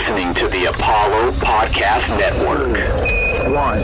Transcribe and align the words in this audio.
listening 0.00 0.32
to 0.32 0.48
the 0.48 0.64
Apollo 0.64 1.30
Podcast 1.32 2.08
Network. 2.18 2.68
One. 3.52 3.76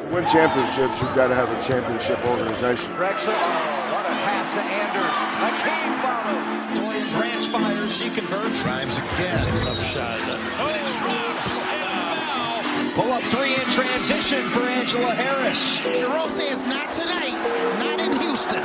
To 0.00 0.14
win 0.14 0.26
championships, 0.26 1.00
you've 1.00 1.14
got 1.14 1.28
to 1.28 1.34
have 1.34 1.48
a 1.48 1.62
championship 1.62 2.22
organization. 2.26 2.92
Drexler, 2.92 3.32
oh, 3.32 3.88
what 3.90 4.04
a 4.04 4.12
pass 4.20 4.52
to 4.52 4.60
Anders. 4.68 5.16
Hakeem 5.40 5.96
follows. 6.04 6.76
Dorian 6.76 7.08
Branch 7.16 7.46
fires, 7.46 7.96
she 7.96 8.10
converts. 8.10 8.62
Grimes 8.62 8.98
again. 8.98 9.46
Tough 9.64 9.82
shot. 9.82 10.20
Oh, 10.60 10.68
it 10.68 10.98
drops. 10.98 11.24
And 11.24 11.29
Pull 12.94 13.12
up 13.12 13.22
three 13.24 13.54
in 13.54 13.70
transition 13.70 14.48
for 14.48 14.62
Angela 14.62 15.14
Harris. 15.14 15.78
Jerome 16.00 16.28
says 16.28 16.64
not 16.64 16.92
tonight, 16.92 17.38
not 17.78 18.00
in 18.00 18.20
Houston. 18.20 18.64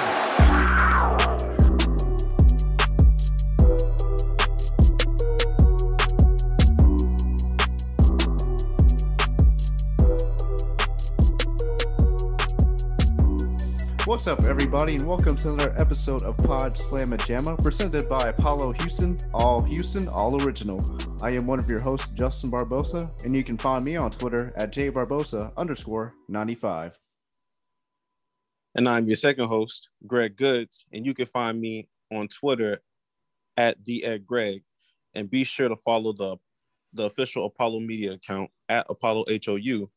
What's 14.08 14.26
up, 14.26 14.44
everybody, 14.46 14.96
and 14.96 15.06
welcome 15.06 15.36
to 15.38 15.52
another 15.52 15.76
episode 15.78 16.24
of 16.24 16.36
Pawd 16.38 16.74
Slama 16.74 17.24
Jama, 17.28 17.58
presented 17.58 18.10
by 18.10 18.30
Apollo 18.30 18.74
Houston, 18.74 19.18
all 19.36 19.62
Houston, 19.62 20.08
all 20.08 20.44
original. 20.44 20.80
I 21.26 21.32
am 21.32 21.48
one 21.48 21.58
of 21.58 21.68
your 21.68 21.80
hosts, 21.80 22.08
Justin 22.14 22.52
Barbosa, 22.52 23.10
and 23.26 23.34
you 23.34 23.44
can 23.44 23.58
find 23.58 23.84
me 23.84 23.96
on 23.96 24.12
Twitter 24.12 24.54
at 24.56 24.72
jbarbosa 24.72 25.52
underscore 25.58 26.14
95. 26.30 27.00
And 28.76 28.88
I'm 28.88 29.08
your 29.08 29.16
second 29.16 29.48
host, 29.48 29.90
Greg 30.06 30.36
Goods, 30.36 30.86
and 30.94 31.04
you 31.04 31.16
can 31.16 31.26
find 31.26 31.60
me 31.60 31.90
on 32.14 32.28
Twitter 32.28 32.78
at 33.58 33.80
Greg. 34.28 34.62
And 35.16 35.28
be 35.28 35.44
sure 35.44 35.68
to 35.68 35.76
follow 35.76 36.14
the 36.14 36.38
the 36.94 37.06
official 37.06 37.48
Apollo 37.48 37.80
Media 37.80 38.12
account 38.12 38.52
at 38.70 38.86
Apollo 38.88 39.26
HOU, 39.44 39.90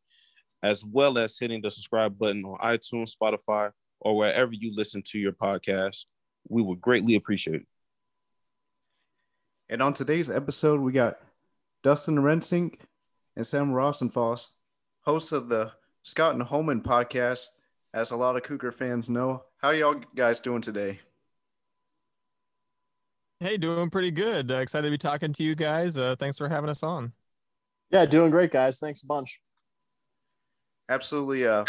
as 0.62 0.82
well 0.82 1.18
as 1.18 1.38
hitting 1.38 1.60
the 1.60 1.70
subscribe 1.70 2.18
button 2.18 2.42
on 2.46 2.56
iTunes, 2.60 3.12
Spotify, 3.14 3.70
or 4.00 4.16
wherever 4.16 4.54
you 4.54 4.74
listen 4.74 5.02
to 5.08 5.18
your 5.18 5.32
podcast. 5.32 6.06
We 6.48 6.62
would 6.62 6.80
greatly 6.80 7.16
appreciate 7.16 7.56
it. 7.56 7.66
And 9.70 9.82
on 9.82 9.92
today's 9.92 10.30
episode, 10.30 10.80
we 10.80 10.92
got 10.92 11.18
Dustin 11.82 12.16
Rensink 12.16 12.76
and 13.36 13.46
Sam 13.46 13.70
Rosenfoss, 13.70 14.48
hosts 15.02 15.32
of 15.32 15.50
the 15.50 15.72
Scott 16.04 16.32
and 16.32 16.42
Holman 16.42 16.80
podcast, 16.80 17.48
as 17.92 18.10
a 18.10 18.16
lot 18.16 18.36
of 18.36 18.42
Cougar 18.44 18.72
fans 18.72 19.10
know. 19.10 19.44
How 19.58 19.70
y'all 19.70 20.00
guys 20.14 20.40
doing 20.40 20.62
today? 20.62 21.00
Hey, 23.40 23.58
doing 23.58 23.90
pretty 23.90 24.10
good. 24.10 24.50
Uh, 24.50 24.56
excited 24.56 24.86
to 24.86 24.90
be 24.90 24.98
talking 24.98 25.34
to 25.34 25.42
you 25.42 25.54
guys. 25.54 25.96
Uh, 25.98 26.16
thanks 26.18 26.38
for 26.38 26.48
having 26.48 26.70
us 26.70 26.82
on. 26.82 27.12
Yeah, 27.90 28.06
doing 28.06 28.30
great, 28.30 28.50
guys. 28.50 28.78
Thanks 28.78 29.02
a 29.02 29.06
bunch. 29.06 29.40
Absolutely. 30.88 31.46
Uh, 31.46 31.66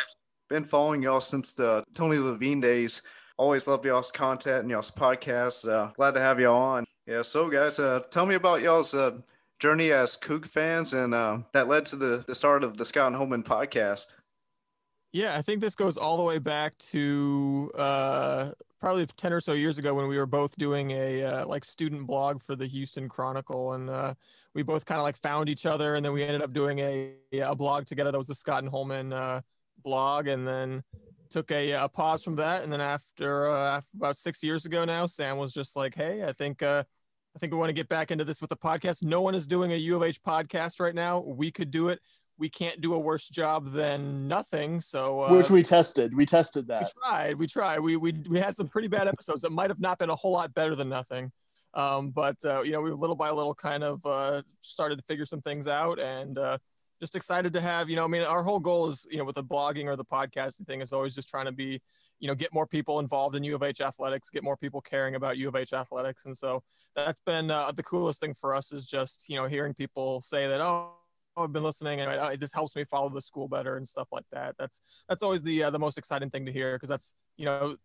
been 0.50 0.64
following 0.64 1.04
y'all 1.04 1.22
since 1.22 1.52
the 1.52 1.84
Tony 1.96 2.18
Levine 2.18 2.62
days. 2.62 3.02
Always 3.38 3.68
love 3.68 3.86
y'all's 3.86 4.12
content 4.12 4.62
and 4.62 4.72
y'all's 4.72 4.90
podcast. 4.90 5.70
Uh, 5.70 5.92
glad 5.96 6.14
to 6.14 6.22
have 6.22 6.40
y'all 6.40 6.62
on. 6.62 6.86
Yeah. 7.10 7.24
So, 7.24 7.50
guys, 7.50 7.80
uh, 7.80 8.02
tell 8.12 8.28
me 8.28 8.36
about 8.36 8.62
y'all's 8.62 8.94
uh, 8.94 9.18
journey 9.58 9.92
as 9.92 10.16
Coug 10.16 10.46
fans 10.46 10.94
and 10.94 11.16
uh, 11.16 11.40
that 11.54 11.68
led 11.68 11.88
to 11.88 11.96
the, 11.96 12.24
the 12.28 12.36
start 12.36 12.64
of 12.64 12.78
the 12.78 12.86
Scott 12.86 13.08
and 13.08 13.16
Holman 13.16 13.42
podcast. 13.42 14.14
Yeah, 15.12 15.36
I 15.36 15.42
think 15.42 15.60
this 15.60 15.74
goes 15.74 15.98
all 15.98 16.18
the 16.18 16.24
way 16.24 16.38
back 16.38 16.78
to 16.92 17.72
uh, 17.76 18.50
probably 18.80 19.08
10 19.08 19.34
or 19.34 19.40
so 19.40 19.54
years 19.54 19.80
ago 19.80 19.96
when 19.96 20.08
we 20.08 20.20
were 20.20 20.28
both 20.28 20.56
doing 20.58 20.92
a 20.92 21.24
uh, 21.24 21.48
like 21.48 21.66
student 21.66 22.06
blog 22.06 22.44
for 22.44 22.56
the 22.56 22.68
Houston 22.68 23.10
Chronicle. 23.10 23.74
And 23.74 23.90
uh, 23.90 24.14
we 24.54 24.62
both 24.62 24.86
kind 24.86 25.00
of 25.00 25.04
like 25.04 25.18
found 25.18 25.50
each 25.50 25.66
other. 25.66 25.96
And 25.96 26.06
then 26.06 26.14
we 26.14 26.22
ended 26.22 26.44
up 26.44 26.54
doing 26.54 26.78
a, 26.78 27.14
a 27.42 27.56
blog 27.56 27.88
together 27.88 28.12
that 28.12 28.20
was 28.20 28.28
the 28.28 28.36
Scott 28.36 28.62
and 28.62 28.70
Holman 28.70 29.14
uh, 29.14 29.42
blog. 29.82 30.28
And 30.28 30.48
then 30.48 30.84
took 31.32 31.50
a, 31.50 31.72
a 31.72 31.90
pause 31.90 32.24
from 32.24 32.36
that. 32.36 32.64
And 32.64 32.72
then 32.72 32.82
after, 32.82 33.50
uh, 33.50 33.78
after 33.78 33.98
about 33.98 34.16
six 34.16 34.44
years 34.44 34.68
ago 34.68 34.86
now, 34.86 35.08
Sam 35.08 35.40
was 35.40 35.56
just 35.56 35.76
like, 35.76 35.96
hey, 35.96 36.24
I 36.24 36.34
think. 36.34 36.62
I 37.36 37.40
think 37.40 37.54
we 37.54 37.60
want 37.60 37.70
to 37.70 37.74
get 37.74 37.88
back 37.90 38.12
into 38.12 38.26
this 38.26 38.42
with 38.42 38.50
the 38.50 38.58
podcast. 38.58 39.04
No 39.04 39.22
one 39.22 39.36
is 39.36 39.48
doing 39.48 39.72
a 39.72 39.76
U 39.76 39.96
of 39.96 40.04
H 40.04 40.22
podcast 40.22 40.80
right 40.80 40.96
now. 40.96 41.20
We 41.20 41.52
could 41.52 41.72
do 41.72 41.90
it 41.90 42.00
we 42.40 42.50
can't 42.50 42.80
do 42.82 42.94
a 42.94 43.00
worse 43.00 43.28
job 43.28 43.72
than 43.72 44.28
nothing. 44.28 44.80
So 44.80 45.22
uh, 45.22 45.36
which 45.36 45.52
we 45.52 45.62
tested, 45.62 46.16
we 46.16 46.26
tested 46.26 46.68
that. 46.68 46.84
We 46.84 47.02
tried, 47.04 47.36
we 47.36 47.48
tried. 47.48 47.80
We 47.80 47.98
we 47.98 48.14
we 48.30 48.40
had 48.40 48.56
some 48.56 48.68
pretty 48.68 48.88
bad 48.88 49.08
episodes 49.08 49.42
that 49.42 49.52
might 49.52 49.70
have 49.70 49.80
not 49.80 50.00
been 50.00 50.10
a 50.10 50.16
whole 50.16 50.32
lot 50.32 50.54
better 50.54 50.74
than 50.74 50.90
nothing. 50.90 51.32
Um, 51.76 52.10
but 52.10 52.38
uh, 52.44 52.62
you 52.62 52.72
know, 52.72 52.82
we 52.82 52.92
little 52.92 53.16
by 53.16 53.30
little 53.30 53.54
kind 53.54 53.84
of 53.84 54.04
uh, 54.06 54.42
started 54.62 54.98
to 54.98 55.04
figure 55.04 55.26
some 55.26 55.42
things 55.42 55.68
out, 55.68 56.00
and 56.00 56.38
uh, 56.38 56.58
just 57.00 57.16
excited 57.16 57.54
to 57.54 57.62
have 57.62 57.90
you 57.90 57.96
know. 57.96 58.04
I 58.04 58.08
mean, 58.08 58.24
our 58.24 58.44
whole 58.44 58.60
goal 58.60 58.90
is 58.90 59.08
you 59.10 59.18
know 59.18 59.24
with 59.24 59.36
the 59.36 59.44
blogging 59.44 59.86
or 59.86 59.96
the 59.96 60.06
podcasting 60.06 60.68
thing 60.68 60.82
is 60.82 60.94
always 60.94 61.16
just 61.16 61.30
trying 61.30 61.46
to 61.46 61.52
be 61.52 61.82
you 62.20 62.28
know 62.28 62.36
get 62.36 62.54
more 62.54 62.68
people 62.68 63.00
involved 63.00 63.36
in 63.36 63.44
U 63.44 63.56
of 63.56 63.64
H 63.64 63.82
athletics, 63.82 64.30
get 64.30 64.44
more 64.44 64.58
people 64.58 64.82
caring 64.82 65.16
about 65.16 65.38
U 65.38 65.48
of 65.48 65.56
H 65.56 65.74
athletics, 65.74 66.26
and 66.26 66.36
so 66.36 66.64
that's 66.96 67.20
been 67.20 67.52
uh, 67.52 67.72
the 67.72 67.84
coolest 67.84 68.20
thing 68.20 68.34
for 68.34 68.56
us 68.56 68.72
is 68.72 68.86
just 68.86 69.30
you 69.30 69.36
know 69.36 69.46
hearing 69.46 69.74
people 69.74 70.22
say 70.22 70.48
that 70.48 70.62
oh 70.62 70.94
I've 71.38 71.54
been 71.54 71.64
listening 71.64 72.02
and 72.02 72.12
it 72.34 72.40
just 72.40 72.54
helps 72.54 72.76
me 72.76 72.84
follow 72.84 73.10
the 73.10 73.22
school 73.22 73.48
better 73.48 73.78
and 73.78 73.88
stuff 73.88 74.08
like 74.12 74.26
that. 74.32 74.56
That's 74.58 74.82
that's 75.08 75.24
always 75.24 75.44
the 75.44 75.64
uh, 75.64 75.70
the 75.70 75.80
most 75.80 75.98
exciting 75.98 76.30
thing 76.30 76.46
to 76.46 76.52
hear 76.52 76.76
because 76.76 76.90
that's 76.90 77.14
you 77.38 77.46
know 77.46 77.76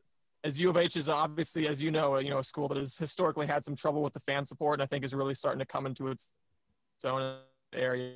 as 0.42 0.60
U 0.60 0.70
of 0.70 0.76
H 0.76 0.96
is 0.96 1.08
obviously 1.08 1.68
as 1.68 1.82
you 1.82 1.90
know 1.90 2.18
you 2.18 2.30
know 2.30 2.38
a 2.38 2.44
school 2.44 2.68
that 2.68 2.78
has 2.78 2.96
historically 2.96 3.46
had 3.46 3.64
some 3.64 3.76
trouble 3.76 4.02
with 4.02 4.12
the 4.12 4.20
fan 4.20 4.44
support 4.44 4.80
and 4.80 4.82
I 4.82 4.86
think 4.86 5.04
is 5.04 5.14
really 5.14 5.34
starting 5.34 5.60
to 5.60 5.66
come 5.66 5.86
into 5.86 6.08
its, 6.08 6.28
its 6.96 7.04
own 7.04 7.38
area. 7.72 8.14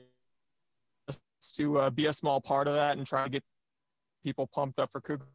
To 1.54 1.78
uh, 1.78 1.90
be 1.90 2.06
a 2.06 2.12
small 2.12 2.40
part 2.40 2.66
of 2.68 2.74
that 2.74 2.98
and 2.98 3.06
try 3.06 3.24
to 3.24 3.30
get 3.30 3.44
people 4.24 4.46
pumped 4.46 4.80
up 4.80 4.90
for 4.90 5.00
Cougar. 5.00 5.26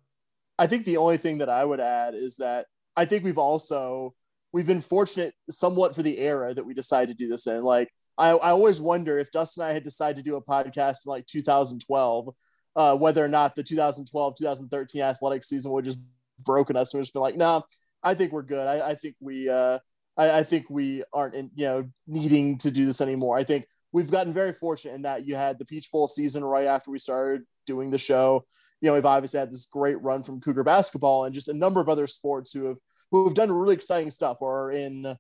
I 0.59 0.67
think 0.67 0.85
the 0.85 0.97
only 0.97 1.17
thing 1.17 1.39
that 1.39 1.49
I 1.49 1.65
would 1.65 1.79
add 1.79 2.13
is 2.13 2.35
that 2.37 2.67
I 2.95 3.05
think 3.05 3.23
we've 3.23 3.37
also 3.37 4.13
we've 4.51 4.67
been 4.67 4.81
fortunate 4.81 5.33
somewhat 5.49 5.95
for 5.95 6.03
the 6.03 6.19
era 6.19 6.53
that 6.53 6.63
we 6.63 6.73
decided 6.73 7.17
to 7.17 7.23
do 7.23 7.29
this 7.29 7.47
in. 7.47 7.63
Like 7.63 7.89
I, 8.17 8.29
I 8.31 8.51
always 8.51 8.79
wonder 8.79 9.17
if 9.17 9.31
Dustin 9.31 9.63
and 9.63 9.71
I 9.71 9.73
had 9.73 9.83
decided 9.83 10.17
to 10.17 10.29
do 10.29 10.35
a 10.35 10.43
podcast 10.43 11.05
in 11.05 11.09
like 11.09 11.25
2012, 11.25 12.29
uh, 12.75 12.97
whether 12.97 13.23
or 13.23 13.27
not 13.27 13.55
the 13.55 13.63
2012 13.63 14.35
2013 14.37 15.01
athletic 15.01 15.43
season 15.43 15.71
would 15.71 15.85
just 15.85 15.99
broken 16.39 16.77
us 16.77 16.93
and 16.93 16.99
we've 16.99 17.05
just 17.05 17.13
been 17.13 17.21
like, 17.21 17.35
no, 17.35 17.45
nah, 17.45 17.61
I 18.03 18.13
think 18.13 18.31
we're 18.31 18.43
good. 18.43 18.67
I, 18.67 18.89
I 18.91 18.95
think 18.95 19.15
we 19.19 19.49
uh, 19.49 19.79
I, 20.17 20.39
I, 20.39 20.43
think 20.43 20.69
we 20.69 21.03
aren't 21.13 21.35
in, 21.35 21.49
you 21.55 21.65
know 21.65 21.89
needing 22.05 22.57
to 22.59 22.71
do 22.71 22.85
this 22.85 23.01
anymore. 23.01 23.37
I 23.37 23.43
think 23.43 23.65
we've 23.93 24.11
gotten 24.11 24.33
very 24.33 24.51
fortunate 24.51 24.95
in 24.95 25.03
that 25.03 25.25
you 25.25 25.35
had 25.35 25.57
the 25.57 25.65
Peach 25.65 25.89
Bowl 25.91 26.07
season 26.07 26.43
right 26.43 26.67
after 26.67 26.91
we 26.91 26.99
started 26.99 27.43
doing 27.65 27.91
the 27.91 27.97
show. 27.97 28.43
You 28.81 28.89
know, 28.89 28.95
we've 28.95 29.05
obviously 29.05 29.39
had 29.39 29.51
this 29.51 29.67
great 29.67 30.01
run 30.01 30.23
from 30.23 30.41
Cougar 30.41 30.63
basketball 30.63 31.23
and 31.23 31.33
just 31.33 31.47
a 31.47 31.53
number 31.53 31.79
of 31.79 31.87
other 31.87 32.07
sports 32.07 32.51
who 32.51 32.65
have 32.65 32.77
who 33.11 33.25
have 33.25 33.35
done 33.35 33.51
really 33.51 33.75
exciting 33.75 34.11
stuff 34.11 34.37
or 34.41 34.65
are 34.65 34.71
in 34.71 35.15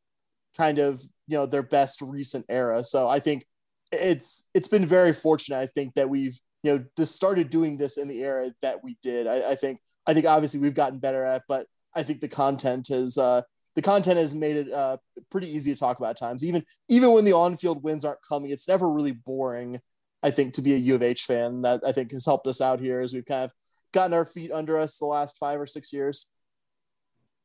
kind 0.57 0.79
of 0.79 1.01
you 1.27 1.37
know 1.37 1.45
their 1.45 1.63
best 1.63 2.01
recent 2.01 2.45
era. 2.49 2.83
So 2.83 3.07
I 3.07 3.19
think 3.19 3.45
it's 3.91 4.49
it's 4.53 4.67
been 4.67 4.85
very 4.85 5.13
fortunate. 5.13 5.59
I 5.59 5.67
think 5.67 5.93
that 5.93 6.09
we've 6.09 6.37
you 6.63 6.73
know 6.73 6.83
just 6.97 7.15
started 7.15 7.49
doing 7.49 7.77
this 7.77 7.97
in 7.97 8.07
the 8.07 8.21
era 8.21 8.51
that 8.61 8.83
we 8.83 8.97
did. 9.01 9.27
I, 9.27 9.51
I 9.51 9.55
think 9.55 9.79
I 10.07 10.13
think 10.13 10.25
obviously 10.25 10.59
we've 10.59 10.73
gotten 10.73 10.99
better 10.99 11.23
at, 11.23 11.43
but 11.47 11.67
I 11.95 12.03
think 12.03 12.19
the 12.19 12.27
content 12.27 12.87
has 12.89 13.17
uh, 13.17 13.43
the 13.75 13.81
content 13.81 14.19
has 14.19 14.35
made 14.35 14.55
it 14.55 14.71
uh, 14.71 14.97
pretty 15.31 15.49
easy 15.49 15.73
to 15.73 15.79
talk 15.79 15.97
about 15.97 16.17
times. 16.17 16.43
Even 16.43 16.63
even 16.89 17.11
when 17.11 17.25
the 17.25 17.33
on 17.33 17.57
field 17.57 17.83
wins 17.83 18.05
aren't 18.05 18.21
coming, 18.27 18.51
it's 18.51 18.67
never 18.67 18.89
really 18.89 19.11
boring. 19.11 19.79
I 20.21 20.31
think 20.31 20.53
to 20.53 20.61
be 20.61 20.73
a 20.73 20.77
U 20.77 20.95
of 20.95 21.03
H 21.03 21.23
fan 21.23 21.63
that 21.63 21.81
I 21.85 21.91
think 21.91 22.11
has 22.13 22.25
helped 22.25 22.47
us 22.47 22.61
out 22.61 22.79
here 22.79 23.01
as 23.01 23.13
we've 23.13 23.25
kind 23.25 23.43
of 23.43 23.51
gotten 23.93 24.13
our 24.13 24.25
feet 24.25 24.51
under 24.51 24.77
us 24.77 24.97
the 24.97 25.05
last 25.05 25.37
five 25.37 25.59
or 25.59 25.67
six 25.67 25.91
years. 25.91 26.29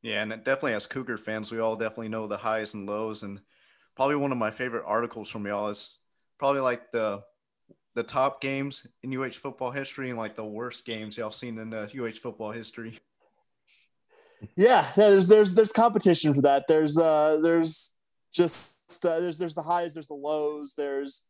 Yeah, 0.01 0.21
and 0.21 0.31
it 0.31 0.45
definitely 0.45 0.73
as 0.73 0.87
Cougar 0.87 1.17
fans, 1.17 1.51
we 1.51 1.59
all 1.59 1.75
definitely 1.75 2.09
know 2.09 2.27
the 2.27 2.37
highs 2.37 2.73
and 2.73 2.87
lows. 2.87 3.23
And 3.23 3.41
probably 3.95 4.15
one 4.15 4.31
of 4.31 4.37
my 4.37 4.49
favorite 4.49 4.85
articles 4.85 5.29
from 5.29 5.45
y'all 5.45 5.67
is 5.67 5.99
probably 6.37 6.61
like 6.61 6.91
the 6.91 7.21
the 7.95 8.03
top 8.03 8.39
games 8.39 8.87
in 9.03 9.13
UH 9.13 9.31
football 9.31 9.71
history 9.71 10.09
and 10.09 10.17
like 10.17 10.35
the 10.35 10.45
worst 10.45 10.85
games 10.85 11.17
y'all 11.17 11.31
seen 11.31 11.57
in 11.57 11.69
the 11.69 11.89
UH 11.93 12.19
football 12.21 12.51
history. 12.51 12.97
Yeah, 14.55 14.85
yeah. 14.95 15.09
There's 15.09 15.27
there's 15.27 15.55
there's 15.55 15.71
competition 15.71 16.33
for 16.33 16.41
that. 16.41 16.65
There's 16.67 16.97
uh 16.97 17.39
there's 17.41 17.97
just 18.33 19.05
uh, 19.05 19.19
there's 19.19 19.37
there's 19.37 19.55
the 19.55 19.61
highs, 19.61 19.93
there's 19.93 20.07
the 20.07 20.13
lows. 20.13 20.73
There's 20.75 21.27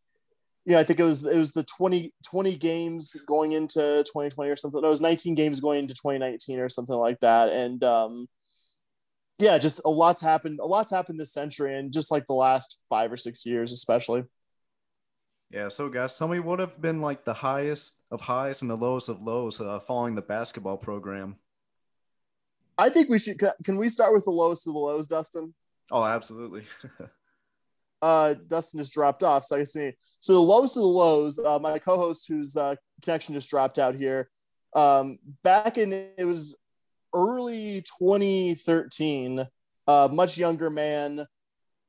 yeah, 0.65 0.79
I 0.79 0.83
think 0.83 1.00
it 1.00 1.03
was 1.03 1.25
it 1.25 1.38
was 1.38 1.51
the 1.51 1.63
20, 1.63 2.13
20 2.29 2.56
games 2.57 3.15
going 3.27 3.53
into 3.53 4.03
2020 4.03 4.50
or 4.51 4.56
something. 4.56 4.83
It 4.83 4.88
was 4.88 5.01
19 5.01 5.35
games 5.35 5.59
going 5.59 5.79
into 5.79 5.94
2019 5.95 6.59
or 6.59 6.69
something 6.69 6.95
like 6.95 7.19
that. 7.21 7.50
And 7.50 7.83
um, 7.83 8.27
yeah, 9.39 9.57
just 9.57 9.81
a 9.85 9.89
lot's 9.89 10.21
happened. 10.21 10.59
A 10.62 10.65
lot's 10.65 10.91
happened 10.91 11.19
this 11.19 11.33
century, 11.33 11.77
and 11.77 11.91
just 11.91 12.12
like 12.12 12.25
the 12.25 12.33
last 12.33 12.79
five 12.89 13.12
or 13.12 13.17
six 13.17 13.45
years, 13.45 13.71
especially. 13.71 14.23
Yeah. 15.50 15.69
So, 15.69 15.89
guys, 15.89 16.17
tell 16.17 16.27
me 16.27 16.39
what 16.39 16.59
have 16.59 16.79
been 16.79 17.01
like 17.01 17.23
the 17.23 17.33
highest 17.33 18.01
of 18.12 18.21
highs 18.21 18.62
and 18.62 18.69
the 18.69 18.75
lowest 18.75 19.09
of 19.09 19.21
lows 19.21 19.59
uh, 19.59 19.79
following 19.79 20.13
the 20.13 20.21
basketball 20.21 20.77
program. 20.77 21.38
I 22.79 22.89
think 22.89 23.09
we 23.09 23.19
should. 23.19 23.41
Can 23.65 23.77
we 23.77 23.89
start 23.89 24.13
with 24.13 24.23
the 24.23 24.31
lowest 24.31 24.65
of 24.65 24.73
the 24.73 24.79
lows, 24.79 25.09
Dustin? 25.09 25.53
Oh, 25.91 26.05
absolutely. 26.05 26.63
uh, 28.01 28.35
Dustin 28.47 28.79
just 28.79 28.93
dropped 28.93 29.21
off, 29.21 29.43
so 29.43 29.57
I 29.57 29.63
see. 29.63 29.91
So 30.21 30.33
the 30.33 30.39
lowest 30.39 30.77
of 30.77 30.81
the 30.81 30.87
lows. 30.87 31.37
Uh, 31.39 31.59
my 31.59 31.77
co-host, 31.77 32.27
whose 32.29 32.55
uh, 32.55 32.75
connection 33.03 33.33
just 33.33 33.49
dropped 33.49 33.79
out 33.79 33.95
here, 33.95 34.29
um, 34.75 35.19
back 35.43 35.77
in 35.77 35.91
it 35.91 36.25
was 36.25 36.55
early 37.13 37.83
2013. 37.99 39.45
Uh, 39.85 40.07
much 40.09 40.37
younger 40.37 40.69
man, 40.69 41.25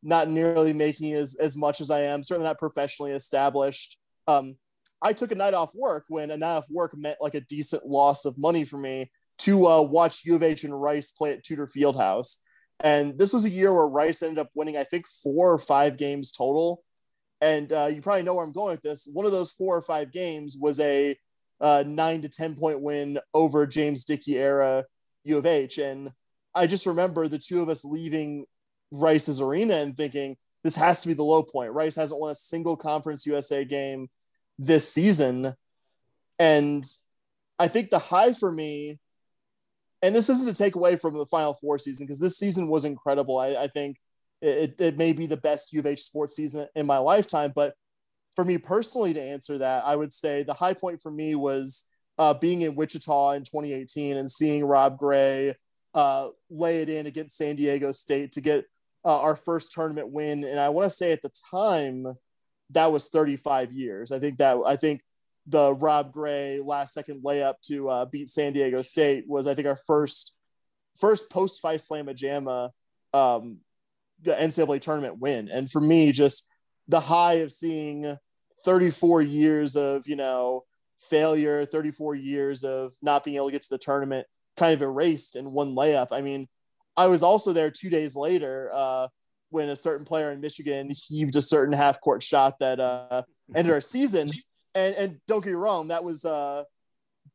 not 0.03 0.29
nearly 0.29 0.73
making 0.73 1.15
as 1.15 1.37
as 1.37 1.57
much 1.57 1.81
as 1.81 1.93
I 1.93 2.03
am. 2.03 2.25
Certainly 2.25 2.49
not 2.49 2.59
professionally 2.59 3.13
established. 3.13 3.97
Um, 4.27 4.57
I 5.03 5.13
took 5.13 5.31
a 5.31 5.37
night 5.37 5.55
off 5.55 5.73
work 5.73 6.07
when 6.09 6.33
a 6.33 6.37
night 6.37 6.57
off 6.57 6.67
work 6.69 6.97
meant 6.97 7.19
like 7.21 7.37
a 7.37 7.43
decent 7.43 7.87
loss 7.87 8.25
of 8.25 8.37
money 8.37 8.65
for 8.65 8.77
me 8.77 9.09
to 9.41 9.67
uh, 9.67 9.83
watch 9.83 10.25
U 10.25 10.35
of 10.35 10.43
H 10.43 10.65
and 10.65 10.81
Rice 10.81 11.11
play 11.11 11.33
at 11.33 11.43
Tudor 11.43 11.67
Fieldhouse. 11.67 12.39
And 12.83 13.19
this 13.19 13.33
was 13.33 13.45
a 13.45 13.51
year 13.51 13.73
where 13.73 13.87
Rice 13.87 14.23
ended 14.23 14.39
up 14.39 14.51
winning, 14.55 14.77
I 14.77 14.85
think, 14.85 15.07
four 15.07 15.53
or 15.53 15.59
five 15.59 15.97
games 15.97 16.33
total. 16.33 16.83
And 17.41 17.73
uh, 17.73 17.87
you 17.87 18.03
probably 18.03 18.23
know 18.23 18.35
where 18.35 18.45
I'm 18.45 18.53
going 18.53 18.73
with 18.73 18.83
this. 18.83 19.09
One 19.11 19.27
of 19.27 19.33
those 19.33 19.53
four 19.53 19.77
or 19.77 19.83
five 19.83 20.13
games 20.13 20.57
was 20.61 20.81
a 20.81 21.17
uh, 21.61 21.85
nine 21.87 22.23
to 22.23 22.29
10 22.29 22.57
point 22.57 22.81
win 22.81 23.19
over 23.35 23.67
James 23.67 24.05
Dickey 24.05 24.39
era 24.39 24.85
U 25.25 25.39
of 25.39 25.47
H. 25.47 25.79
And 25.79 26.11
I 26.55 26.67
just 26.67 26.87
remember 26.87 27.29
the 27.29 27.39
two 27.39 27.63
of 27.63 27.69
us 27.69 27.85
leaving 27.85 28.45
Rice's 28.93 29.41
arena 29.41 29.77
and 29.77 29.97
thinking, 29.97 30.37
this 30.65 30.77
has 30.77 31.03
to 31.03 31.09
be 31.09 31.15
the 31.15 31.23
low 31.23 31.43
point. 31.43 31.73
Rice 31.73 31.97
hasn't 31.97 32.21
won 32.21 32.33
a 32.33 32.35
single 32.35 32.77
Conference 32.77 33.27
USA 33.27 33.65
game 33.65 34.09
this 34.59 34.91
season. 34.93 35.55
And 36.39 36.85
I 37.59 37.69
think 37.69 37.91
the 37.91 37.99
high 37.99 38.33
for 38.33 38.51
me 38.51 38.99
and 40.03 40.15
this 40.15 40.29
isn't 40.29 40.47
to 40.47 40.55
take 40.55 40.77
away 40.77 40.97
from 40.97 41.17
the 41.17 41.27
Final 41.27 41.55
Four 41.55 41.79
season 41.79 42.07
because 42.07 42.21
this 42.21 42.39
season 42.39 42.69
was 42.69 42.85
incredible. 42.85 43.39
I, 43.39 43.49
I 43.55 43.69
think 43.69 43.97
it, 44.41 44.75
it, 44.79 44.97
may 44.97 45.13
be 45.13 45.27
the 45.27 45.37
best 45.37 45.73
U 45.73 45.81
of 45.81 45.87
H 45.87 46.03
sports 46.03 46.37
season 46.37 46.67
in 46.75 46.87
my 46.87 46.99
lifetime. 46.99 47.53
But 47.55 47.75
for 48.35 48.45
me 48.45 48.59
personally, 48.59 49.13
to 49.13 49.23
answer 49.23 49.59
that, 49.59 49.85
I 49.85 49.97
would 49.97 50.13
say 50.13 50.43
the 50.43 50.55
high 50.55 50.75
point 50.75 51.01
for 51.03 51.11
me 51.11 51.35
was 51.35 51.89
uh, 52.19 52.35
being 52.35 52.63
in 52.63 52.75
Wichita 52.75 53.33
in 53.33 53.45
2018 53.45 54.17
and 54.17 54.31
seeing 54.31 54.65
Rob 54.65 54.99
Gray 54.99 55.55
uh, 55.95 56.29
lay 56.49 56.81
it 56.81 56.89
in 56.89 57.07
against 57.07 57.37
San 57.37 57.57
Diego 57.57 57.93
State 57.93 58.33
to 58.33 58.41
get 58.41 58.65
uh, 59.05 59.21
our 59.21 59.37
first 59.37 59.73
tournament 59.73 60.09
win. 60.11 60.45
And 60.45 60.59
I 60.59 60.71
want 60.71 60.91
to 60.91 60.97
say 60.97 61.13
at 61.13 61.23
the 61.23 61.33
time 61.51 62.07
that 62.71 62.93
was 62.93 63.09
35 63.09 63.73
years. 63.73 64.13
I 64.13 64.19
think 64.19 64.39
that 64.39 64.57
I 64.65 64.77
think 64.77 65.03
the 65.47 65.75
Rob 65.75 66.13
Gray 66.13 66.61
last 66.63 66.95
second 66.95 67.23
layup 67.25 67.55
to 67.63 67.89
uh, 67.89 68.05
beat 68.05 68.29
San 68.29 68.53
Diego 68.53 68.83
State 68.83 69.25
was, 69.27 69.47
I 69.47 69.55
think, 69.55 69.67
our 69.67 69.79
first 69.87 70.37
first 70.99 71.31
post 71.31 71.63
Phi 71.63 71.77
Slama 71.77 72.15
Jama 72.15 72.71
um, 73.15 73.59
NCAA 74.25 74.81
tournament 74.81 75.19
win. 75.19 75.49
And 75.49 75.71
for 75.71 75.81
me, 75.81 76.13
just 76.13 76.49
the 76.89 77.01
high 77.01 77.35
of 77.35 77.53
seeing 77.53 78.17
34 78.65 79.23
years 79.23 79.77
of 79.77 80.07
you 80.07 80.17
know 80.17 80.65
failure, 81.09 81.65
34 81.65 82.15
years 82.15 82.65
of 82.65 82.93
not 83.03 83.25
being 83.25 83.37
able 83.37 83.47
to 83.47 83.53
get 83.53 83.63
to 83.63 83.71
the 83.71 83.79
tournament, 83.79 84.27
kind 84.57 84.75
of 84.75 84.83
erased 84.83 85.37
in 85.37 85.53
one 85.53 85.75
layup. 85.75 86.09
I 86.11 86.21
mean, 86.21 86.49
I 86.97 87.07
was 87.07 87.23
also 87.23 87.53
there 87.53 87.71
two 87.71 87.91
days 87.91 88.15
later. 88.17 88.71
Uh, 88.73 89.09
when 89.51 89.69
a 89.69 89.75
certain 89.75 90.07
player 90.07 90.31
in 90.31 90.41
Michigan 90.41 90.91
heaved 90.91 91.35
a 91.35 91.43
certain 91.43 91.75
half 91.75 92.01
court 92.01 92.23
shot 92.23 92.61
that 92.61 92.79
uh, 92.79 93.23
ended 93.53 93.73
our 93.73 93.81
season 93.81 94.29
and 94.75 94.95
and 94.95 95.21
don't 95.27 95.43
get 95.43 95.51
me 95.51 95.57
wrong, 95.57 95.89
that 95.89 96.05
was 96.05 96.25
uh 96.25 96.65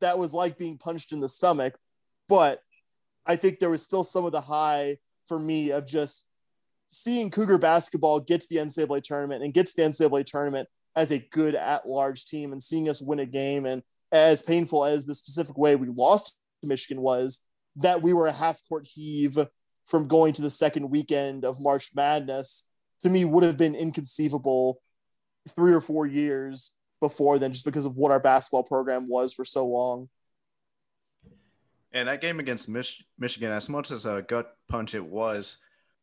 that 0.00 0.18
was 0.18 0.34
like 0.34 0.58
being 0.58 0.78
punched 0.78 1.12
in 1.12 1.20
the 1.20 1.28
stomach, 1.28 1.74
but 2.28 2.60
I 3.24 3.36
think 3.36 3.58
there 3.58 3.70
was 3.70 3.82
still 3.82 4.04
some 4.04 4.24
of 4.24 4.32
the 4.32 4.40
high 4.40 4.98
for 5.26 5.38
me 5.38 5.70
of 5.70 5.86
just 5.86 6.26
seeing 6.88 7.30
Cougar 7.30 7.58
basketball 7.58 8.20
get 8.20 8.40
to 8.42 8.48
the 8.48 8.56
NCAA 8.56 9.02
tournament 9.02 9.42
and 9.42 9.52
get 9.52 9.66
to 9.66 9.76
the 9.76 9.82
NCAA 9.82 10.24
tournament 10.24 10.68
as 10.94 11.10
a 11.10 11.18
good 11.18 11.54
at-large 11.54 12.26
team 12.26 12.52
and 12.52 12.62
seeing 12.62 12.88
us 12.88 13.02
win 13.02 13.20
a 13.20 13.26
game 13.26 13.66
and 13.66 13.82
as 14.12 14.42
painful 14.42 14.84
as 14.84 15.04
the 15.04 15.14
specific 15.14 15.58
way 15.58 15.74
we 15.76 15.88
lost 15.88 16.38
to 16.62 16.68
Michigan 16.68 17.02
was 17.02 17.44
that 17.76 18.00
we 18.00 18.12
were 18.12 18.28
a 18.28 18.32
half-court 18.32 18.86
heave 18.86 19.38
from 19.86 20.08
going 20.08 20.32
to 20.32 20.42
the 20.42 20.50
second 20.50 20.88
weekend 20.90 21.44
of 21.44 21.60
March 21.60 21.90
Madness 21.94 22.70
to 23.00 23.10
me 23.10 23.24
would 23.24 23.44
have 23.44 23.56
been 23.56 23.74
inconceivable 23.74 24.80
three 25.50 25.72
or 25.72 25.80
four 25.80 26.06
years 26.06 26.72
before 27.00 27.38
then, 27.38 27.52
just 27.52 27.64
because 27.64 27.86
of 27.86 27.96
what 27.96 28.10
our 28.10 28.20
basketball 28.20 28.62
program 28.62 29.08
was 29.08 29.34
for 29.34 29.44
so 29.44 29.66
long. 29.66 30.08
And 31.92 32.08
that 32.08 32.20
game 32.20 32.40
against 32.40 32.68
Mich- 32.68 33.04
Michigan, 33.18 33.50
as 33.50 33.68
much 33.68 33.90
as 33.90 34.06
a 34.06 34.22
gut 34.22 34.54
punch 34.68 34.94
it 34.94 35.04
was, 35.04 35.58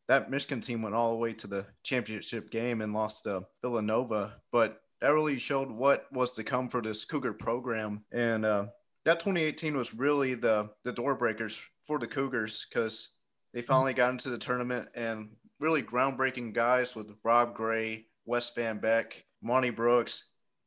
that 0.08 0.30
Michigan 0.30 0.60
team 0.60 0.82
went 0.82 0.94
all 0.94 1.10
the 1.10 1.16
way 1.16 1.32
to 1.34 1.46
the 1.46 1.66
championship 1.82 2.50
game 2.50 2.80
and 2.80 2.92
lost 2.92 3.24
to 3.24 3.44
Villanova. 3.62 4.34
But 4.50 4.80
that 5.00 5.14
really 5.14 5.38
showed 5.38 5.70
what 5.70 6.06
was 6.12 6.32
to 6.32 6.44
come 6.44 6.68
for 6.68 6.82
this 6.82 7.04
Cougar 7.04 7.34
program. 7.34 8.04
And 8.12 8.44
uh, 8.44 8.66
that 9.04 9.20
2018 9.20 9.76
was 9.76 9.94
really 9.94 10.34
the 10.34 10.70
the 10.84 10.92
door 10.92 11.14
breakers 11.14 11.62
for 11.86 11.98
the 11.98 12.06
Cougars 12.06 12.66
because 12.68 13.10
they 13.52 13.62
finally 13.62 13.94
got 13.94 14.10
into 14.10 14.30
the 14.30 14.38
tournament 14.38 14.88
and 14.94 15.30
really 15.60 15.82
groundbreaking 15.82 16.54
guys 16.54 16.96
with 16.96 17.14
Rob 17.22 17.54
Gray, 17.54 18.06
Wes 18.26 18.50
Van 18.50 18.78
Beck, 18.78 19.24
Monty 19.42 19.70
Brooks, 19.70 20.24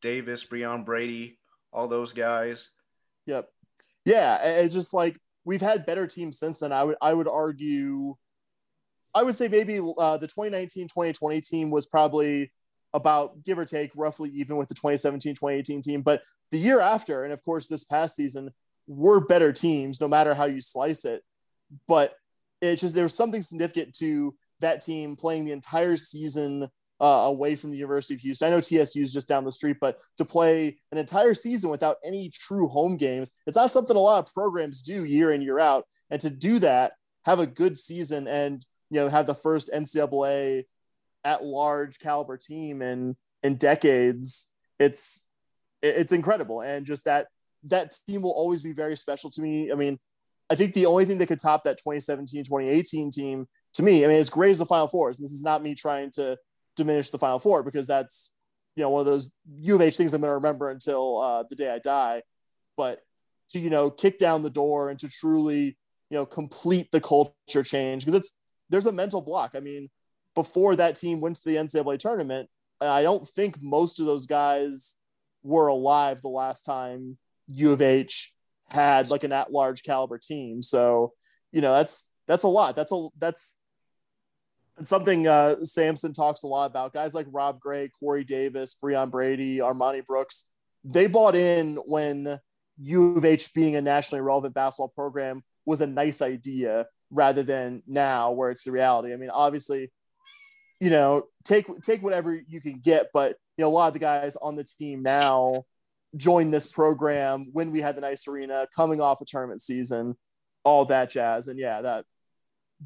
Davis, 0.08 0.46
Breaon 0.46 0.86
Brady, 0.86 1.38
all 1.74 1.90
those 1.90 2.14
guys. 2.14 2.70
Yep. 3.26 3.50
Yeah, 4.06 4.42
it's 4.42 4.74
just 4.74 4.94
like 4.94 5.20
we've 5.44 5.60
had 5.60 5.86
better 5.86 6.08
teams 6.08 6.40
since 6.40 6.62
then. 6.62 6.72
I 6.72 6.86
would 6.86 6.96
I 7.02 7.14
would 7.14 7.28
argue 7.28 8.16
I 9.14 9.24
would 9.24 9.36
say 9.36 9.50
maybe 9.50 9.80
uh, 9.80 10.16
the 10.16 10.28
2019-2020 10.28 11.46
team 11.46 11.72
was 11.72 11.88
probably 11.88 12.54
about 12.94 13.44
give 13.44 13.60
or 13.60 13.66
take 13.66 13.92
roughly 13.98 14.30
even 14.30 14.56
with 14.56 14.70
the 14.70 14.76
2017-2018 14.76 15.84
team, 15.84 16.02
but 16.04 16.22
the 16.52 16.58
year 16.58 16.80
after 16.80 17.26
and 17.26 17.34
of 17.34 17.44
course 17.44 17.68
this 17.68 17.84
past 17.84 18.16
season 18.16 18.50
were 18.88 19.20
better 19.20 19.52
teams 19.52 20.00
no 20.00 20.08
matter 20.08 20.34
how 20.34 20.46
you 20.46 20.62
slice 20.62 21.04
it. 21.04 21.22
But 21.86 22.14
it's 22.62 22.82
just 22.82 22.96
there 22.96 23.04
was 23.04 23.14
something 23.14 23.42
significant 23.42 23.94
to 23.96 24.34
that 24.62 24.82
team 24.82 25.18
playing 25.18 25.44
the 25.44 25.52
entire 25.52 25.98
season 25.98 26.70
uh, 27.00 27.26
away 27.28 27.56
from 27.56 27.72
the 27.72 27.78
University 27.78 28.16
of 28.16 28.22
Houston. 28.22 28.48
I 28.48 28.52
know 28.52 28.62
TSU 28.62 29.02
is 29.02 29.14
just 29.14 29.28
down 29.28 29.46
the 29.46 29.52
street, 29.52 29.78
but 29.80 30.00
to 30.18 30.26
play 30.26 30.78
an 30.92 30.98
entire 30.98 31.34
season 31.34 31.70
without 31.70 31.98
any 32.04 32.30
true 32.30 32.68
home 32.68 32.98
games, 32.98 33.32
it's 33.46 33.58
not 33.58 33.72
something 33.72 33.96
a 33.96 34.00
lot 34.00 34.26
of 34.26 34.34
programs 34.34 34.82
do 34.82 35.04
year 35.04 35.32
in 35.32 35.42
year 35.42 35.60
out. 35.60 35.86
And 36.10 36.20
to 36.22 36.30
do 36.30 36.60
that, 36.60 36.94
have 37.26 37.40
a 37.40 37.48
good 37.48 37.78
season, 37.78 38.28
and 38.28 38.66
you 38.90 39.00
know 39.00 39.10
have 39.10 39.28
the 39.28 39.36
first 39.36 39.70
NCAA 39.74 40.64
at 41.24 41.44
large 41.44 42.00
caliber 42.00 42.38
team 42.38 42.82
in 42.82 43.16
in 43.44 43.56
decades, 43.56 44.54
it's 44.80 45.28
it's 45.82 46.14
incredible. 46.14 46.62
And 46.62 46.86
just 46.86 47.06
that 47.06 47.28
that 47.66 47.96
team 48.08 48.22
will 48.22 48.32
always 48.32 48.64
be 48.64 48.72
very 48.72 48.96
special 48.96 49.30
to 49.32 49.42
me. 49.42 49.72
I 49.72 49.76
mean, 49.76 50.00
I 50.50 50.56
think 50.56 50.74
the 50.74 50.86
only 50.86 51.06
thing 51.06 51.18
that 51.18 51.28
could 51.28 51.40
top 51.40 51.66
that 51.66 51.78
2017 51.78 52.44
2018 52.46 53.12
team 53.12 53.48
to 53.74 53.84
me, 53.84 54.04
I 54.04 54.08
mean, 54.08 54.18
as 54.18 54.30
great 54.30 54.52
as 54.52 54.58
the 54.58 54.66
Final 54.66 54.88
Fours, 54.88 55.18
this 55.18 55.32
is 55.32 55.44
not 55.44 55.62
me 55.62 55.76
trying 55.76 56.12
to 56.12 56.38
diminish 56.78 57.10
the 57.10 57.20
Final 57.20 57.40
Four 57.40 57.64
because 57.64 57.88
that's 57.88 58.32
you 58.76 58.84
know 58.84 58.90
one 58.90 59.02
of 59.02 59.06
those 59.06 59.32
U 59.60 59.76
of 59.76 59.82
H 59.82 59.98
things 59.98 60.14
I'm 60.14 60.22
going 60.22 60.30
to 60.30 60.36
remember 60.36 60.70
until 60.70 61.20
uh, 61.22 61.44
the 61.50 61.56
day 61.56 61.70
I 61.70 61.80
die. 61.80 62.22
But 62.78 63.02
to 63.50 63.60
you 63.60 63.70
know 63.70 63.90
kick 63.90 64.18
down 64.20 64.44
the 64.44 64.50
door 64.50 64.90
and 64.90 65.00
to 65.00 65.10
truly 65.10 65.78
you 66.10 66.18
know 66.18 66.26
complete 66.26 66.92
the 66.92 67.02
culture 67.02 67.64
change 67.64 68.06
because 68.06 68.14
it's 68.14 68.38
there's 68.70 68.86
a 68.86 68.92
mental 68.92 69.22
block. 69.22 69.52
I 69.56 69.60
mean, 69.60 69.90
before 70.36 70.76
that 70.76 70.96
team 70.96 71.20
went 71.20 71.38
to 71.38 71.46
the 71.46 71.56
NCAA 71.56 72.00
tournament, 72.00 72.50
I 72.80 73.02
don't 73.02 73.28
think 73.28 73.58
most 73.62 74.00
of 74.00 74.06
those 74.06 74.26
guys 74.26 74.98
were 75.44 75.68
alive 75.68 76.22
the 76.22 76.28
last 76.28 76.64
time 76.64 77.18
U 77.48 77.72
of 77.72 77.82
H 77.82 78.34
had 78.70 79.10
like 79.10 79.24
an 79.24 79.32
at-large 79.32 79.84
caliber 79.84 80.18
team. 80.18 80.62
So, 80.62 81.14
you 81.52 81.62
know, 81.62 81.74
that's 81.74 82.12
that's 82.28 82.44
a 82.44 82.50
lot. 82.50 82.76
That's 82.76 82.92
a 82.92 83.08
that's 83.18 83.58
and 84.78 84.88
something 84.88 85.28
uh, 85.28 85.64
Sampson 85.64 86.14
talks 86.14 86.44
a 86.44 86.48
lot 86.48 86.66
about. 86.66 86.94
Guys 86.94 87.14
like 87.14 87.28
Rob 87.32 87.60
Gray, 87.60 87.90
Corey 88.00 88.24
Davis, 88.24 88.76
Breaon 88.82 89.10
Brady, 89.10 89.58
Armoni 89.58 90.06
Brooks, 90.06 90.48
they 90.84 91.08
bought 91.08 91.36
in 91.36 91.76
when 91.86 92.40
U 92.82 93.18
of 93.18 93.26
H 93.26 93.54
being 93.54 93.76
a 93.76 93.82
nationally 93.82 94.22
relevant 94.22 94.54
basketball 94.54 94.90
program 94.90 95.44
was 95.66 95.82
a 95.82 95.88
nice 95.88 96.22
idea 96.22 96.86
rather 97.12 97.44
than 97.44 97.82
now 97.88 98.32
where 98.32 98.52
it's 98.52 98.64
the 98.64 98.72
reality. 98.72 99.14
I 99.14 99.18
mean, 99.18 99.30
obviously, 99.30 99.92
you 100.80 100.90
know, 100.90 101.24
take 101.44 101.66
take 101.82 102.04
whatever 102.04 102.40
you 102.48 102.62
can 102.62 102.80
get, 102.80 103.08
but 103.14 103.36
you 103.58 103.64
know, 103.64 103.70
a 103.70 103.72
lot 103.72 103.88
of 103.88 103.94
the 103.94 104.00
guys 104.00 104.36
on 104.36 104.56
the 104.56 104.64
team 104.64 105.02
now 105.02 105.64
joined 106.16 106.54
this 106.54 106.68
program 106.68 107.48
when 107.52 107.72
we 107.72 107.82
had 107.82 107.96
the 107.96 108.02
nice 108.02 108.28
arena 108.28 108.68
coming 108.76 109.02
off 109.02 109.22
a 109.22 109.26
tournament 109.26 109.62
season, 109.62 110.16
all 110.64 110.86
that 110.86 111.10
jazz. 111.10 111.48
And 111.48 111.60
yeah, 111.60 111.82
that 111.82 112.06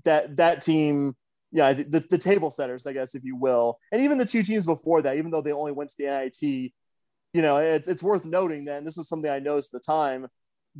that 0.06 0.38
that 0.38 0.62
team 0.62 1.16
yeah, 1.52 1.74
the, 1.74 2.06
the 2.10 2.18
table 2.18 2.52
setters, 2.52 2.86
I 2.86 2.94
guess, 2.94 3.16
if 3.16 3.24
you 3.24 3.36
will, 3.36 3.78
and 3.92 4.02
even 4.02 4.18
the 4.18 4.26
two 4.26 4.44
teams 4.44 4.66
before 4.66 5.02
that, 5.02 5.18
even 5.18 5.32
though 5.32 5.42
they 5.42 5.52
only 5.52 5.72
went 5.72 5.90
to 5.92 5.96
the 5.98 6.06
NIT, 6.06 6.72
you 7.34 7.42
know, 7.42 7.58
it's, 7.58 7.88
it's 7.88 8.04
worth 8.04 8.26
noting 8.26 8.66
that, 8.66 8.78
and 8.78 8.88
this 8.88 8.98
was 8.98 9.08
something 9.10 9.30
I 9.30 9.40
noticed 9.40 9.74
at 9.74 9.82
the 9.82 9.86
time, 9.86 10.28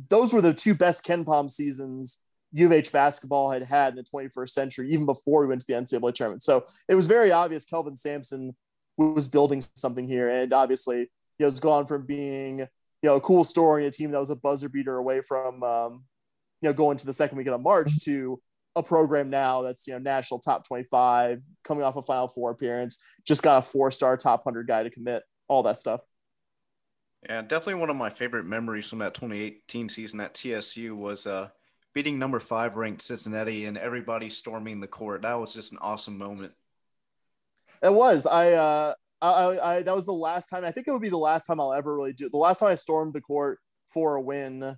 those 0.08 0.32
were 0.32 0.40
the 0.40 0.54
two 0.54 0.74
best 0.74 1.04
KenPom 1.04 1.50
seasons 1.50 2.22
U 2.52 2.66
of 2.66 2.72
H 2.72 2.92
basketball 2.92 3.50
had 3.50 3.62
had 3.62 3.90
in 3.90 3.96
the 3.96 4.04
21st 4.04 4.50
century, 4.50 4.90
even 4.90 5.06
before 5.06 5.40
we 5.40 5.48
went 5.48 5.62
to 5.62 5.66
the 5.66 5.72
NCAA 5.74 6.14
tournament. 6.14 6.42
So 6.42 6.64
it 6.88 6.94
was 6.94 7.06
very 7.06 7.32
obvious 7.32 7.64
Kelvin 7.64 7.96
Sampson 7.96 8.54
was 8.96 9.28
building 9.28 9.64
something 9.74 10.06
here. 10.06 10.28
And 10.28 10.52
obviously, 10.52 10.98
you 10.98 11.08
know, 11.40 11.48
it's 11.48 11.60
gone 11.60 11.86
from 11.86 12.04
being, 12.04 12.58
you 12.58 12.68
know, 13.02 13.16
a 13.16 13.20
cool 13.20 13.44
story, 13.44 13.86
a 13.86 13.90
team 13.90 14.10
that 14.10 14.20
was 14.20 14.30
a 14.30 14.36
buzzer 14.36 14.68
beater 14.68 14.96
away 14.96 15.22
from, 15.22 15.62
um, 15.62 16.04
you 16.60 16.68
know, 16.68 16.74
going 16.74 16.98
to 16.98 17.06
the 17.06 17.12
second 17.12 17.38
weekend 17.38 17.54
of 17.54 17.62
March 17.62 18.04
to 18.04 18.40
a 18.74 18.82
program 18.82 19.30
now 19.30 19.62
that's, 19.62 19.86
you 19.86 19.92
know, 19.92 19.98
national 19.98 20.40
top 20.40 20.66
25, 20.66 21.42
coming 21.64 21.84
off 21.84 21.96
a 21.96 22.02
Final 22.02 22.28
Four 22.28 22.50
appearance, 22.50 23.02
just 23.26 23.42
got 23.42 23.58
a 23.58 23.62
four 23.62 23.90
star 23.90 24.16
top 24.16 24.44
100 24.46 24.66
guy 24.66 24.82
to 24.82 24.90
commit, 24.90 25.22
all 25.48 25.62
that 25.64 25.78
stuff. 25.78 26.00
Yeah, 27.28 27.42
definitely 27.42 27.80
one 27.80 27.90
of 27.90 27.96
my 27.96 28.10
favorite 28.10 28.44
memories 28.44 28.90
from 28.90 28.98
that 28.98 29.14
2018 29.14 29.88
season 29.88 30.20
at 30.20 30.34
TSU 30.34 30.96
was 30.96 31.26
uh, 31.26 31.48
beating 31.94 32.18
number 32.18 32.40
five 32.40 32.76
ranked 32.76 33.02
Cincinnati 33.02 33.66
and 33.66 33.78
everybody 33.78 34.28
storming 34.28 34.80
the 34.80 34.88
court. 34.88 35.22
That 35.22 35.38
was 35.38 35.54
just 35.54 35.72
an 35.72 35.78
awesome 35.80 36.18
moment. 36.18 36.52
It 37.82 37.92
was. 37.92 38.26
I, 38.26 38.52
uh, 38.52 38.94
I, 39.20 39.58
I, 39.76 39.82
that 39.82 39.94
was 39.94 40.06
the 40.06 40.12
last 40.12 40.48
time. 40.48 40.64
I 40.64 40.72
think 40.72 40.88
it 40.88 40.92
would 40.92 41.02
be 41.02 41.10
the 41.10 41.16
last 41.16 41.46
time 41.46 41.60
I'll 41.60 41.72
ever 41.72 41.94
really 41.94 42.12
do. 42.12 42.28
The 42.28 42.38
last 42.38 42.58
time 42.58 42.70
I 42.70 42.74
stormed 42.74 43.12
the 43.12 43.20
court 43.20 43.60
for 43.88 44.16
a 44.16 44.20
win 44.20 44.76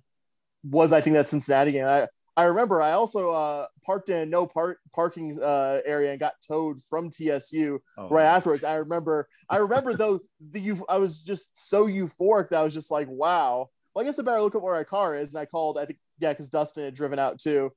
was, 0.63 0.93
I 0.93 1.01
think, 1.01 1.15
that 1.15 1.29
Cincinnati 1.29 1.71
game. 1.71 1.85
I, 1.85 2.07
I 2.37 2.45
remember. 2.45 2.81
I 2.81 2.91
also 2.91 3.29
uh, 3.29 3.67
parked 3.85 4.09
in 4.09 4.19
a 4.19 4.25
no 4.25 4.45
park 4.45 4.79
parking 4.93 5.39
uh, 5.41 5.79
area 5.85 6.11
and 6.11 6.19
got 6.19 6.33
towed 6.45 6.81
from 6.83 7.09
TSU 7.09 7.81
oh, 7.97 8.09
right 8.09 8.25
man. 8.25 8.35
afterwards. 8.35 8.63
I 8.63 8.75
remember. 8.75 9.29
I 9.49 9.57
remember 9.57 9.93
though 9.97 10.19
the 10.51 10.59
you 10.59 10.85
I 10.89 10.97
was 10.97 11.21
just 11.21 11.69
so 11.69 11.87
euphoric 11.87 12.49
that 12.49 12.59
I 12.59 12.63
was 12.63 12.73
just 12.73 12.91
like, 12.91 13.07
wow. 13.09 13.69
Well, 13.93 14.03
I 14.03 14.05
guess 14.05 14.19
I 14.19 14.23
better 14.23 14.41
look 14.41 14.55
at 14.55 14.61
where 14.61 14.75
my 14.75 14.83
car 14.83 15.15
is. 15.17 15.33
And 15.33 15.41
I 15.41 15.45
called. 15.45 15.77
I 15.77 15.85
think 15.85 15.99
yeah, 16.19 16.31
because 16.31 16.49
Dustin 16.49 16.83
had 16.83 16.93
driven 16.93 17.19
out 17.19 17.39
too, 17.39 17.71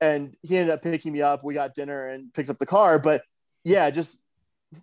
and 0.00 0.34
he 0.42 0.56
ended 0.56 0.74
up 0.74 0.82
picking 0.82 1.12
me 1.12 1.22
up. 1.22 1.44
We 1.44 1.54
got 1.54 1.74
dinner 1.74 2.08
and 2.08 2.34
picked 2.34 2.50
up 2.50 2.58
the 2.58 2.66
car. 2.66 2.98
But 2.98 3.22
yeah, 3.62 3.90
just 3.90 4.20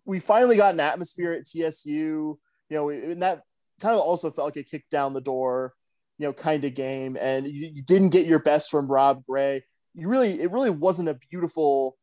we 0.05 0.21
finally 0.21 0.55
got 0.55 0.73
an 0.73 0.79
atmosphere 0.79 1.33
at 1.33 1.45
TSU. 1.45 2.39
You 2.69 2.77
know, 2.77 2.89
and 2.89 3.21
that 3.21 3.41
kind 3.81 3.95
of 3.95 4.01
also 4.01 4.31
felt 4.31 4.55
like 4.55 4.65
a 4.65 4.69
kick 4.69 4.85
down 4.89 5.13
the 5.13 5.19
door, 5.19 5.73
you 6.21 6.27
know, 6.27 6.33
kind 6.33 6.63
of 6.63 6.75
game. 6.75 7.17
And 7.19 7.47
you, 7.47 7.71
you 7.73 7.81
didn't 7.81 8.09
get 8.09 8.27
your 8.27 8.37
best 8.37 8.69
from 8.69 8.87
Rob 8.87 9.25
Gray. 9.27 9.63
You 9.95 10.07
really, 10.07 10.39
it 10.39 10.51
really 10.51 10.69
wasn't 10.69 11.09
a 11.09 11.15
beautiful 11.31 11.97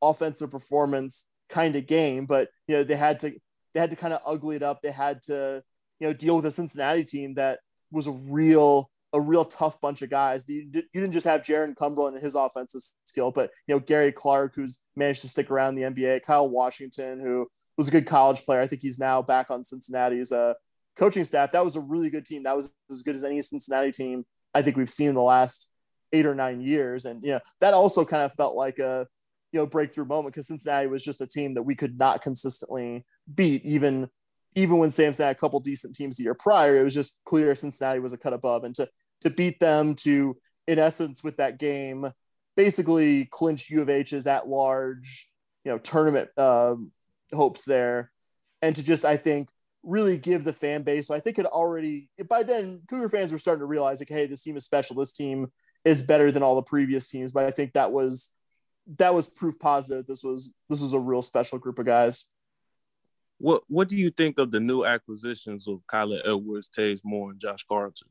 offensive 0.00 0.52
performance 0.52 1.28
kind 1.48 1.74
of 1.74 1.88
game. 1.88 2.24
But 2.24 2.50
you 2.68 2.76
know, 2.76 2.84
they 2.84 2.94
had 2.94 3.18
to 3.20 3.32
they 3.74 3.80
had 3.80 3.90
to 3.90 3.96
kind 3.96 4.14
of 4.14 4.20
ugly 4.24 4.54
it 4.54 4.62
up. 4.62 4.80
They 4.80 4.92
had 4.92 5.22
to 5.22 5.64
you 5.98 6.06
know 6.06 6.12
deal 6.12 6.36
with 6.36 6.46
a 6.46 6.52
Cincinnati 6.52 7.02
team 7.02 7.34
that 7.34 7.58
was 7.90 8.06
a 8.06 8.12
real 8.12 8.92
a 9.12 9.20
real 9.20 9.44
tough 9.44 9.80
bunch 9.80 10.02
of 10.02 10.10
guys. 10.10 10.48
You, 10.48 10.68
you 10.72 10.82
didn't 10.92 11.10
just 11.10 11.26
have 11.26 11.42
Jarron 11.42 11.74
Cumberland 11.74 12.14
and 12.14 12.24
his 12.24 12.36
offensive 12.36 12.82
skill, 13.02 13.32
but 13.32 13.50
you 13.66 13.74
know 13.74 13.80
Gary 13.80 14.12
Clark, 14.12 14.54
who's 14.54 14.84
managed 14.94 15.22
to 15.22 15.28
stick 15.28 15.50
around 15.50 15.74
the 15.74 15.82
NBA, 15.82 16.22
Kyle 16.22 16.48
Washington, 16.48 17.18
who 17.20 17.48
was 17.76 17.88
a 17.88 17.90
good 17.92 18.06
college 18.06 18.44
player. 18.44 18.60
I 18.60 18.68
think 18.68 18.82
he's 18.82 19.00
now 19.00 19.20
back 19.20 19.50
on 19.50 19.64
Cincinnati's 19.64 20.30
uh, 20.30 20.54
coaching 20.96 21.24
staff. 21.24 21.52
That 21.52 21.64
was 21.64 21.76
a 21.76 21.80
really 21.80 22.10
good 22.10 22.24
team. 22.24 22.44
That 22.44 22.56
was 22.56 22.74
as 22.90 23.02
good 23.02 23.14
as 23.14 23.24
any 23.24 23.40
Cincinnati 23.40 23.92
team 23.92 24.24
I 24.54 24.62
think 24.62 24.76
we've 24.76 24.90
seen 24.90 25.08
in 25.08 25.14
the 25.14 25.22
last 25.22 25.70
eight 26.12 26.26
or 26.26 26.34
nine 26.34 26.60
years. 26.60 27.04
And 27.04 27.20
you 27.22 27.32
know 27.32 27.40
that 27.60 27.74
also 27.74 28.04
kind 28.04 28.22
of 28.22 28.32
felt 28.32 28.54
like 28.54 28.78
a 28.78 29.06
you 29.52 29.60
know 29.60 29.66
breakthrough 29.66 30.04
moment 30.04 30.34
because 30.34 30.46
Cincinnati 30.46 30.86
was 30.86 31.04
just 31.04 31.20
a 31.20 31.26
team 31.26 31.54
that 31.54 31.62
we 31.62 31.74
could 31.74 31.98
not 31.98 32.22
consistently 32.22 33.04
beat, 33.34 33.64
even 33.64 34.08
even 34.54 34.78
when 34.78 34.90
Sampson 34.90 35.26
had 35.26 35.36
a 35.36 35.38
couple 35.38 35.58
decent 35.60 35.94
teams 35.94 36.16
the 36.16 36.24
year 36.24 36.34
prior. 36.34 36.76
It 36.76 36.84
was 36.84 36.94
just 36.94 37.20
clear 37.24 37.54
Cincinnati 37.54 37.98
was 37.98 38.12
a 38.12 38.18
cut 38.18 38.32
above, 38.32 38.64
and 38.64 38.74
to 38.76 38.88
to 39.22 39.30
beat 39.30 39.58
them 39.58 39.94
to, 39.96 40.36
in 40.68 40.78
essence, 40.78 41.24
with 41.24 41.36
that 41.38 41.58
game, 41.58 42.10
basically 42.56 43.26
clinch 43.26 43.70
U 43.70 43.82
of 43.82 43.88
H's 43.88 44.26
at 44.26 44.48
large, 44.48 45.28
you 45.64 45.72
know, 45.72 45.78
tournament 45.78 46.28
uh, 46.36 46.74
hopes 47.32 47.64
there, 47.64 48.10
and 48.62 48.76
to 48.76 48.84
just 48.84 49.04
I 49.04 49.16
think 49.16 49.48
really 49.84 50.16
give 50.16 50.44
the 50.44 50.52
fan 50.52 50.82
base. 50.82 51.06
So 51.06 51.14
I 51.14 51.20
think 51.20 51.38
it 51.38 51.46
already 51.46 52.08
by 52.28 52.42
then 52.42 52.82
Cougar 52.88 53.08
fans 53.10 53.32
were 53.32 53.38
starting 53.38 53.60
to 53.60 53.66
realize 53.66 54.00
like, 54.00 54.08
hey, 54.08 54.26
this 54.26 54.42
team 54.42 54.56
is 54.56 54.64
special. 54.64 54.96
This 54.96 55.12
team 55.12 55.52
is 55.84 56.02
better 56.02 56.32
than 56.32 56.42
all 56.42 56.56
the 56.56 56.62
previous 56.62 57.08
teams. 57.08 57.32
But 57.32 57.44
I 57.44 57.50
think 57.50 57.74
that 57.74 57.92
was 57.92 58.34
that 58.98 59.14
was 59.14 59.28
proof 59.28 59.58
positive. 59.58 60.06
This 60.06 60.22
was 60.22 60.54
this 60.68 60.80
was 60.80 60.92
a 60.92 61.00
real 61.00 61.22
special 61.22 61.58
group 61.58 61.78
of 61.78 61.86
guys. 61.86 62.30
What 63.38 63.62
What 63.68 63.88
do 63.88 63.96
you 63.96 64.10
think 64.10 64.38
of 64.38 64.50
the 64.50 64.60
new 64.60 64.84
acquisitions 64.84 65.68
of 65.68 65.80
Kyler 65.86 66.20
Edwards, 66.24 66.68
Taze 66.68 67.02
Moore, 67.04 67.30
and 67.30 67.40
Josh 67.40 67.64
Carlton? 67.64 68.08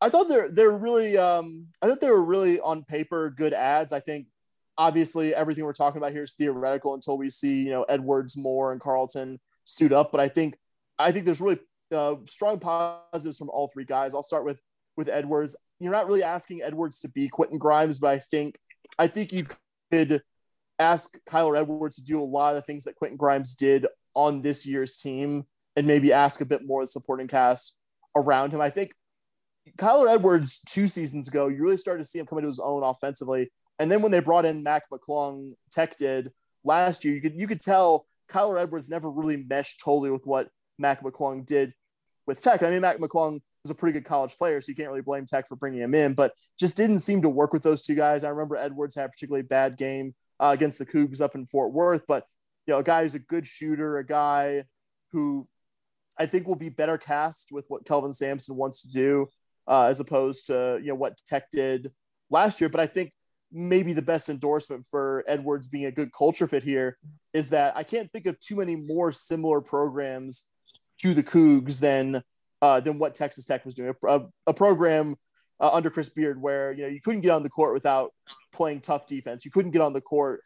I 0.00 0.08
thought 0.08 0.28
they're 0.28 0.50
they're 0.50 0.70
really 0.70 1.16
um, 1.16 1.68
I 1.82 1.88
thought 1.88 2.00
they 2.00 2.10
were 2.10 2.24
really 2.24 2.60
on 2.60 2.84
paper 2.84 3.30
good 3.30 3.52
ads. 3.52 3.92
I 3.92 4.00
think 4.00 4.26
obviously 4.78 5.34
everything 5.34 5.64
we're 5.64 5.72
talking 5.72 5.98
about 5.98 6.12
here 6.12 6.22
is 6.22 6.34
theoretical 6.34 6.94
until 6.94 7.16
we 7.18 7.30
see 7.30 7.62
you 7.62 7.70
know 7.70 7.84
Edwards, 7.84 8.36
Moore, 8.36 8.72
and 8.72 8.80
Carlton 8.80 9.40
suit 9.66 9.92
up. 9.92 10.10
But 10.10 10.20
I 10.20 10.28
think 10.28 10.56
I 10.98 11.12
think 11.12 11.26
there's 11.26 11.42
really 11.42 11.58
uh, 11.92 12.14
strong 12.24 12.58
positives 12.58 13.36
from 13.36 13.50
all 13.50 13.68
three 13.68 13.84
guys. 13.84 14.14
I'll 14.14 14.22
start 14.22 14.46
with 14.46 14.62
with 14.96 15.08
Edwards. 15.08 15.56
You're 15.78 15.92
not 15.92 16.06
really 16.06 16.22
asking 16.22 16.62
Edwards 16.62 17.00
to 17.00 17.08
be 17.08 17.28
Quentin 17.28 17.58
Grimes, 17.58 17.98
but 17.98 18.08
I 18.08 18.18
think 18.18 18.58
I 18.98 19.06
think 19.06 19.32
you 19.32 19.46
could 19.92 20.22
ask 20.78 21.18
Kyler 21.28 21.58
Edwards 21.58 21.96
to 21.96 22.04
do 22.04 22.20
a 22.20 22.24
lot 22.24 22.54
of 22.54 22.56
the 22.56 22.62
things 22.62 22.84
that 22.84 22.96
Quentin 22.96 23.18
Grimes 23.18 23.54
did 23.54 23.86
on 24.14 24.40
this 24.40 24.64
year's 24.64 24.96
team, 24.96 25.44
and 25.76 25.86
maybe 25.86 26.12
ask 26.12 26.40
a 26.40 26.46
bit 26.46 26.64
more 26.64 26.80
of 26.80 26.86
the 26.86 26.92
supporting 26.92 27.28
cast 27.28 27.76
around 28.16 28.52
him. 28.52 28.62
I 28.62 28.70
think 28.70 28.92
Kyler 29.76 30.12
Edwards 30.12 30.60
two 30.66 30.86
seasons 30.86 31.28
ago, 31.28 31.48
you 31.48 31.62
really 31.62 31.76
started 31.76 32.02
to 32.04 32.08
see 32.08 32.18
him 32.18 32.26
come 32.26 32.38
into 32.38 32.48
his 32.48 32.58
own 32.58 32.82
offensively. 32.82 33.50
And 33.78 33.92
then 33.92 34.00
when 34.00 34.12
they 34.12 34.20
brought 34.20 34.46
in 34.46 34.62
Mac 34.62 34.84
McClung, 34.90 35.52
Tech 35.70 35.96
did 35.98 36.30
last 36.64 37.04
year, 37.04 37.14
you 37.14 37.20
could 37.20 37.34
you 37.34 37.46
could 37.46 37.60
tell 37.60 38.06
Kyler 38.30 38.60
Edwards 38.60 38.90
never 38.90 39.10
really 39.10 39.36
meshed 39.36 39.80
totally 39.84 40.10
with 40.10 40.26
what 40.26 40.48
Mac 40.78 41.02
McClung 41.02 41.46
did 41.46 41.72
with 42.26 42.42
Tech. 42.42 42.62
I 42.62 42.70
mean, 42.70 42.80
Mac 42.80 42.98
McClung 42.98 43.40
was 43.62 43.70
a 43.70 43.74
pretty 43.74 43.98
good 43.98 44.06
college 44.06 44.36
player, 44.36 44.60
so 44.60 44.70
you 44.70 44.76
can't 44.76 44.88
really 44.88 45.02
blame 45.02 45.26
Tech 45.26 45.48
for 45.48 45.56
bringing 45.56 45.80
him 45.80 45.94
in, 45.94 46.14
but 46.14 46.32
just 46.58 46.76
didn't 46.76 47.00
seem 47.00 47.22
to 47.22 47.28
work 47.28 47.52
with 47.52 47.62
those 47.62 47.82
two 47.82 47.94
guys. 47.94 48.24
I 48.24 48.30
remember 48.30 48.56
Edwards 48.56 48.94
had 48.94 49.06
a 49.06 49.08
particularly 49.08 49.42
bad 49.42 49.76
game 49.76 50.14
uh, 50.40 50.50
against 50.54 50.78
the 50.78 50.86
Cougs 50.86 51.20
up 51.20 51.34
in 51.34 51.46
Fort 51.46 51.72
Worth, 51.72 52.02
but 52.06 52.24
you 52.66 52.74
know, 52.74 52.80
a 52.80 52.84
guy 52.84 53.02
who's 53.02 53.14
a 53.14 53.20
good 53.20 53.46
shooter, 53.46 53.98
a 53.98 54.06
guy 54.06 54.64
who 55.12 55.46
I 56.18 56.26
think 56.26 56.46
will 56.46 56.56
be 56.56 56.68
better 56.68 56.98
cast 56.98 57.52
with 57.52 57.66
what 57.68 57.86
Kelvin 57.86 58.12
Sampson 58.12 58.56
wants 58.56 58.82
to 58.82 58.90
do 58.90 59.28
uh, 59.66 59.84
as 59.84 60.00
opposed 60.00 60.46
to 60.46 60.78
you 60.80 60.88
know 60.88 60.94
what 60.94 61.20
Tech 61.26 61.50
did 61.50 61.92
last 62.30 62.60
year. 62.60 62.70
But 62.70 62.80
I 62.80 62.86
think 62.86 63.12
maybe 63.52 63.92
the 63.92 64.02
best 64.02 64.28
endorsement 64.28 64.86
for 64.90 65.24
Edwards 65.26 65.68
being 65.68 65.86
a 65.86 65.92
good 65.92 66.12
culture 66.12 66.46
fit 66.46 66.62
here 66.62 66.98
is 67.32 67.50
that 67.50 67.76
I 67.76 67.82
can't 67.82 68.10
think 68.10 68.26
of 68.26 68.38
too 68.40 68.56
many 68.56 68.76
more 68.86 69.12
similar 69.12 69.60
programs 69.60 70.46
to 71.02 71.14
the 71.14 71.22
Cougs 71.22 71.80
than 71.80 72.22
uh, 72.62 72.80
than 72.80 72.98
what 72.98 73.14
Texas 73.14 73.44
Tech 73.44 73.64
was 73.64 73.74
doing. 73.74 73.94
A, 74.08 74.22
a 74.46 74.54
program 74.54 75.16
uh, 75.60 75.70
under 75.72 75.90
Chris 75.90 76.08
Beard 76.08 76.40
where 76.40 76.72
you 76.72 76.82
know 76.82 76.88
you 76.88 77.00
couldn't 77.00 77.20
get 77.20 77.30
on 77.30 77.42
the 77.42 77.50
court 77.50 77.74
without 77.74 78.12
playing 78.52 78.80
tough 78.80 79.06
defense. 79.06 79.44
You 79.44 79.50
couldn't 79.50 79.72
get 79.72 79.82
on 79.82 79.92
the 79.92 80.00
court, 80.00 80.40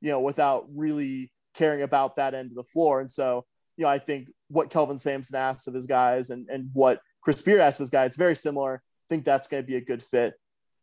you 0.00 0.10
know, 0.10 0.20
without 0.20 0.66
really 0.74 1.30
caring 1.54 1.82
about 1.82 2.16
that 2.16 2.34
end 2.34 2.50
of 2.50 2.56
the 2.56 2.62
floor. 2.62 3.00
And 3.00 3.10
so, 3.10 3.44
you 3.76 3.84
know, 3.84 3.88
I 3.88 3.98
think 3.98 4.28
what 4.48 4.70
Kelvin 4.70 4.98
Sampson 4.98 5.36
asks 5.36 5.66
of 5.66 5.74
his 5.74 5.86
guys 5.86 6.30
and 6.30 6.48
and 6.48 6.70
what 6.72 7.00
Chris 7.22 7.42
Beard 7.42 7.60
asked 7.60 7.78
his 7.78 7.90
guys, 7.90 8.10
It's 8.10 8.16
very 8.16 8.36
similar. 8.36 8.76
I 8.76 9.06
think 9.08 9.24
that's 9.24 9.48
going 9.48 9.62
to 9.62 9.66
be 9.66 9.76
a 9.76 9.80
good 9.80 10.02
fit. 10.02 10.34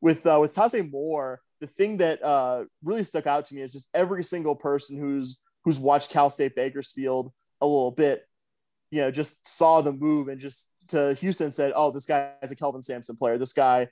With 0.02 0.26
uh, 0.26 0.38
with 0.42 0.54
Taze 0.54 0.90
Moore, 0.92 1.42
the 1.64 1.68
thing 1.68 1.96
that 1.96 2.22
uh, 2.22 2.66
really 2.84 3.06
stuck 3.06 3.26
out 3.26 3.46
to 3.46 3.56
me 3.56 3.62
is 3.62 3.72
just 3.72 3.88
every 3.94 4.22
single 4.22 4.54
person 4.54 5.00
who's 5.00 5.40
who's 5.64 5.80
watched 5.80 6.12
Cal 6.12 6.30
State 6.30 6.58
Bakersfield 6.58 7.32
a 7.62 7.66
little 7.66 7.92
bit, 7.92 8.28
you 8.92 9.00
know, 9.00 9.10
just 9.10 9.48
saw 9.48 9.80
the 9.80 9.94
move 9.94 10.28
and 10.28 10.42
just 10.42 10.70
to 10.90 11.14
Houston 11.14 11.54
said, 11.54 11.72
"Oh, 11.74 11.90
this 11.90 12.06
guy 12.06 12.32
is 12.42 12.52
a 12.52 12.56
Kelvin 12.58 12.82
Sampson 12.82 13.16
player. 13.16 13.38
This 13.38 13.54
guy, 13.54 13.88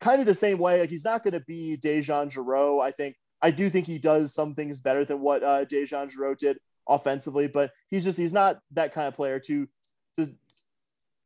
kind 0.00 0.18
of 0.20 0.26
the 0.26 0.32
same 0.32 0.56
way. 0.56 0.80
Like 0.80 0.88
he's 0.88 1.04
not 1.04 1.22
going 1.22 1.34
to 1.34 1.40
be 1.40 1.76
DeJon 1.76 2.34
Jarreau. 2.34 2.82
I 2.82 2.90
think 2.90 3.16
I 3.42 3.50
do 3.50 3.68
think 3.68 3.86
he 3.86 3.98
does 3.98 4.32
some 4.32 4.54
things 4.54 4.80
better 4.80 5.04
than 5.04 5.20
what 5.20 5.44
uh, 5.44 5.66
DeJon 5.66 6.16
Jarreau 6.16 6.34
did 6.34 6.56
offensively, 6.88 7.48
but 7.48 7.70
he's 7.90 8.06
just 8.06 8.16
he's 8.16 8.32
not 8.32 8.60
that 8.70 8.94
kind 8.94 9.08
of 9.08 9.14
player 9.14 9.38
to 9.40 9.68
to 10.16 10.32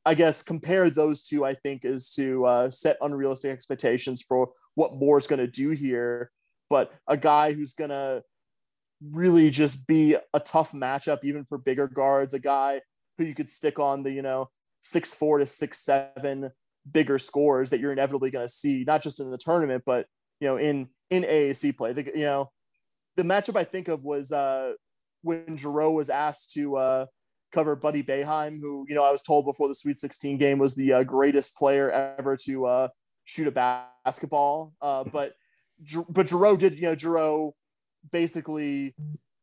I 0.06 0.14
guess 0.14 0.42
compare 0.42 0.90
those 0.90 1.22
two, 1.22 1.44
I 1.44 1.54
think, 1.54 1.84
is 1.84 2.10
to 2.10 2.44
uh, 2.44 2.70
set 2.70 2.98
unrealistic 3.00 3.50
expectations 3.50 4.22
for 4.22 4.50
what 4.74 4.96
Moore's 4.96 5.26
going 5.26 5.38
to 5.40 5.46
do 5.46 5.70
here. 5.70 6.30
But 6.68 6.92
a 7.08 7.16
guy 7.16 7.52
who's 7.52 7.72
going 7.72 7.90
to 7.90 8.22
really 9.12 9.50
just 9.50 9.86
be 9.86 10.16
a 10.32 10.40
tough 10.40 10.72
matchup, 10.72 11.24
even 11.24 11.44
for 11.44 11.58
bigger 11.58 11.88
guards, 11.88 12.34
a 12.34 12.38
guy 12.38 12.80
who 13.18 13.24
you 13.24 13.34
could 13.34 13.50
stick 13.50 13.78
on 13.78 14.02
the, 14.02 14.10
you 14.10 14.22
know, 14.22 14.50
six 14.80 15.14
four 15.14 15.38
to 15.38 15.46
six 15.46 15.80
seven 15.80 16.50
bigger 16.90 17.18
scores 17.18 17.70
that 17.70 17.80
you're 17.80 17.92
inevitably 17.92 18.30
going 18.30 18.46
to 18.46 18.52
see, 18.52 18.84
not 18.86 19.02
just 19.02 19.20
in 19.20 19.30
the 19.30 19.38
tournament, 19.38 19.82
but 19.86 20.06
you 20.40 20.48
know, 20.48 20.56
in 20.56 20.88
in 21.10 21.22
AAC 21.22 21.76
play. 21.76 21.92
The, 21.92 22.04
you 22.14 22.26
know, 22.26 22.50
the 23.16 23.22
matchup 23.22 23.56
I 23.56 23.64
think 23.64 23.88
of 23.88 24.04
was 24.04 24.32
uh, 24.32 24.72
when 25.22 25.56
Jarreau 25.56 25.94
was 25.94 26.10
asked 26.10 26.52
to 26.52 26.76
uh, 26.76 27.06
cover 27.54 27.76
Buddy 27.76 28.02
Boeheim, 28.02 28.60
who 28.60 28.84
you 28.88 28.94
know 28.94 29.04
I 29.04 29.10
was 29.10 29.22
told 29.22 29.46
before 29.46 29.68
the 29.68 29.74
Sweet 29.74 29.96
16 29.96 30.36
game 30.36 30.58
was 30.58 30.74
the 30.74 30.92
uh, 30.92 31.02
greatest 31.04 31.56
player 31.56 31.90
ever 31.90 32.36
to 32.44 32.66
uh, 32.66 32.88
shoot 33.24 33.46
a 33.46 33.50
basketball. 34.04 34.74
Uh, 34.82 35.04
but 35.12 35.34
but 36.08 36.26
Jarreau 36.26 36.58
did, 36.58 36.74
you 36.74 36.82
know, 36.82 36.96
Jarreau 36.96 37.52
basically, 38.10 38.94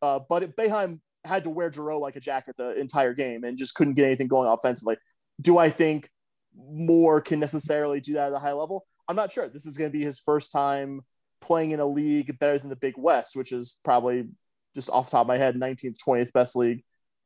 uh, 0.02 0.20
but 0.30 0.56
Boeheim 0.56 1.00
had 1.24 1.44
to 1.46 1.50
wear 1.50 1.70
Jarreau 1.70 2.00
like 2.00 2.16
a 2.16 2.20
jacket 2.20 2.56
the 2.58 2.80
entire 2.80 3.14
game 3.14 3.44
and 3.44 3.58
just 3.58 3.76
couldn't 3.76 3.94
get 3.94 4.06
anything 4.06 4.28
going 4.28 4.48
offensively. 4.48 4.98
Do 5.40 5.58
I 5.58 5.70
think 5.70 6.10
Moore 6.56 7.22
can 7.22 7.40
necessarily 7.40 8.00
do 8.00 8.14
that 8.14 8.28
at 8.28 8.34
a 8.34 8.40
high 8.40 8.54
level? 8.54 8.86
I'm 9.08 9.16
not 9.16 9.32
sure. 9.32 9.48
This 9.48 9.66
is 9.66 9.78
going 9.78 9.92
to 9.92 9.98
be 9.98 10.04
his 10.04 10.20
first 10.20 10.52
time 10.52 11.02
playing 11.40 11.72
in 11.72 11.80
a 11.80 11.86
league 11.86 12.38
better 12.40 12.58
than 12.58 12.70
the 12.70 12.76
Big 12.76 12.96
West, 12.98 13.36
which 13.36 13.52
is 13.52 13.80
probably 13.84 14.30
just 14.74 14.90
off 14.90 15.08
the 15.08 15.12
top 15.12 15.22
of 15.22 15.28
my 15.28 15.38
head, 15.38 15.56
19th, 15.56 15.98
20th 16.08 16.34
best 16.34 16.56
league 16.56 16.84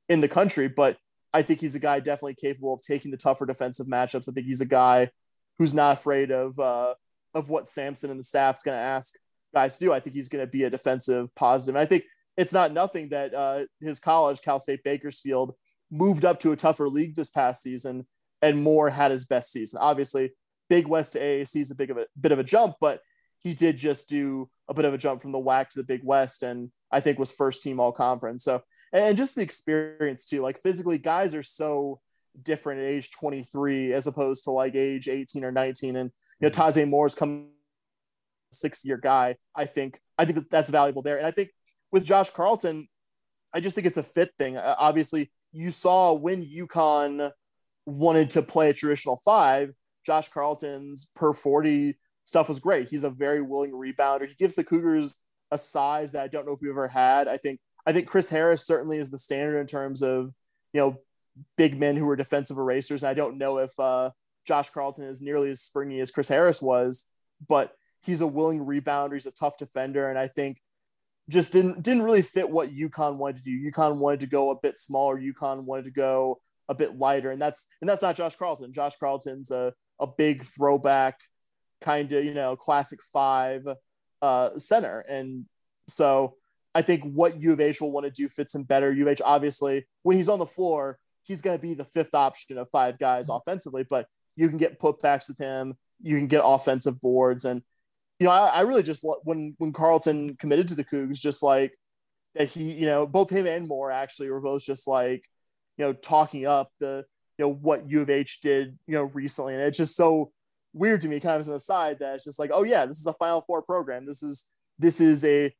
in 0.09 0.21
the 0.21 0.27
country. 0.27 0.67
But 0.67 0.97
I 1.33 1.41
think 1.41 1.59
he's 1.59 1.75
a 1.75 1.79
guy 1.79 2.00
definitely 2.00 2.35
capable 2.35 2.74
of 2.74 2.81
taking 2.81 3.12
the 3.12 3.17
tougher 3.17 3.45
defensive 3.45 3.88
matchups. 3.88 4.29
I 4.29 4.31
think 4.31 4.47
he's 4.47 4.62
a 4.62 4.67
guy 4.67 5.09
who's 5.57 5.74
not 5.74 5.97
afraid 5.97 6.31
of 6.31 6.57
uh, 6.59 6.95
of 7.33 7.50
what 7.50 7.67
Sampson 7.67 8.09
and 8.09 8.19
the 8.19 8.24
staff's 8.24 8.63
going 8.63 8.77
to 8.77 8.83
ask 8.83 9.15
guys 9.53 9.77
to 9.77 9.85
do. 9.85 9.93
I 9.93 10.00
think 10.00 10.15
he's 10.15 10.29
going 10.29 10.45
to 10.45 10.51
be 10.51 10.63
a 10.63 10.69
defensive 10.69 11.33
positive. 11.35 11.75
And 11.75 11.81
I 11.81 11.85
think 11.85 12.03
it's 12.38 12.53
not 12.53 12.74
nothing 12.74 13.09
that 13.09 13.33
uh, 13.33 13.65
his 13.79 14.00
college, 14.00 14.41
Cal 14.41 14.59
State 14.59 14.83
Bakersfield, 14.83 15.55
moved 15.91 16.25
up 16.25 16.39
to 16.39 16.51
a 16.51 16.55
tougher 16.55 16.89
league 16.89 17.15
this 17.15 17.29
past 17.29 17.63
season, 17.63 18.05
and 18.41 18.62
Moore 18.62 18.89
had 18.89 19.12
his 19.12 19.25
best 19.25 19.51
season. 19.51 19.79
Obviously, 19.81 20.33
Big 20.69 20.88
West 20.88 21.13
to 21.13 21.19
AAC 21.19 21.62
is 21.62 21.71
a 21.71 21.75
big 21.75 21.91
of 21.91 21.97
a 21.97 22.05
bit 22.19 22.31
of 22.31 22.39
a 22.39 22.43
jump, 22.43 22.75
but 22.81 23.01
he 23.39 23.53
did 23.53 23.77
just 23.77 24.09
do 24.09 24.50
a 24.67 24.74
bit 24.74 24.85
of 24.85 24.93
a 24.93 24.97
jump 24.97 25.21
from 25.21 25.31
the 25.31 25.39
WAC 25.39 25.69
to 25.69 25.79
the 25.79 25.85
Big 25.85 26.01
West, 26.03 26.43
and 26.43 26.71
I 26.91 27.00
think 27.00 27.19
was 27.19 27.31
first 27.31 27.63
team 27.63 27.79
all 27.79 27.91
conference. 27.91 28.43
So, 28.43 28.62
and 28.95 29.17
just 29.17 29.35
the 29.35 29.41
experience 29.41 30.25
too. 30.25 30.41
Like 30.41 30.59
physically, 30.59 30.97
guys 30.97 31.35
are 31.35 31.43
so 31.43 31.99
different 32.41 32.81
at 32.81 32.87
age 32.87 33.11
23 33.11 33.93
as 33.93 34.07
opposed 34.07 34.43
to 34.45 34.51
like 34.51 34.75
age 34.75 35.07
18 35.07 35.43
or 35.43 35.51
19. 35.51 35.95
And 35.95 36.11
you 36.39 36.45
know, 36.45 36.49
mm-hmm. 36.49 36.61
Taze 36.61 36.87
Moore's 36.87 37.15
come 37.15 37.49
six 38.51 38.85
year 38.85 38.97
guy. 38.97 39.35
I 39.55 39.65
think 39.65 39.99
I 40.17 40.25
think 40.25 40.47
that's 40.49 40.69
valuable 40.69 41.01
there. 41.01 41.17
And 41.17 41.27
I 41.27 41.31
think 41.31 41.49
with 41.91 42.05
Josh 42.05 42.29
Carlton, 42.29 42.87
I 43.53 43.59
just 43.59 43.75
think 43.75 43.87
it's 43.87 43.97
a 43.97 44.03
fit 44.03 44.31
thing. 44.37 44.57
Uh, 44.57 44.75
obviously, 44.77 45.31
you 45.51 45.69
saw 45.69 46.13
when 46.13 46.45
UConn 46.45 47.31
wanted 47.85 48.31
to 48.31 48.41
play 48.41 48.69
a 48.69 48.73
traditional 48.73 49.19
five, 49.23 49.73
Josh 50.05 50.29
Carlton's 50.29 51.07
per 51.15 51.33
40 51.33 51.97
stuff 52.25 52.47
was 52.47 52.59
great. 52.59 52.89
He's 52.89 53.03
a 53.03 53.09
very 53.09 53.41
willing 53.41 53.71
rebounder. 53.71 54.27
He 54.27 54.35
gives 54.35 54.55
the 54.55 54.63
Cougars 54.63 55.15
a 55.51 55.57
size 55.57 56.11
that 56.13 56.23
I 56.23 56.27
don't 56.27 56.45
know 56.45 56.53
if 56.53 56.59
we've 56.61 56.71
ever 56.71 56.87
had. 56.87 57.27
I 57.27 57.37
think 57.37 57.59
I 57.85 57.93
think 57.93 58.07
Chris 58.07 58.29
Harris 58.29 58.65
certainly 58.65 58.97
is 58.97 59.11
the 59.11 59.17
standard 59.17 59.59
in 59.59 59.67
terms 59.67 60.01
of 60.01 60.31
you 60.73 60.81
know 60.81 60.97
big 61.57 61.79
men 61.79 61.95
who 61.95 62.09
are 62.09 62.15
defensive 62.15 62.57
erasers. 62.57 63.03
And 63.03 63.09
I 63.09 63.13
don't 63.13 63.37
know 63.37 63.57
if 63.57 63.77
uh, 63.79 64.11
Josh 64.45 64.69
Carlton 64.69 65.05
is 65.05 65.21
nearly 65.21 65.49
as 65.49 65.61
springy 65.61 65.99
as 65.99 66.11
Chris 66.11 66.29
Harris 66.29 66.61
was, 66.61 67.09
but 67.47 67.73
he's 68.01 68.21
a 68.21 68.27
willing 68.27 68.65
rebounder. 68.65 69.13
He's 69.13 69.25
a 69.25 69.31
tough 69.31 69.57
defender, 69.57 70.09
and 70.09 70.17
I 70.17 70.27
think 70.27 70.61
just 71.29 71.53
didn't 71.53 71.81
didn't 71.81 72.03
really 72.03 72.21
fit 72.21 72.49
what 72.49 72.73
UConn 72.73 73.17
wanted 73.17 73.37
to 73.37 73.43
do. 73.43 73.71
UConn 73.71 73.97
wanted 73.97 74.21
to 74.21 74.27
go 74.27 74.51
a 74.51 74.59
bit 74.59 74.77
smaller. 74.77 75.19
UConn 75.19 75.65
wanted 75.65 75.85
to 75.85 75.91
go 75.91 76.39
a 76.69 76.75
bit 76.75 76.97
lighter, 76.97 77.31
and 77.31 77.41
that's 77.41 77.67
and 77.81 77.89
that's 77.89 78.01
not 78.01 78.15
Josh 78.15 78.35
Carlton. 78.35 78.73
Josh 78.73 78.95
Carlton's 78.99 79.51
a 79.51 79.73
a 79.99 80.07
big 80.07 80.43
throwback 80.43 81.19
kind 81.81 82.11
of 82.11 82.23
you 82.23 82.33
know 82.33 82.55
classic 82.55 82.99
five 83.13 83.67
uh, 84.21 84.57
center, 84.57 84.99
and 85.01 85.45
so 85.87 86.35
I 86.75 86.82
think 86.82 87.03
what 87.03 87.41
U 87.41 87.53
of 87.53 87.62
H 87.62 87.79
will 87.79 87.91
want 87.91 88.05
to 88.05 88.12
do 88.12 88.27
fits 88.27 88.53
him 88.53 88.63
better. 88.63 88.94
U 88.94 89.03
of 89.03 89.08
H 89.08 89.22
obviously 89.24 89.88
when 90.03 90.17
he's 90.17 90.29
on 90.29 90.39
the 90.39 90.46
floor, 90.46 91.00
he's 91.24 91.41
going 91.41 91.58
to 91.58 91.62
be 91.62 91.74
the 91.74 91.86
fifth 91.86 92.13
option 92.13 92.58
of 92.58 92.70
five 92.70 93.00
guys 93.00 93.29
mm-hmm. 93.29 93.38
offensively, 93.38 93.86
but 93.89 94.08
you 94.36 94.50
can 94.50 94.58
get 94.58 94.79
putbacks 94.79 95.29
with 95.29 95.38
him. 95.38 95.75
You 96.01 96.17
can 96.17 96.27
get 96.27 96.41
offensive 96.44 97.00
boards, 97.00 97.46
and 97.46 97.63
you 98.20 98.27
know, 98.27 98.32
I, 98.32 98.48
I, 98.48 98.62
really 98.62 98.84
just 98.84 99.05
when 99.24 99.55
when 99.58 99.72
Carlton 99.72 100.36
committed 100.36 100.68
to 100.68 100.75
the 100.75 100.83
Cougs, 100.83 101.22
just 101.22 101.42
like 101.42 101.74
that 102.35 102.50
he, 102.50 102.74
you 102.74 102.85
know, 102.85 103.07
both 103.07 103.29
him 103.29 103.48
and 103.48 103.66
Moore 103.66 103.92
actually 103.92 104.29
were 104.29 104.42
both 104.42 104.64
just 104.64 104.88
like, 104.88 105.24
you 105.77 105.85
know, 105.85 105.94
talking 105.94 106.46
up 106.46 106.72
the 106.79 107.05
you 107.38 107.46
know 107.46 107.53
what 107.53 107.90
U 107.90 108.01
of 108.01 108.09
H 108.09 108.42
did, 108.42 108.77
you 108.88 108.96
know, 108.96 109.03
recently, 109.03 109.53
and 109.53 109.64
it's 109.64 109.77
just 109.77 109.96
so 109.96 110.33
weird 110.74 111.00
to 111.01 111.07
me, 111.07 111.22
kind 111.22 111.35
of 111.35 111.40
as 111.40 111.48
an 111.48 111.55
aside, 111.55 112.00
that 112.00 112.16
it's 112.16 112.25
just 112.25 112.40
like, 112.40 112.51
oh 112.53 112.64
yeah, 112.64 112.85
this 112.85 113.00
is 113.00 113.07
a 113.07 113.14
Final 113.14 113.42
Four 113.48 113.61
program. 113.61 114.05
This 114.05 114.22
is 114.22 114.51
this 114.77 115.00
is 115.00 115.24
a 115.24 115.53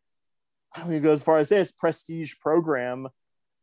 I'm 0.76 0.84
going 0.84 0.98
to 0.98 1.04
go 1.04 1.12
as 1.12 1.24
far 1.24 1.38
as 1.38 1.50
this 1.50 1.72
prestige 1.72 2.34
program 2.42 3.08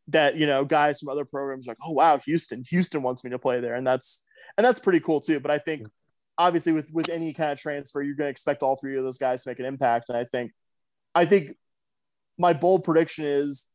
that 0.08 0.36
you 0.36 0.46
know 0.46 0.64
guys 0.64 0.98
from 0.98 1.08
other 1.08 1.24
programs 1.24 1.66
like, 1.66 1.78
oh 1.84 1.92
wow, 1.92 2.18
Houston, 2.18 2.64
Houston 2.70 3.02
wants 3.02 3.24
me 3.24 3.30
to 3.30 3.38
play 3.38 3.60
there, 3.60 3.74
and 3.74 3.86
that's 3.86 4.24
and 4.56 4.64
that's 4.64 4.80
pretty 4.80 5.00
cool 5.00 5.20
too. 5.20 5.40
But 5.40 5.50
I 5.50 5.58
think 5.58 5.86
obviously 6.38 6.72
with 6.72 6.90
with 6.92 7.08
any 7.08 7.32
kind 7.32 7.52
of 7.52 7.60
transfer, 7.60 8.02
you're 8.02 8.16
going 8.16 8.26
to 8.26 8.30
expect 8.30 8.62
all 8.62 8.76
three 8.76 8.96
of 8.96 9.04
those 9.04 9.18
guys 9.18 9.44
to 9.44 9.50
make 9.50 9.58
an 9.58 9.66
impact. 9.66 10.08
And 10.08 10.18
I 10.18 10.24
think, 10.24 10.52
I 11.14 11.24
think 11.24 11.56
my 12.38 12.52
bold 12.52 12.84
prediction 12.84 13.24
is 13.24 13.66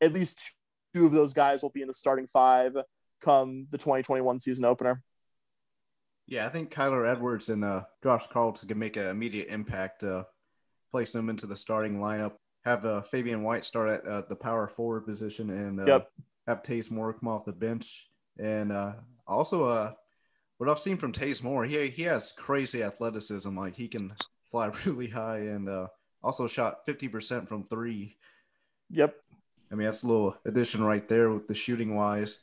at 0.00 0.12
least 0.12 0.52
two 0.94 1.06
of 1.06 1.12
those 1.12 1.32
guys 1.32 1.62
will 1.62 1.70
be 1.70 1.82
in 1.82 1.88
the 1.88 1.94
starting 1.94 2.26
five 2.26 2.76
come 3.20 3.66
the 3.70 3.78
2021 3.78 4.38
season 4.38 4.64
opener. 4.64 5.02
Yeah, 6.26 6.46
I 6.46 6.48
think 6.48 6.72
Kyler 6.72 7.10
Edwards 7.10 7.48
and 7.48 7.64
uh, 7.64 7.82
Josh 8.02 8.26
Carlton 8.28 8.68
can 8.68 8.78
make 8.78 8.96
an 8.96 9.06
immediate 9.06 9.48
impact, 9.48 10.04
uh, 10.04 10.24
placing 10.90 11.20
them 11.20 11.28
into 11.28 11.46
the 11.46 11.56
starting 11.56 11.94
lineup. 11.94 12.34
Have 12.64 12.84
uh, 12.84 13.00
Fabian 13.02 13.42
White 13.42 13.64
start 13.64 13.88
at 13.90 14.06
uh, 14.06 14.22
the 14.28 14.36
power 14.36 14.66
forward 14.68 15.06
position 15.06 15.50
and 15.50 15.80
uh, 15.80 15.86
yep. 15.86 16.10
have 16.46 16.62
Taze 16.62 16.90
Moore 16.90 17.12
come 17.12 17.28
off 17.28 17.44
the 17.44 17.52
bench. 17.52 18.10
And 18.38 18.70
uh, 18.70 18.94
also, 19.26 19.64
uh, 19.64 19.92
what 20.58 20.68
I've 20.68 20.78
seen 20.78 20.98
from 20.98 21.12
Taze 21.12 21.42
Moore, 21.42 21.64
he 21.64 21.88
he 21.88 22.02
has 22.02 22.32
crazy 22.32 22.82
athleticism. 22.82 23.56
Like 23.56 23.74
he 23.74 23.88
can 23.88 24.12
fly 24.44 24.70
really 24.84 25.08
high 25.08 25.38
and 25.38 25.68
uh, 25.68 25.86
also 26.22 26.46
shot 26.46 26.86
50% 26.86 27.48
from 27.48 27.64
three. 27.64 28.16
Yep. 28.90 29.14
I 29.72 29.74
mean, 29.74 29.86
that's 29.86 30.02
a 30.02 30.08
little 30.08 30.36
addition 30.44 30.82
right 30.82 31.08
there 31.08 31.30
with 31.30 31.46
the 31.46 31.54
shooting 31.54 31.94
wise. 31.94 32.40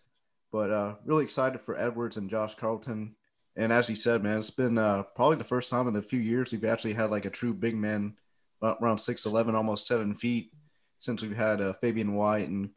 But 0.51 0.71
uh, 0.71 0.95
really 1.05 1.25
excited 1.25 1.59
for 1.59 1.77
Edwards 1.77 2.17
and 2.17 2.29
Josh 2.29 2.55
Carlton. 2.55 3.15
And 3.57 3.73
as 3.73 3.89
you 3.89 3.95
said, 3.95 4.23
man, 4.23 4.37
it's 4.37 4.49
been 4.49 4.77
uh, 4.77 5.03
probably 5.03 5.37
the 5.37 5.43
first 5.43 5.69
time 5.69 5.87
in 5.87 5.95
a 5.95 6.01
few 6.01 6.19
years 6.19 6.51
we've 6.51 6.63
actually 6.63 6.93
had 6.93 7.11
like 7.11 7.25
a 7.25 7.29
true 7.29 7.53
big 7.53 7.75
man 7.75 8.15
around 8.61 8.97
6'11, 8.97 9.53
almost 9.53 9.87
seven 9.87 10.15
feet 10.15 10.51
since 10.99 11.21
we've 11.21 11.35
had 11.35 11.61
uh, 11.61 11.73
Fabian 11.73 12.15
White 12.15 12.49
and 12.49 12.69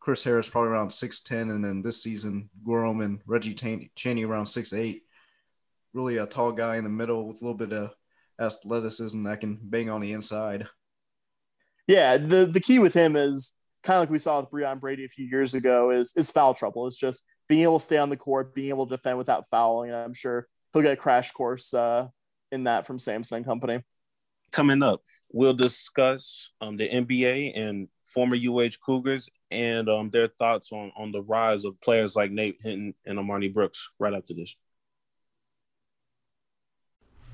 Chris 0.00 0.22
Harris 0.22 0.48
probably 0.48 0.70
around 0.70 0.88
6'10, 0.88 1.50
and 1.50 1.64
then 1.64 1.80
this 1.80 2.02
season, 2.02 2.50
Gorham 2.64 3.00
and 3.00 3.20
Reggie 3.26 3.54
Chaney 3.54 4.24
around 4.24 4.44
6'8. 4.44 5.00
Really 5.94 6.18
a 6.18 6.26
tall 6.26 6.52
guy 6.52 6.76
in 6.76 6.84
the 6.84 6.90
middle 6.90 7.26
with 7.26 7.40
a 7.40 7.44
little 7.44 7.56
bit 7.56 7.72
of 7.72 7.94
athleticism 8.38 9.22
that 9.22 9.40
can 9.40 9.58
bang 9.62 9.88
on 9.88 10.02
the 10.02 10.12
inside. 10.12 10.66
Yeah, 11.86 12.18
the, 12.18 12.44
the 12.44 12.60
key 12.60 12.78
with 12.78 12.92
him 12.92 13.16
is 13.16 13.54
kind 13.82 13.96
of 13.96 14.02
like 14.02 14.10
we 14.10 14.18
saw 14.18 14.40
with 14.40 14.50
Breaon 14.50 14.80
Brady 14.80 15.04
a 15.04 15.08
few 15.08 15.26
years 15.26 15.54
ago 15.54 15.90
is 15.90 16.12
is 16.16 16.30
foul 16.30 16.54
trouble. 16.54 16.86
It's 16.86 16.98
just 16.98 17.24
being 17.48 17.62
able 17.62 17.78
to 17.78 17.84
stay 17.84 17.98
on 17.98 18.10
the 18.10 18.16
court, 18.16 18.54
being 18.54 18.70
able 18.70 18.86
to 18.86 18.96
defend 18.96 19.18
without 19.18 19.46
fouling. 19.48 19.90
And 19.90 19.98
I'm 19.98 20.14
sure 20.14 20.46
he'll 20.72 20.82
get 20.82 20.92
a 20.92 20.96
crash 20.96 21.32
course 21.32 21.74
uh, 21.74 22.08
in 22.50 22.64
that 22.64 22.86
from 22.86 22.98
Sampson 22.98 23.44
Company. 23.44 23.82
Coming 24.54 24.84
up, 24.84 25.00
we'll 25.32 25.52
discuss 25.52 26.50
um, 26.60 26.76
the 26.76 26.88
NBA 26.88 27.58
and 27.58 27.88
former 28.04 28.36
UH 28.36 28.78
Cougars 28.86 29.28
and 29.50 29.88
um, 29.88 30.10
their 30.10 30.28
thoughts 30.28 30.70
on 30.70 30.92
on 30.96 31.10
the 31.10 31.22
rise 31.22 31.64
of 31.64 31.80
players 31.80 32.14
like 32.14 32.30
Nate 32.30 32.60
Hinton 32.62 32.94
and 33.04 33.18
Armoni 33.18 33.52
Brooks 33.52 33.88
right 33.98 34.14
after 34.14 34.32
this. 34.32 34.54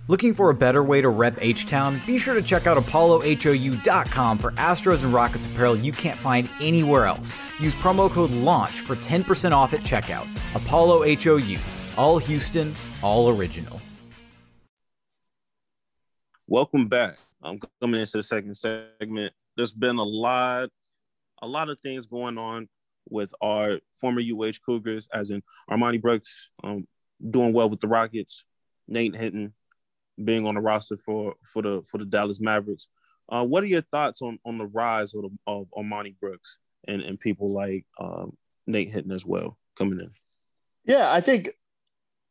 Looking 0.09 0.33
for 0.33 0.49
a 0.49 0.55
better 0.55 0.83
way 0.83 1.03
to 1.03 1.11
rep 1.11 1.37
H 1.43 1.67
Town? 1.67 2.01
Be 2.07 2.17
sure 2.17 2.33
to 2.33 2.41
check 2.41 2.67
out 2.67 2.83
ApolloHOU.com 2.83 4.39
for 4.39 4.53
Astros 4.53 5.05
and 5.05 5.13
Rockets 5.13 5.45
apparel 5.45 5.77
you 5.77 5.93
can't 5.93 6.19
find 6.19 6.49
anywhere 6.59 7.05
else. 7.05 7.37
Use 7.61 7.75
promo 7.75 8.11
code 8.11 8.31
LAUNCH 8.31 8.81
for 8.81 8.97
10% 8.97 9.53
off 9.53 9.75
at 9.75 9.81
checkout. 9.81 10.27
Apollo 10.55 11.05
HOU, 11.17 11.59
all 11.99 12.17
Houston, 12.17 12.75
all 13.03 13.29
original. 13.29 13.80
Welcome 16.51 16.89
back. 16.89 17.17
I'm 17.45 17.61
coming 17.81 18.01
into 18.01 18.17
the 18.17 18.25
second 18.25 18.55
segment. 18.57 19.33
There's 19.57 19.71
been 19.71 19.99
a 19.99 20.03
lot 20.03 20.69
a 21.41 21.47
lot 21.47 21.69
of 21.69 21.79
things 21.79 22.07
going 22.07 22.39
on 22.39 22.69
with 23.09 23.33
our 23.41 23.79
former 23.95 24.21
UH 24.21 24.55
Cougars, 24.67 25.09
as 25.15 25.31
in 25.31 25.45
Armoni 25.71 26.03
Brooks 26.03 26.51
um, 26.65 26.89
doing 27.31 27.53
well 27.53 27.71
with 27.71 27.79
the 27.79 27.87
Rockets, 27.87 28.43
Nate 28.89 29.15
Hinton 29.15 29.55
being 30.25 30.45
on 30.45 30.57
the 30.57 30.61
roster 30.61 30.97
for 30.97 31.37
for 31.45 31.63
the 31.63 31.85
for 31.89 31.99
the 31.99 32.05
Dallas 32.05 32.41
Mavericks. 32.41 32.89
Uh, 33.29 33.45
what 33.45 33.63
are 33.63 33.69
your 33.69 33.83
thoughts 33.83 34.21
on 34.21 34.41
on 34.45 34.59
the 34.59 34.67
rise 34.67 35.15
of, 35.15 35.23
the, 35.23 35.31
of 35.47 35.69
Armoni 35.79 36.19
Brooks 36.19 36.59
and 36.89 37.01
and 37.01 37.21
people 37.21 37.47
like 37.47 37.87
um, 38.01 38.37
Nate 38.67 38.91
Hinton 38.91 39.13
as 39.13 39.25
well 39.25 39.57
coming 39.77 40.01
in? 40.01 40.11
Yeah, 40.85 41.13
I 41.13 41.21
think 41.21 41.51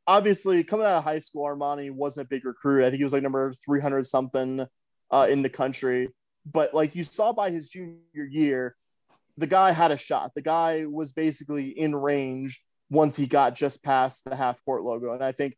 obviously 0.09 0.63
coming 0.63 0.87
out 0.87 0.97
of 0.97 1.03
high 1.03 1.19
school, 1.19 1.45
Armoni 1.45 1.91
wasn't 1.91 2.25
a 2.25 2.29
big 2.29 2.43
recruit. 2.43 2.83
I 2.83 2.89
think 2.89 2.97
he 2.97 3.03
was 3.03 3.13
like 3.13 3.21
number 3.21 3.53
three 3.53 3.79
hundred 3.79 4.05
something 4.07 4.65
uh, 5.11 5.27
in 5.29 5.43
the 5.43 5.49
country. 5.49 6.09
But 6.51 6.73
like 6.73 6.95
you 6.95 7.03
saw 7.03 7.31
by 7.31 7.51
his 7.51 7.69
junior 7.69 8.25
year, 8.29 8.75
the 9.37 9.45
guy 9.47 9.71
had 9.71 9.91
a 9.91 9.97
shot. 9.97 10.33
The 10.33 10.41
guy 10.41 10.85
was 10.85 11.11
basically 11.13 11.69
in 11.69 11.95
range 11.95 12.63
once 12.89 13.15
he 13.15 13.27
got 13.27 13.53
just 13.53 13.83
past 13.83 14.25
the 14.25 14.35
half 14.35 14.63
court 14.65 14.81
logo. 14.81 15.13
And 15.13 15.23
I 15.23 15.31
think 15.31 15.55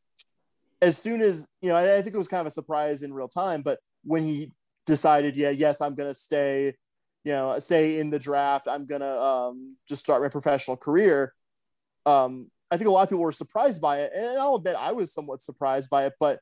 as 0.82 0.98
soon 0.98 1.22
as 1.22 1.48
you 1.62 1.70
know, 1.70 1.76
I, 1.76 1.98
I 1.98 2.02
think 2.02 2.14
it 2.14 2.18
was 2.18 2.28
kind 2.28 2.42
of 2.42 2.48
a 2.48 2.52
surprise 2.52 3.04
in 3.04 3.14
real 3.14 3.30
time, 3.30 3.62
but 3.62 3.80
when 4.04 4.24
he 4.28 4.52
decided, 4.86 5.38
yeah, 5.38 5.52
yes, 5.52 5.80
I'm 5.80 5.96
going 5.96 6.10
to 6.10 6.20
stay, 6.30 6.76
you 7.24 7.32
know, 7.32 7.58
stay 7.60 8.00
in 8.00 8.10
the 8.10 8.20
draft. 8.20 8.68
I'm 8.68 8.86
going 8.86 9.02
to 9.02 9.22
um, 9.22 9.78
just 9.88 10.04
start 10.04 10.22
my 10.22 10.28
professional 10.28 10.76
career. 10.76 11.34
Um, 12.06 12.50
I 12.72 12.78
think 12.78 12.88
a 12.88 12.92
lot 12.92 13.04
of 13.04 13.10
people 13.10 13.24
were 13.24 13.32
surprised 13.32 13.82
by 13.82 14.02
it, 14.02 14.12
and 14.16 14.40
I'll 14.40 14.56
admit 14.56 14.76
I 14.78 14.94
was 14.94 15.14
somewhat 15.14 15.42
surprised 15.42 15.90
by 15.90 16.06
it. 16.06 16.14
But 16.20 16.40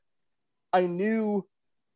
I 0.72 0.82
knew 0.82 1.46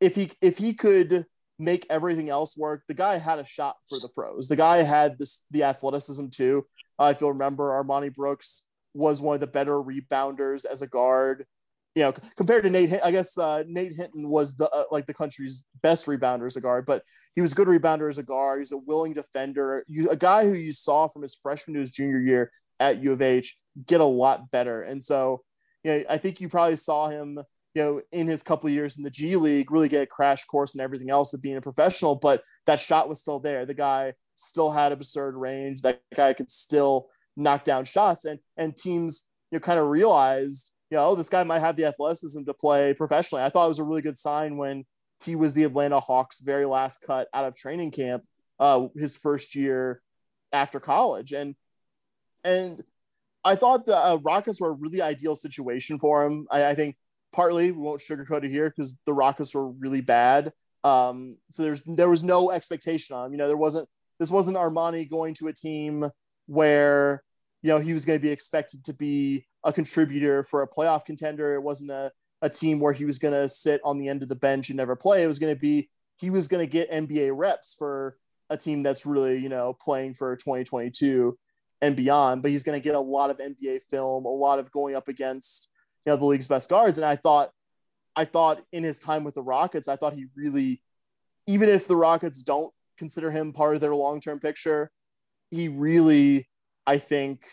if 0.01 0.15
he 0.15 0.33
if 0.43 0.59
he 0.59 0.75
could 0.75 1.27
make 1.59 1.87
everything 1.89 2.29
else 2.29 2.57
work, 2.57 2.83
the 2.89 2.95
guy 2.95 3.19
had 3.19 3.39
a 3.39 3.45
shot 3.45 3.77
for 3.89 3.99
the 3.99 4.09
pros. 4.15 4.49
The 4.49 4.57
guy 4.57 4.83
had 4.83 5.19
this 5.19 5.47
the 5.51 5.63
athleticism 5.63 6.27
too. 6.29 6.67
Uh, 6.99 7.13
if 7.15 7.21
you'll 7.21 7.33
remember, 7.33 7.71
Armoni 7.71 8.13
Brooks 8.13 8.67
was 8.93 9.23
one 9.23 9.35
of 9.35 9.41
the 9.41 9.47
better 9.47 9.75
rebounders 9.75 10.65
as 10.65 10.83
a 10.83 10.87
guard 10.87 11.47
you 11.95 12.03
know, 12.03 12.13
compared 12.37 12.65
to 12.65 12.71
Nate, 12.71 12.93
I 13.05 13.13
guess 13.13 13.39
uh, 13.39 13.63
Nate 13.69 13.93
Hinton 13.95 14.29
was 14.29 14.57
the 14.57 14.69
uh, 14.71 14.85
like 14.91 15.07
the 15.07 15.15
country's 15.15 15.65
best 15.83 16.07
rebounder 16.07 16.47
as 16.47 16.57
a 16.57 16.61
guard, 16.61 16.87
but 16.87 17.05
he 17.35 17.41
was 17.41 17.53
a 17.53 17.55
good 17.55 17.69
rebounder 17.69 18.09
as 18.09 18.19
a 18.19 18.23
guard. 18.23 18.61
He's 18.61 18.73
a 18.73 18.77
willing 18.77 19.15
defender, 19.15 19.85
you, 19.87 20.11
a 20.11 20.17
guy 20.17 20.45
who 20.45 20.55
you 20.55 20.73
saw 20.73 21.07
from 21.07 21.23
his 21.23 21.37
freshman 21.37 21.75
to 21.75 21.81
his 21.81 21.93
junior 21.93 22.19
year 22.19 22.51
at 22.81 23.03
U 23.03 23.13
of 23.13 23.23
H 23.23 23.57
get 23.87 24.01
a 24.01 24.05
lot 24.05 24.51
better. 24.51 24.83
And 24.83 25.03
so, 25.03 25.43
you 25.83 25.91
know, 25.91 26.05
I 26.09 26.19
think 26.19 26.41
you 26.41 26.49
probably 26.49 26.77
saw 26.77 27.09
him, 27.09 27.39
you 27.75 27.83
know, 27.83 28.03
in 28.13 28.27
his 28.27 28.43
couple 28.43 28.71
years 28.71 28.97
in 28.97 29.05
the 29.05 29.11
G 29.11 29.37
League, 29.37 29.71
really 29.71 29.89
get 29.89 30.03
a 30.03 30.07
crash 30.07 30.45
course 30.45 30.75
and 30.75 30.83
everything 30.83 31.11
else 31.11 31.33
of 31.35 31.43
being 31.43 31.57
a 31.57 31.61
professional. 31.61 32.17
But 32.17 32.43
that 32.67 32.81
shot 32.81 33.09
was 33.09 33.21
still 33.21 33.41
there. 33.41 33.67
The 33.67 33.75
guy 33.75 34.15
still 34.35 34.71
had 34.71 34.93
absurd 34.93 35.35
range. 35.37 35.83
That 35.83 36.01
guy 36.15 36.33
could 36.35 36.51
still 36.51 37.09
knock 37.37 37.65
down 37.65 37.85
shots, 37.85 38.25
and 38.25 38.39
and 38.57 38.77
teams 38.77 39.29
you 39.51 39.59
know 39.59 39.61
kind 39.61 39.81
of 39.81 39.89
realized 39.89 40.71
you 40.91 41.01
know, 41.01 41.09
oh, 41.09 41.15
this 41.17 41.29
guy 41.29 41.43
might 41.43 41.61
have 41.61 41.77
the 41.77 41.87
athleticism 41.87 42.45
to 42.45 42.55
play 42.55 42.95
professionally. 42.95 43.43
I 43.43 43.49
thought 43.49 43.65
it 43.65 43.69
was 43.69 43.79
a 43.81 43.85
really 43.85 44.03
good 44.03 44.17
sign 44.17 44.57
when 44.57 44.85
he 45.25 45.35
was 45.35 45.55
the 45.55 45.65
Atlanta 45.65 45.99
Hawks' 45.99 46.41
very 46.41 46.67
last 46.67 46.99
cut 47.05 47.27
out 47.35 47.45
of 47.45 47.57
training 47.57 47.91
camp, 47.91 48.25
uh, 48.61 48.87
his 48.95 49.17
first 49.17 49.57
year 49.57 50.01
after 50.53 50.79
college, 50.81 51.33
and 51.33 51.57
and 52.45 52.85
I 53.45 53.57
thought 53.57 53.85
the 53.85 53.97
uh, 53.97 54.17
Rockets 54.17 54.61
were 54.61 54.71
a 54.71 54.73
really 54.73 55.03
ideal 55.03 55.35
situation 55.35 55.99
for 55.99 56.25
him. 56.25 56.47
I, 56.51 56.67
I 56.67 56.75
think 56.75 56.97
partly 57.33 57.71
we 57.71 57.79
won't 57.79 58.01
sugarcoat 58.01 58.45
it 58.45 58.51
here 58.51 58.71
because 58.71 58.99
the 59.07 59.13
Rockets 59.13 59.55
were 59.55 59.69
really 59.69 60.01
bad. 60.01 60.53
Um, 60.83 61.37
so 61.51 61.63
there's 61.63 61.83
there 61.83 62.11
was 62.11 62.23
no 62.23 62.51
expectation 62.51 63.17
on 63.17 63.27
him. 63.27 63.33
You 63.33 63.39
know, 63.39 63.49
there 63.49 63.57
wasn't 63.57 63.89
this 64.19 64.31
wasn't 64.31 64.57
Armoni 64.57 65.09
going 65.09 65.35
to 65.35 65.49
a 65.49 65.53
team 65.53 66.09
where 66.47 67.23
you 67.63 67.71
know 67.71 67.79
he 67.79 67.93
was 67.93 68.05
going 68.05 68.19
to 68.19 68.23
be 68.23 68.31
expected 68.31 68.85
to 68.85 68.93
be 68.93 69.47
a 69.65 69.73
contributor 69.73 70.43
for 70.43 70.63
a 70.63 70.69
playoff 70.69 71.05
contender. 71.05 71.55
It 71.55 71.63
wasn't 71.63 71.91
a, 71.91 72.13
a 72.43 72.51
team 72.51 72.81
where 72.81 72.93
he 72.93 73.05
was 73.05 73.19
going 73.19 73.35
to 73.35 73.49
sit 73.49 73.81
on 73.85 73.99
the 73.99 74.09
end 74.09 74.23
of 74.23 74.29
the 74.29 74.37
bench 74.37 74.69
and 74.69 74.77
never 74.77 74.95
play. 74.95 75.23
It 75.23 75.27
was 75.27 75.39
going 75.39 75.55
to 75.55 75.59
be, 75.59 75.89
he 76.17 76.31
was 76.31 76.49
going 76.49 76.65
to 76.65 76.71
get 76.71 76.91
NBA 76.91 77.31
reps 77.35 77.75
for 77.77 78.17
a 78.51 78.57
team 78.57 78.83
that's 78.83 79.07
really, 79.07 79.39
you 79.39 79.49
know, 79.49 79.75
playing 79.81 80.15
for 80.15 80.37
2022 80.37 81.37
and 81.81 81.97
beyond. 81.97 82.43
But 82.43 82.51
he's 82.51 82.63
going 82.63 82.81
to 82.81 82.85
get 82.85 82.95
a 82.95 83.01
lot 83.01 83.31
of 83.31 83.39
NBA 83.39 83.83
film, 83.91 84.25
a 84.25 84.29
lot 84.29 84.59
of 84.59 84.71
going 84.71 84.95
up 84.97 85.09
against, 85.09 85.71
you 86.05 86.13
know, 86.13 86.17
the 86.17 86.27
league's 86.27 86.49
best 86.49 86.69
guards. 86.69 86.99
And 86.99 87.05
I 87.05 87.17
thought, 87.17 87.51
I 88.17 88.25
thought 88.25 88.63
in 88.73 88.85
his 88.85 89.01
time 89.01 89.25
with 89.25 89.35
the 89.35 89.43
Rockets, 89.43 89.89
I 89.89 89.97
thought 89.97 90.15
he 90.15 90.27
really, 90.37 90.83
even 91.47 91.69
if 91.69 91.87
the 91.89 91.97
Rockets 91.97 92.43
don't 92.43 92.73
consider 92.97 93.31
him 93.31 93.53
part 93.53 93.75
of 93.75 93.81
their 93.81 93.95
long 93.95 94.21
term 94.21 94.41
picture, 94.41 94.91
he 95.51 95.69
really, 95.69 96.49
I 96.87 96.99
think, 96.99 97.47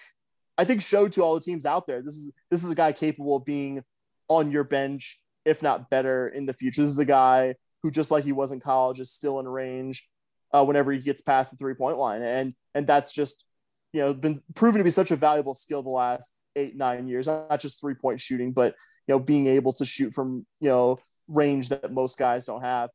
I 0.58 0.66
think 0.66 0.82
showed 0.82 1.14
to 1.14 1.24
all 1.24 1.34
the 1.34 1.42
teams 1.42 1.66
out 1.66 1.88
there 1.88 2.04
this 2.04 2.16
is 2.16 2.32
this 2.52 2.64
is 2.64 2.72
a 2.72 2.76
guy 2.76 2.92
capable 2.92 3.38
of 3.38 3.46
being 3.46 3.84
on 4.28 4.52
your 4.52 4.64
bench, 4.64 5.20
if 5.44 5.64
not 5.64 5.90
better, 5.90 6.28
in 6.28 6.46
the 6.46 6.54
future. 6.54 6.82
This 6.82 6.92
is 6.92 7.00
a 7.00 7.06
guy 7.06 7.56
who, 7.82 7.90
just 7.90 8.12
like 8.12 8.24
he 8.24 8.32
was 8.32 8.52
in 8.52 8.60
college, 8.60 9.00
is 9.00 9.12
still 9.12 9.40
in 9.40 9.48
range 9.48 10.08
uh, 10.54 10.64
whenever 10.64 10.92
he 10.92 11.00
gets 11.00 11.22
past 11.22 11.52
the 11.52 11.58
three 11.58 11.74
point 11.74 11.98
line, 11.98 12.22
and 12.22 12.54
and 12.76 12.86
that's 12.86 13.12
just 13.12 13.46
you 13.94 14.02
know 14.02 14.14
been 14.14 14.42
proven 14.56 14.80
to 14.80 14.84
be 14.84 14.90
such 14.90 15.12
a 15.12 15.16
valuable 15.16 15.56
skill 15.56 15.84
the 15.84 15.90
last 15.90 16.34
eight 16.56 16.76
nine 16.76 17.08
years. 17.08 17.28
Not 17.28 17.60
just 17.60 17.80
three 17.80 17.96
point 17.96 18.20
shooting, 18.20 18.52
but 18.52 18.76
you 19.08 19.14
know 19.14 19.20
being 19.20 19.48
able 19.48 19.74
to 19.74 19.86
shoot 19.86 20.14
from 20.14 20.46
you 20.60 20.70
know 20.70 20.98
range 21.28 21.70
that 21.70 21.92
most 21.92 22.18
guys 22.18 22.46
don't 22.46 22.62
have. 22.62 22.90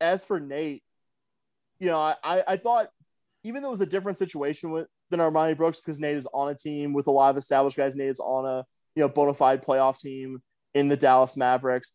As 0.00 0.24
for 0.24 0.40
Nate, 0.40 0.82
you 1.78 1.88
know 1.88 1.98
I 1.98 2.16
I 2.46 2.56
thought 2.56 2.88
even 3.44 3.62
though 3.62 3.68
it 3.68 3.72
was 3.72 3.80
a 3.80 3.86
different 3.86 4.18
situation 4.18 4.70
with 4.70 4.88
than 5.10 5.20
Armoni 5.20 5.56
Brooks 5.56 5.80
because 5.80 6.00
Nate 6.00 6.16
is 6.16 6.26
on 6.32 6.50
a 6.50 6.54
team 6.54 6.92
with 6.92 7.06
a 7.06 7.12
lot 7.12 7.30
of 7.30 7.36
established 7.36 7.76
guys. 7.76 7.96
Nate 7.96 8.08
is 8.08 8.20
on 8.20 8.44
a 8.44 8.64
you 8.94 9.02
know 9.02 9.08
bona 9.08 9.34
fide 9.34 9.64
playoff 9.64 10.00
team 10.00 10.42
in 10.74 10.88
the 10.88 10.96
Dallas 10.96 11.36
Mavericks. 11.36 11.92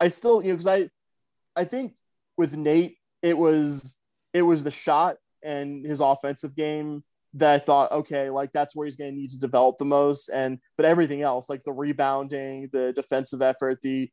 I 0.00 0.08
still 0.08 0.42
you 0.42 0.48
know 0.48 0.54
because 0.54 0.66
I 0.66 0.88
I 1.56 1.64
think 1.64 1.94
with 2.36 2.56
Nate 2.56 2.96
it 3.22 3.36
was 3.36 4.00
it 4.32 4.42
was 4.42 4.64
the 4.64 4.70
shot 4.70 5.16
and 5.42 5.84
his 5.84 6.00
offensive 6.00 6.56
game 6.56 7.02
that 7.38 7.52
I 7.52 7.58
thought 7.58 7.92
okay 7.92 8.30
like 8.30 8.52
that's 8.52 8.74
where 8.76 8.86
he's 8.86 8.96
going 8.96 9.10
to 9.10 9.16
need 9.16 9.30
to 9.30 9.38
develop 9.38 9.78
the 9.78 9.84
most 9.84 10.28
and 10.28 10.58
but 10.76 10.86
everything 10.86 11.22
else 11.22 11.48
like 11.48 11.62
the 11.64 11.72
rebounding 11.72 12.68
the 12.72 12.92
defensive 12.92 13.42
effort 13.42 13.80
the 13.82 14.10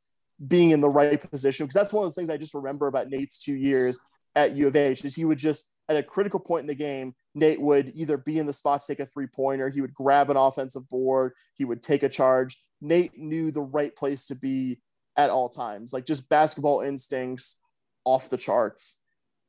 being 0.47 0.71
in 0.71 0.81
the 0.81 0.89
right 0.89 1.19
position 1.31 1.65
because 1.65 1.75
that's 1.75 1.93
one 1.93 2.03
of 2.03 2.07
those 2.07 2.15
things 2.15 2.29
I 2.29 2.37
just 2.37 2.53
remember 2.53 2.87
about 2.87 3.09
Nate's 3.09 3.37
two 3.37 3.55
years 3.55 3.99
at 4.35 4.55
U 4.55 4.67
of 4.67 4.75
H 4.75 5.05
is 5.05 5.15
he 5.15 5.25
would 5.25 5.37
just 5.37 5.69
at 5.87 5.97
a 5.97 6.03
critical 6.03 6.39
point 6.39 6.61
in 6.61 6.67
the 6.67 6.75
game, 6.75 7.13
Nate 7.35 7.61
would 7.61 7.91
either 7.95 8.17
be 8.17 8.39
in 8.39 8.45
the 8.45 8.53
spot 8.53 8.81
to 8.81 8.87
take 8.87 8.99
a 8.99 9.05
three 9.05 9.27
pointer, 9.27 9.69
he 9.69 9.81
would 9.81 9.93
grab 9.93 10.29
an 10.29 10.37
offensive 10.37 10.87
board, 10.89 11.33
he 11.53 11.65
would 11.65 11.81
take 11.81 12.03
a 12.03 12.09
charge. 12.09 12.57
Nate 12.81 13.17
knew 13.17 13.51
the 13.51 13.61
right 13.61 13.95
place 13.95 14.27
to 14.27 14.35
be 14.35 14.79
at 15.15 15.29
all 15.29 15.49
times, 15.49 15.93
like 15.93 16.05
just 16.05 16.29
basketball 16.29 16.81
instincts 16.81 17.59
off 18.03 18.29
the 18.29 18.37
charts. 18.37 18.99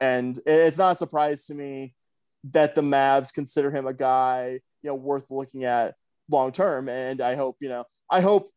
And 0.01 0.39
it's 0.47 0.79
not 0.79 0.93
a 0.93 0.97
surprise 0.97 1.47
to 1.47 1.55
me 1.55 1.95
that 2.53 2.75
the 2.75 2.83
Mavs 2.83 3.33
consider 3.33 3.71
him 3.71 3.87
a 3.87 3.95
guy, 3.95 4.61
you 4.83 4.91
know, 4.91 4.97
worth 4.97 5.31
looking 5.31 5.65
at 5.65 5.95
long 6.31 6.53
term. 6.53 6.89
And 6.89 7.21
I 7.21 7.35
hope, 7.35 7.57
you 7.61 7.69
know, 7.69 7.85
I 8.11 8.21
hope 8.21 8.49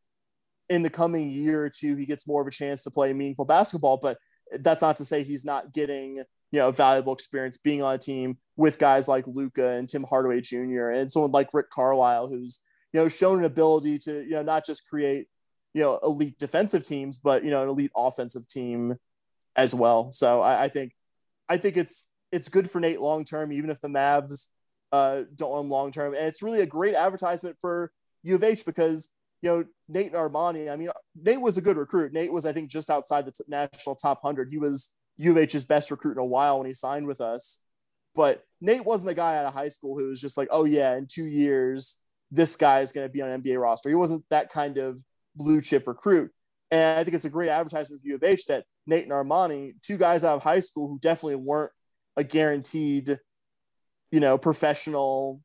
in 0.70 0.84
the 0.84 0.90
coming 0.90 1.30
year 1.30 1.66
or 1.66 1.70
two 1.70 1.96
he 1.96 2.06
gets 2.06 2.28
more 2.28 2.42
of 2.42 2.48
a 2.48 2.52
chance 2.52 2.84
to 2.84 2.92
play 2.92 3.14
meaningful 3.14 3.46
basketball. 3.46 3.98
But 3.98 4.18
that's 4.60 4.82
not 4.82 4.98
to 4.98 5.06
say 5.06 5.24
he's 5.24 5.46
not 5.46 5.74
getting 5.74 6.24
you 6.52 6.60
know, 6.60 6.72
valuable 6.72 7.14
experience 7.14 7.58
being 7.58 7.84
on 7.84 7.96
a 7.96 7.98
team 7.98 8.38
with 8.56 8.80
guys 8.80 9.08
like 9.08 9.28
Luka 9.28 9.70
and 9.70 9.88
Tim 9.88 10.04
Hardaway 10.04 10.42
Jr. 10.42 10.90
and 10.90 11.12
someone 11.12 11.32
like 11.32 11.54
Rick 11.54 11.70
Carlisle, 11.70 12.28
who's, 12.28 12.64
you 12.92 13.00
know, 13.00 13.08
shown 13.08 13.40
an 13.40 13.46
ability 13.46 14.00
to, 14.00 14.24
you 14.24 14.32
know, 14.32 14.42
not 14.42 14.66
just 14.66 14.88
create, 14.90 15.28
you 15.74 15.82
know, 15.82 16.00
elite 16.02 16.40
defensive 16.40 16.84
teams, 16.84 17.20
but, 17.20 17.44
you 17.44 17.52
know, 17.52 17.64
an 17.64 17.70
elite 17.70 17.92
offensive 17.96 18.48
team 18.48 18.96
as 19.56 19.76
well. 19.76 20.12
So 20.12 20.42
I, 20.42 20.64
I 20.64 20.68
think, 20.70 20.94
I 21.48 21.58
think 21.58 21.78
it's, 21.78 22.10
it's 22.32 22.50
good 22.50 22.70
for 22.70 22.80
Nate 22.80 23.02
long 23.02 23.26
term, 23.26 23.52
even 23.52 23.70
if 23.70 23.80
the 23.82 23.88
Mavs 23.88 24.48
uh, 24.92 25.24
don't 25.36 25.52
own 25.52 25.70
long 25.70 25.92
term. 25.92 26.14
And 26.14 26.28
it's 26.28 26.44
really 26.44 26.62
a 26.62 26.66
great 26.66 26.96
advertisement 26.96 27.58
for 27.60 27.92
U 28.24 28.36
of 28.36 28.44
H 28.44 28.66
because, 28.66 29.12
you 29.42 29.50
know, 29.50 29.66
Nate 29.88 30.14
and 30.14 30.16
Armoni. 30.16 30.72
I 30.72 30.76
mean, 30.76 30.90
Nate 31.16 31.42
was 31.42 31.58
a 31.58 31.62
good 31.62 31.78
recruit. 31.78 32.14
Nate 32.14 32.32
was, 32.32 32.46
I 32.46 32.54
think, 32.54 32.70
just 32.70 32.90
outside 32.90 33.26
the 33.26 33.32
t- 33.32 33.44
national 33.48 33.96
top 33.96 34.24
100. 34.24 34.50
He 34.50 34.58
was, 34.58 34.96
U 35.18 35.32
of 35.32 35.38
H's 35.38 35.66
best 35.66 35.92
recruit 35.92 36.14
in 36.14 36.20
a 36.20 36.26
while 36.26 36.58
when 36.58 36.68
he 36.68 36.74
signed 36.74 37.08
with 37.08 37.22
us. 37.22 37.64
But 38.16 38.44
Nate 38.62 38.86
wasn't 38.86 39.12
a 39.12 39.16
guy 39.16 39.38
out 39.38 39.46
of 39.46 39.54
high 39.54 39.68
school 39.68 39.98
who 39.98 40.10
was 40.10 40.22
just 40.22 40.38
like, 40.38 40.50
oh 40.52 40.66
yeah, 40.66 40.96
in 40.98 41.08
two 41.08 41.26
years 41.26 42.00
this 42.32 42.56
guy 42.56 42.82
is 42.82 42.92
going 42.92 43.08
to 43.08 43.12
be 43.12 43.22
on 43.22 43.42
NBA 43.42 43.60
roster. 43.60 43.90
He 43.90 43.96
wasn't 43.96 44.24
that 44.30 44.50
kind 44.50 44.78
of 44.78 45.04
blue 45.36 45.62
chip 45.62 45.88
recruit. 45.88 46.32
And 46.72 47.00
I 47.00 47.04
think 47.04 47.16
it's 47.16 47.26
a 47.26 47.30
great 47.30 47.50
advertisement 47.50 48.02
for 48.02 48.08
U 48.08 48.16
of 48.16 48.24
H 48.24 48.46
that 48.46 48.66
Nate 48.86 49.04
and 49.04 49.12
Armoni, 49.12 49.74
two 49.82 49.98
guys 49.98 50.24
out 50.24 50.36
of 50.36 50.44
high 50.44 50.60
school 50.60 50.88
who 50.88 51.00
definitely 51.00 51.36
weren't 51.36 51.72
a 52.20 52.24
guaranteed, 52.24 53.18
you 54.12 54.20
know, 54.20 54.38
professional 54.38 55.42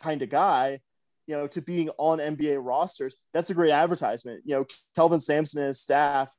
kind 0.00 0.22
of 0.22 0.30
guy, 0.30 0.80
you 1.26 1.36
know, 1.36 1.46
to 1.48 1.60
being 1.60 1.90
on 1.98 2.18
NBA 2.18 2.64
rosters. 2.64 3.16
That's 3.34 3.50
a 3.50 3.54
great 3.54 3.72
advertisement. 3.72 4.42
You 4.44 4.54
know, 4.54 4.64
Kelvin 4.94 5.20
Sampson 5.20 5.62
and 5.62 5.68
his 5.68 5.80
staff 5.80 6.32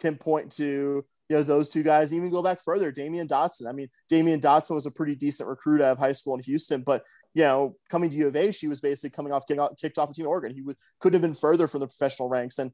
can 0.00 0.16
point 0.16 0.52
to 0.52 1.04
you 1.30 1.36
know, 1.36 1.42
those 1.44 1.68
two 1.68 1.84
guys 1.84 2.12
even 2.12 2.28
go 2.28 2.42
back 2.42 2.60
further. 2.60 2.90
Damyean 2.90 3.28
Dotson. 3.28 3.68
I 3.68 3.72
mean, 3.72 3.88
Damyean 4.10 4.40
Dotson 4.40 4.74
was 4.74 4.86
a 4.86 4.90
pretty 4.90 5.14
decent 5.14 5.48
recruit 5.48 5.80
out 5.80 5.92
of 5.92 5.98
high 5.98 6.10
school 6.10 6.34
in 6.34 6.42
Houston, 6.42 6.82
but 6.82 7.04
you 7.34 7.44
know, 7.44 7.76
coming 7.88 8.10
to 8.10 8.16
U 8.16 8.26
of 8.26 8.36
A, 8.36 8.50
she 8.50 8.66
was 8.66 8.80
basically 8.80 9.14
coming 9.14 9.32
off 9.32 9.46
getting 9.46 9.64
kicked 9.80 9.96
off 9.96 10.08
the 10.08 10.14
team 10.14 10.26
Oregon. 10.26 10.52
He 10.52 10.60
would 10.60 10.76
could 10.98 11.12
have 11.14 11.22
been 11.22 11.36
further 11.36 11.68
from 11.68 11.80
the 11.80 11.86
professional 11.86 12.28
ranks. 12.28 12.58
And 12.58 12.72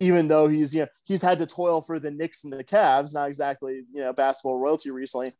even 0.00 0.28
though 0.28 0.48
he's 0.48 0.74
you 0.74 0.80
know 0.82 0.88
he's 1.04 1.22
had 1.22 1.38
to 1.38 1.46
toil 1.46 1.82
for 1.82 2.00
the 2.00 2.10
Knicks 2.10 2.44
and 2.44 2.52
the 2.52 2.64
Cavs, 2.64 3.14
not 3.14 3.28
exactly 3.28 3.84
you 3.92 4.00
know 4.00 4.12
basketball 4.12 4.58
royalty 4.58 4.90
recently. 4.90 5.32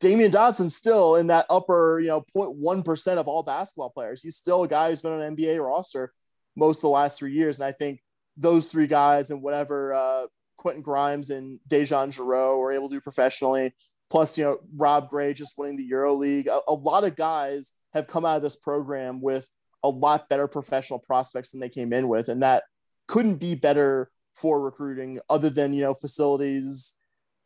Damyean 0.00 0.30
Dotson 0.30 0.70
still 0.70 1.16
in 1.16 1.28
that 1.28 1.46
upper, 1.48 1.98
you 2.00 2.08
know, 2.08 2.22
0.1 2.34 2.84
percent 2.84 3.18
of 3.18 3.28
all 3.28 3.42
basketball 3.42 3.90
players. 3.90 4.20
He's 4.20 4.36
still 4.36 4.64
a 4.64 4.68
guy 4.68 4.90
who's 4.90 5.00
been 5.00 5.12
on 5.12 5.22
an 5.22 5.36
NBA 5.36 5.64
roster 5.64 6.12
most 6.54 6.78
of 6.78 6.82
the 6.82 6.88
last 6.88 7.18
three 7.18 7.32
years, 7.32 7.58
and 7.58 7.66
I 7.66 7.72
think 7.72 8.00
those 8.36 8.68
three 8.68 8.86
guys 8.86 9.30
and 9.30 9.42
whatever 9.42 9.94
uh, 9.94 10.26
Quentin 10.58 10.82
Grimes 10.82 11.30
and 11.30 11.58
DeJon 11.70 12.14
Jarreau 12.16 12.58
were 12.58 12.72
able 12.72 12.88
to 12.88 12.96
do 12.96 13.00
professionally. 13.00 13.74
Plus, 14.10 14.38
you 14.38 14.44
know, 14.44 14.58
Rob 14.76 15.08
Gray 15.08 15.32
just 15.32 15.58
winning 15.58 15.76
the 15.76 15.84
Euro 15.84 16.14
League. 16.14 16.46
A, 16.46 16.60
a 16.68 16.74
lot 16.74 17.04
of 17.04 17.16
guys 17.16 17.72
have 17.92 18.06
come 18.06 18.24
out 18.24 18.36
of 18.36 18.42
this 18.42 18.56
program 18.56 19.20
with 19.20 19.50
a 19.82 19.88
lot 19.88 20.28
better 20.28 20.46
professional 20.46 20.98
prospects 20.98 21.52
than 21.52 21.60
they 21.60 21.68
came 21.68 21.92
in 21.92 22.08
with. 22.08 22.28
And 22.28 22.42
that 22.42 22.64
couldn't 23.06 23.36
be 23.36 23.54
better 23.54 24.10
for 24.34 24.60
recruiting 24.60 25.20
other 25.30 25.50
than, 25.50 25.72
you 25.72 25.82
know, 25.82 25.94
facilities 25.94 26.96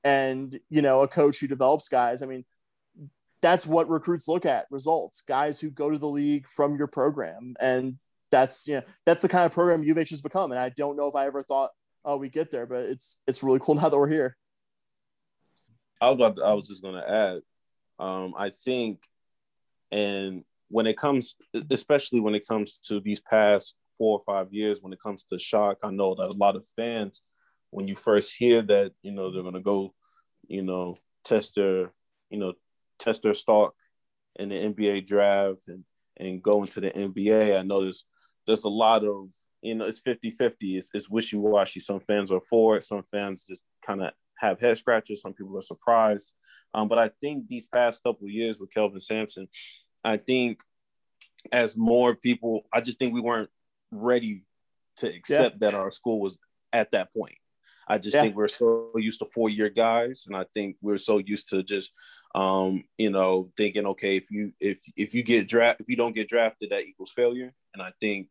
and, 0.04 0.58
you 0.68 0.82
know, 0.82 1.02
a 1.02 1.08
coach 1.08 1.38
who 1.38 1.46
develops 1.46 1.88
guys. 1.88 2.22
I 2.22 2.26
mean, 2.26 2.44
that's 3.42 3.66
what 3.66 3.88
recruits 3.88 4.28
look 4.28 4.44
at 4.44 4.66
results, 4.70 5.22
guys 5.22 5.60
who 5.60 5.70
go 5.70 5.90
to 5.90 5.98
the 5.98 6.08
league 6.08 6.46
from 6.46 6.76
your 6.76 6.88
program. 6.88 7.54
And 7.60 7.96
that's, 8.30 8.66
you 8.66 8.76
know, 8.76 8.82
that's 9.06 9.22
the 9.22 9.28
kind 9.28 9.46
of 9.46 9.52
program 9.52 9.82
U 9.82 9.92
of 9.92 9.98
H 9.98 10.10
has 10.10 10.20
become. 10.20 10.50
And 10.50 10.60
I 10.60 10.68
don't 10.70 10.96
know 10.96 11.06
if 11.06 11.14
I 11.14 11.26
ever 11.26 11.42
thought, 11.42 11.70
oh, 12.04 12.16
we 12.16 12.28
get 12.28 12.50
there, 12.50 12.66
but 12.66 12.84
it's, 12.84 13.18
it's 13.26 13.42
really 13.42 13.60
cool 13.60 13.74
now 13.76 13.88
that 13.88 13.98
we're 13.98 14.08
here. 14.08 14.36
I 16.00 16.10
was 16.10 16.14
about 16.16 16.36
to, 16.36 16.42
I 16.42 16.54
was 16.54 16.68
just 16.68 16.82
going 16.82 16.94
to 16.94 17.10
add, 17.10 17.40
um, 17.98 18.34
I 18.36 18.50
think, 18.50 19.02
and 19.90 20.44
when 20.68 20.86
it 20.86 20.96
comes, 20.96 21.34
especially 21.70 22.20
when 22.20 22.34
it 22.34 22.46
comes 22.46 22.78
to 22.84 23.00
these 23.00 23.20
past 23.20 23.74
four 24.00 24.18
or 24.18 24.22
five 24.24 24.50
years, 24.50 24.78
when 24.80 24.94
it 24.94 25.02
comes 25.02 25.24
to 25.24 25.38
shock, 25.38 25.76
I 25.84 25.90
know 25.90 26.14
that 26.14 26.30
a 26.30 26.32
lot 26.32 26.56
of 26.56 26.64
fans, 26.74 27.20
when 27.68 27.86
you 27.86 27.94
first 27.94 28.34
hear 28.34 28.62
that, 28.62 28.92
you 29.02 29.12
know, 29.12 29.30
they're 29.30 29.42
going 29.42 29.52
to 29.52 29.60
go, 29.60 29.92
you 30.48 30.62
know, 30.62 30.96
test 31.22 31.52
their, 31.54 31.92
you 32.30 32.38
know, 32.38 32.54
test 32.98 33.22
their 33.22 33.34
stock 33.34 33.74
in 34.36 34.48
the 34.48 34.54
NBA 34.54 35.06
draft 35.06 35.68
and, 35.68 35.84
and 36.16 36.42
go 36.42 36.62
into 36.62 36.80
the 36.80 36.90
NBA. 36.90 37.58
I 37.58 37.62
know 37.62 37.82
there's, 37.82 38.06
there's 38.46 38.64
a 38.64 38.70
lot 38.70 39.04
of, 39.04 39.28
you 39.60 39.74
know, 39.74 39.84
it's 39.84 40.00
50 40.00 40.30
50. 40.30 40.78
It's, 40.78 40.88
it's 40.94 41.10
wishy 41.10 41.36
washy. 41.36 41.80
Some 41.80 42.00
fans 42.00 42.32
are 42.32 42.40
for 42.40 42.78
it, 42.78 42.84
some 42.84 43.02
fans 43.02 43.44
just 43.46 43.64
kind 43.84 44.00
of 44.00 44.12
have 44.38 44.58
head 44.62 44.78
scratches. 44.78 45.20
Some 45.20 45.34
people 45.34 45.58
are 45.58 45.62
surprised. 45.62 46.32
Um, 46.72 46.88
but 46.88 46.98
I 46.98 47.10
think 47.20 47.48
these 47.48 47.66
past 47.66 48.02
couple 48.02 48.26
years 48.30 48.58
with 48.58 48.72
Kelvin 48.72 49.00
Sampson, 49.00 49.46
I 50.02 50.16
think 50.16 50.60
as 51.52 51.76
more 51.76 52.14
people, 52.14 52.62
I 52.72 52.80
just 52.80 52.98
think 52.98 53.12
we 53.12 53.20
weren't 53.20 53.50
ready 53.90 54.44
to 54.98 55.08
accept 55.08 55.56
yeah. 55.60 55.68
that 55.68 55.74
our 55.74 55.90
school 55.90 56.20
was 56.20 56.38
at 56.72 56.92
that 56.92 57.12
point. 57.12 57.36
I 57.88 57.98
just 57.98 58.14
yeah. 58.14 58.22
think 58.22 58.36
we're 58.36 58.48
so 58.48 58.92
used 58.96 59.18
to 59.18 59.26
four 59.26 59.48
year 59.48 59.68
guys, 59.68 60.24
and 60.26 60.36
I 60.36 60.44
think 60.54 60.76
we're 60.80 60.98
so 60.98 61.18
used 61.18 61.48
to 61.48 61.64
just, 61.64 61.92
um, 62.36 62.84
you 62.96 63.10
know, 63.10 63.50
thinking, 63.56 63.86
okay, 63.86 64.16
if 64.16 64.30
you 64.30 64.52
if 64.60 64.78
if 64.96 65.12
you 65.12 65.24
get 65.24 65.48
draft 65.48 65.80
if 65.80 65.88
you 65.88 65.96
don't 65.96 66.14
get 66.14 66.28
drafted, 66.28 66.70
that 66.70 66.84
equals 66.84 67.10
failure. 67.10 67.52
And 67.74 67.82
I 67.82 67.92
think 68.00 68.30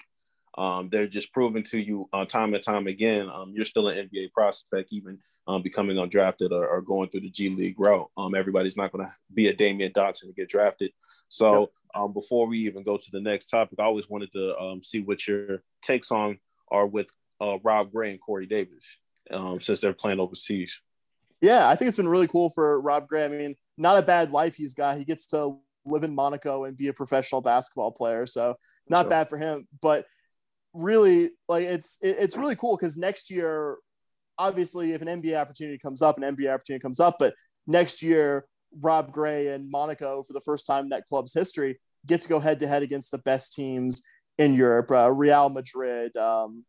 um, 0.59 0.89
they're 0.89 1.07
just 1.07 1.33
proving 1.33 1.63
to 1.63 1.79
you 1.79 2.09
uh, 2.13 2.25
time 2.25 2.53
and 2.53 2.61
time 2.61 2.87
again, 2.87 3.29
um, 3.29 3.53
you're 3.55 3.65
still 3.65 3.87
an 3.87 4.09
NBA 4.09 4.33
prospect, 4.33 4.91
even 4.91 5.19
um, 5.47 5.61
becoming 5.61 5.95
undrafted 5.95 6.51
or, 6.51 6.67
or, 6.67 6.81
going 6.81 7.09
through 7.09 7.21
the 7.21 7.29
G 7.31 7.49
League 7.49 7.79
route. 7.79 8.09
Um, 8.17 8.35
everybody's 8.35 8.77
not 8.77 8.91
going 8.91 9.05
to 9.05 9.11
be 9.33 9.47
a 9.47 9.55
Damyean 9.55 9.93
Dotson 9.93 10.27
to 10.27 10.33
get 10.33 10.49
drafted. 10.49 10.91
So. 11.29 11.71
Um, 11.95 12.13
before 12.13 12.45
we 12.45 12.59
even 12.67 12.83
go 12.83 12.97
to 12.97 13.11
the 13.11 13.19
next 13.19 13.47
topic, 13.47 13.79
I 13.79 13.85
always 13.85 14.07
wanted 14.07 14.31
to 14.33 14.55
um, 14.59 14.83
see 14.83 15.01
what 15.01 15.27
your 15.27 15.63
takes 15.81 16.11
on 16.11 16.37
are 16.69 16.85
with 16.85 17.07
uh, 17.41 17.57
Rob 17.63 17.91
Gray 17.91 18.11
and 18.11 18.21
Corey 18.21 18.45
Davis 18.45 18.97
since 19.59 19.79
they're 19.79 19.91
playing 19.91 20.19
overseas. 20.19 20.79
Yeah, 21.41 21.67
I 21.67 21.75
think 21.75 21.87
it's 21.87 21.97
been 21.97 22.07
really 22.07 22.27
cool 22.27 22.51
for 22.51 22.79
Rob 22.79 23.07
Gray. 23.07 23.25
I 23.25 23.29
mean, 23.29 23.55
not 23.75 23.97
a 23.97 24.03
bad 24.03 24.31
life 24.31 24.55
he's 24.55 24.75
got. 24.75 24.99
He 24.99 25.03
gets 25.03 25.25
to 25.27 25.57
live 25.85 26.03
in 26.03 26.13
Monaco 26.13 26.65
and 26.65 26.77
be 26.77 26.87
a 26.87 26.93
professional 26.93 27.41
basketball 27.41 27.91
player. 27.91 28.25
So 28.25 28.55
not 28.87 29.03
sure. 29.03 29.09
bad 29.09 29.29
for 29.29 29.37
him. 29.37 29.67
But 29.81 30.05
really 30.73 31.31
like 31.47 31.65
it's 31.65 31.97
it's 32.01 32.37
really 32.37 32.55
cool 32.55 32.77
because 32.77 32.97
next 32.97 33.31
year 33.31 33.77
obviously 34.37 34.93
if 34.93 35.01
an 35.01 35.07
nba 35.07 35.35
opportunity 35.35 35.77
comes 35.77 36.01
up 36.01 36.17
an 36.17 36.35
nba 36.35 36.53
opportunity 36.53 36.81
comes 36.81 36.99
up 36.99 37.17
but 37.19 37.33
next 37.65 38.03
year 38.03 38.45
rob 38.81 39.11
gray 39.11 39.47
and 39.47 39.69
monaco 39.69 40.23
for 40.23 40.33
the 40.33 40.41
first 40.41 40.67
time 40.67 40.83
in 40.83 40.89
that 40.89 41.05
club's 41.07 41.33
history 41.33 41.79
get 42.05 42.21
to 42.21 42.29
go 42.29 42.39
head 42.39 42.59
to 42.59 42.67
head 42.67 42.83
against 42.83 43.11
the 43.11 43.17
best 43.19 43.53
teams 43.53 44.03
in 44.37 44.53
europe. 44.53 44.91
Uh, 44.91 45.11
real 45.11 45.49
madrid 45.49 46.15
um, 46.17 46.63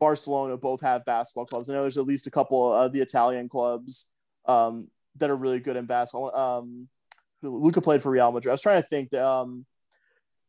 barcelona 0.00 0.56
both 0.56 0.80
have 0.80 1.04
basketball 1.04 1.46
clubs. 1.46 1.70
I 1.70 1.74
know 1.74 1.82
there's 1.82 1.96
at 1.96 2.06
least 2.06 2.26
a 2.26 2.30
couple 2.30 2.72
of 2.72 2.92
the 2.92 3.00
italian 3.00 3.48
clubs 3.48 4.12
um, 4.46 4.88
that 5.16 5.30
are 5.30 5.36
really 5.36 5.60
good 5.60 5.76
in 5.76 5.86
basketball. 5.86 6.34
Um, 6.34 6.88
luka 7.42 7.80
played 7.80 8.02
for 8.02 8.10
real 8.10 8.32
madrid. 8.32 8.50
I 8.50 8.54
was 8.54 8.62
trying 8.62 8.82
to 8.82 8.88
think 8.88 9.10
that, 9.10 9.24
um, 9.24 9.64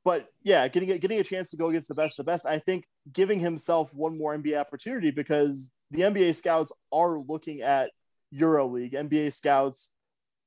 but 0.05 0.27
yeah, 0.43 0.67
getting 0.67 0.91
a, 0.91 0.97
getting 0.99 1.19
a 1.19 1.23
chance 1.23 1.49
to 1.49 1.57
go 1.57 1.69
against 1.69 1.87
the 1.87 1.95
best 1.95 2.19
of 2.19 2.25
the 2.25 2.31
best, 2.31 2.45
I 2.45 2.59
think 2.59 2.85
giving 3.11 3.39
himself 3.39 3.93
one 3.93 4.17
more 4.17 4.37
NBA 4.37 4.57
opportunity 4.57 5.09
because 5.09 5.73
the 5.89 6.01
NBA 6.01 6.35
scouts 6.35 6.71
are 6.93 7.19
looking 7.19 7.61
at 7.61 7.89
EuroLeague. 8.33 8.93
NBA 8.93 9.33
scouts 9.33 9.93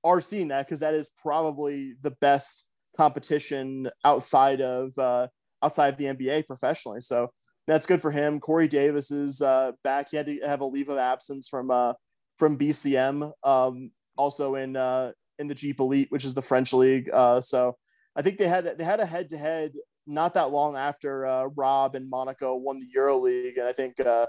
are 0.05 0.21
seeing 0.21 0.49
that 0.49 0.66
because 0.66 0.81
that 0.81 0.94
is 0.94 1.11
probably 1.21 1.94
the 2.03 2.12
best 2.21 2.68
competition 2.97 3.90
outside 4.05 4.61
of 4.61 4.97
uh, 4.97 5.27
outside 5.61 5.88
of 5.88 5.97
the 5.99 6.05
NBA 6.05 6.47
professionally. 6.47 7.01
So 7.01 7.33
that's 7.66 7.87
good 7.87 8.01
for 8.01 8.12
him. 8.12 8.38
Corey 8.38 8.68
Davis 8.68 9.11
is 9.11 9.42
uh, 9.42 9.73
back. 9.83 10.11
He 10.11 10.16
had 10.16 10.27
to 10.27 10.38
have 10.47 10.61
a 10.61 10.66
leave 10.66 10.88
of 10.88 10.99
absence 10.99 11.49
from 11.49 11.73
uh, 11.73 11.94
from 12.38 12.57
BCM, 12.57 13.33
um, 13.42 13.90
also 14.16 14.55
in 14.55 14.77
uh, 14.77 15.11
in 15.40 15.49
the 15.49 15.55
Jeep 15.55 15.81
Elite, 15.81 16.12
which 16.12 16.25
is 16.25 16.35
the 16.35 16.42
French 16.42 16.73
league. 16.73 17.11
Uh, 17.12 17.40
so 17.40 17.77
I 18.18 18.22
think 18.22 18.37
they 18.37 18.48
had 18.48 18.76
they 18.76 18.85
had 18.85 18.98
a 18.98 19.07
head 19.07 19.31
to 19.31 19.38
head 19.38 19.72
not 20.07 20.35
that 20.35 20.50
long 20.50 20.76
after 20.76 21.24
uh, 21.24 21.44
Rob 21.54 21.94
and 21.94 22.11
Monaco 22.11 22.57
won 22.57 22.81
the 22.81 22.88
Euro 22.94 23.16
League, 23.18 23.59
and 23.59 23.68
I 23.68 23.72
think 23.72 24.00
uh, 24.00 24.26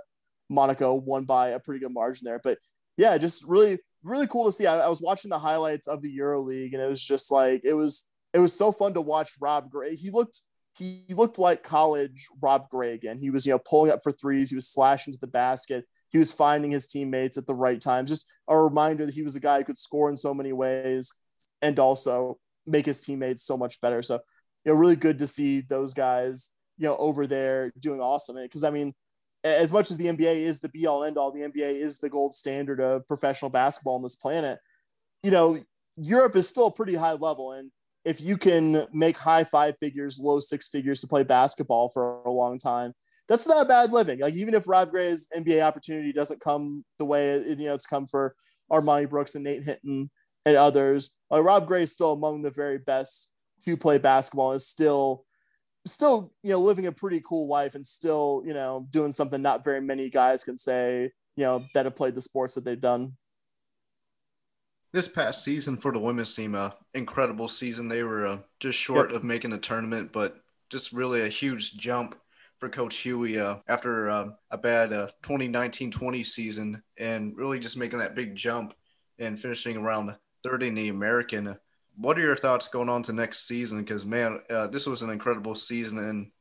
Monaco 0.47 0.93
won 0.93 1.25
by 1.25 1.49
a 1.49 1.59
pretty 1.59 1.79
good 1.79 1.93
margin 1.93 2.25
there. 2.25 2.39
But 2.43 2.59
yeah, 2.97 3.17
just 3.17 3.43
really 3.45 3.79
really 4.03 4.27
cool 4.27 4.45
to 4.45 4.51
see. 4.51 4.67
I, 4.67 4.81
I 4.81 4.89
was 4.89 5.01
watching 5.01 5.29
the 5.29 5.39
highlights 5.39 5.87
of 5.87 6.03
the 6.03 6.11
Euro 6.11 6.39
League, 6.41 6.75
and 6.75 6.83
it 6.83 6.87
was 6.87 7.03
just 7.03 7.31
like 7.31 7.61
it 7.63 7.73
was 7.73 8.11
it 8.31 8.39
was 8.39 8.55
so 8.55 8.71
fun 8.71 8.93
to 8.93 9.01
watch 9.01 9.31
Rob 9.41 9.71
Gray. 9.71 9.95
He 9.95 10.11
looked 10.11 10.41
he 10.77 11.03
looked 11.09 11.39
like 11.39 11.63
college 11.63 12.27
Rob 12.39 12.69
Gray 12.69 12.93
again. 12.93 13.17
He 13.17 13.31
was 13.31 13.47
you 13.47 13.53
know 13.53 13.59
pulling 13.59 13.91
up 13.91 14.01
for 14.03 14.11
threes. 14.11 14.51
He 14.51 14.55
was 14.55 14.67
slashing 14.67 15.15
to 15.15 15.19
the 15.19 15.25
basket. 15.25 15.85
He 16.11 16.19
was 16.19 16.31
finding 16.31 16.69
his 16.69 16.87
teammates 16.87 17.39
at 17.39 17.47
the 17.47 17.55
right 17.55 17.81
time. 17.81 18.05
Just 18.05 18.31
a 18.47 18.55
reminder 18.55 19.07
that 19.07 19.15
he 19.15 19.23
was 19.23 19.35
a 19.35 19.39
guy 19.39 19.57
who 19.57 19.65
could 19.65 19.79
score 19.79 20.09
in 20.09 20.17
so 20.17 20.33
many 20.33 20.53
ways, 20.53 21.11
and 21.63 21.79
also 21.79 22.37
make 22.69 22.85
his 22.85 23.01
teammates 23.01 23.43
so 23.43 23.57
much 23.57 23.81
better. 23.81 24.01
So, 24.01 24.19
you 24.65 24.71
know, 24.71 24.77
really 24.77 24.95
good 24.95 25.19
to 25.19 25.27
see 25.27 25.61
those 25.61 25.93
guys, 25.93 26.51
you 26.77 26.87
know, 26.87 26.97
over 26.97 27.27
there 27.27 27.71
doing 27.79 27.99
awesome. 27.99 28.35
Because 28.35 28.63
I 28.63 28.69
mean, 28.69 28.93
as 29.43 29.71
much 29.71 29.91
as 29.91 29.97
the 29.97 30.05
NBA 30.05 30.35
is 30.35 30.59
the 30.59 30.69
be 30.69 30.85
all 30.85 31.03
end 31.03 31.17
all, 31.17 31.31
the 31.31 31.41
NBA 31.41 31.81
is 31.81 31.99
the 31.99 32.09
gold 32.09 32.35
standard 32.35 32.79
of 32.79 33.07
professional 33.07 33.49
basketball 33.49 33.95
on 33.95 34.03
this 34.03 34.15
planet. 34.15 34.59
You 35.23 35.31
know, 35.31 35.63
Europe 35.97 36.35
is 36.35 36.47
still 36.47 36.67
a 36.67 36.71
pretty 36.71 36.95
high 36.95 37.13
level, 37.13 37.53
and 37.53 37.71
if 38.05 38.21
you 38.21 38.37
can 38.37 38.85
make 38.93 39.17
high 39.17 39.43
five 39.43 39.75
figures, 39.79 40.19
low 40.19 40.39
six 40.39 40.67
figures 40.67 41.01
to 41.01 41.07
play 41.07 41.23
basketball 41.23 41.89
for 41.89 42.21
a 42.23 42.31
long 42.31 42.57
time, 42.57 42.93
that's 43.27 43.47
not 43.47 43.65
a 43.65 43.67
bad 43.67 43.91
living. 43.91 44.19
Like 44.19 44.33
even 44.33 44.53
if 44.53 44.67
Rob 44.67 44.89
Gray's 44.89 45.29
NBA 45.35 45.61
opportunity 45.61 46.11
doesn't 46.11 46.41
come 46.41 46.83
the 46.97 47.05
way 47.05 47.37
you 47.39 47.55
know 47.55 47.73
it's 47.73 47.85
come 47.85 48.07
for 48.07 48.35
Armoni 48.71 49.09
Brooks 49.09 49.35
and 49.35 49.43
Nate 49.43 49.63
Hinton 49.63 50.09
and 50.45 50.57
others. 50.57 51.15
Like 51.29 51.43
Rob 51.43 51.67
Gray 51.67 51.83
is 51.83 51.91
still 51.91 52.13
among 52.13 52.41
the 52.41 52.51
very 52.51 52.77
best 52.77 53.31
to 53.65 53.77
play 53.77 53.97
basketball. 53.97 54.53
Is 54.53 54.67
still 54.67 55.25
still 55.85 56.33
you 56.43 56.51
know 56.51 56.59
living 56.59 56.87
a 56.87 56.91
pretty 56.91 57.21
cool 57.25 57.47
life 57.47 57.75
and 57.75 57.85
still 57.85 58.43
you 58.45 58.53
know 58.53 58.87
doing 58.91 59.11
something 59.11 59.41
not 59.41 59.63
very 59.63 59.81
many 59.81 60.09
guys 60.09 60.43
can 60.43 60.57
say 60.57 61.09
you 61.35 61.43
know 61.43 61.63
that 61.73 61.85
have 61.85 61.95
played 61.95 62.15
the 62.15 62.21
sports 62.21 62.55
that 62.55 62.63
they've 62.63 62.81
done. 62.81 63.13
This 64.91 65.07
past 65.07 65.43
season 65.43 65.77
for 65.77 65.91
the 65.91 65.99
women's 65.99 66.35
team, 66.35 66.55
uh, 66.55 66.71
incredible 66.95 67.47
season. 67.47 67.87
They 67.87 68.03
were 68.03 68.25
uh, 68.25 68.39
just 68.59 68.79
short 68.79 69.11
yep. 69.11 69.17
of 69.17 69.23
making 69.23 69.51
the 69.51 69.59
tournament, 69.59 70.11
but 70.11 70.37
just 70.71 70.93
really 70.93 71.21
a 71.21 71.29
huge 71.29 71.77
jump 71.77 72.15
for 72.57 72.69
Coach 72.69 72.95
Hughey 72.95 73.39
uh, 73.39 73.59
after 73.67 74.09
uh, 74.09 74.31
a 74.49 74.57
bad 74.57 74.89
2019-20 74.89 76.19
uh, 76.19 76.23
season, 76.23 76.81
and 76.97 77.37
really 77.37 77.59
just 77.59 77.77
making 77.77 77.99
that 77.99 78.15
big 78.15 78.35
jump 78.35 78.73
and 79.19 79.39
finishing 79.39 79.77
around 79.77 80.15
third 80.49 80.63
in 80.63 80.75
the 80.75 80.89
American. 80.89 81.55
What 81.95 82.17
are 82.17 82.21
your 82.21 82.35
thoughts 82.35 82.67
going 82.67 82.89
on 82.89 83.03
to 83.03 83.13
next 83.13 83.47
season? 83.47 83.79
Because 83.79 84.05
man, 84.05 84.39
uh, 84.49 84.67
this 84.67 84.87
was 84.87 85.01
an 85.01 85.09
incredible 85.09 85.55
season, 85.55 85.99
and 85.99 86.31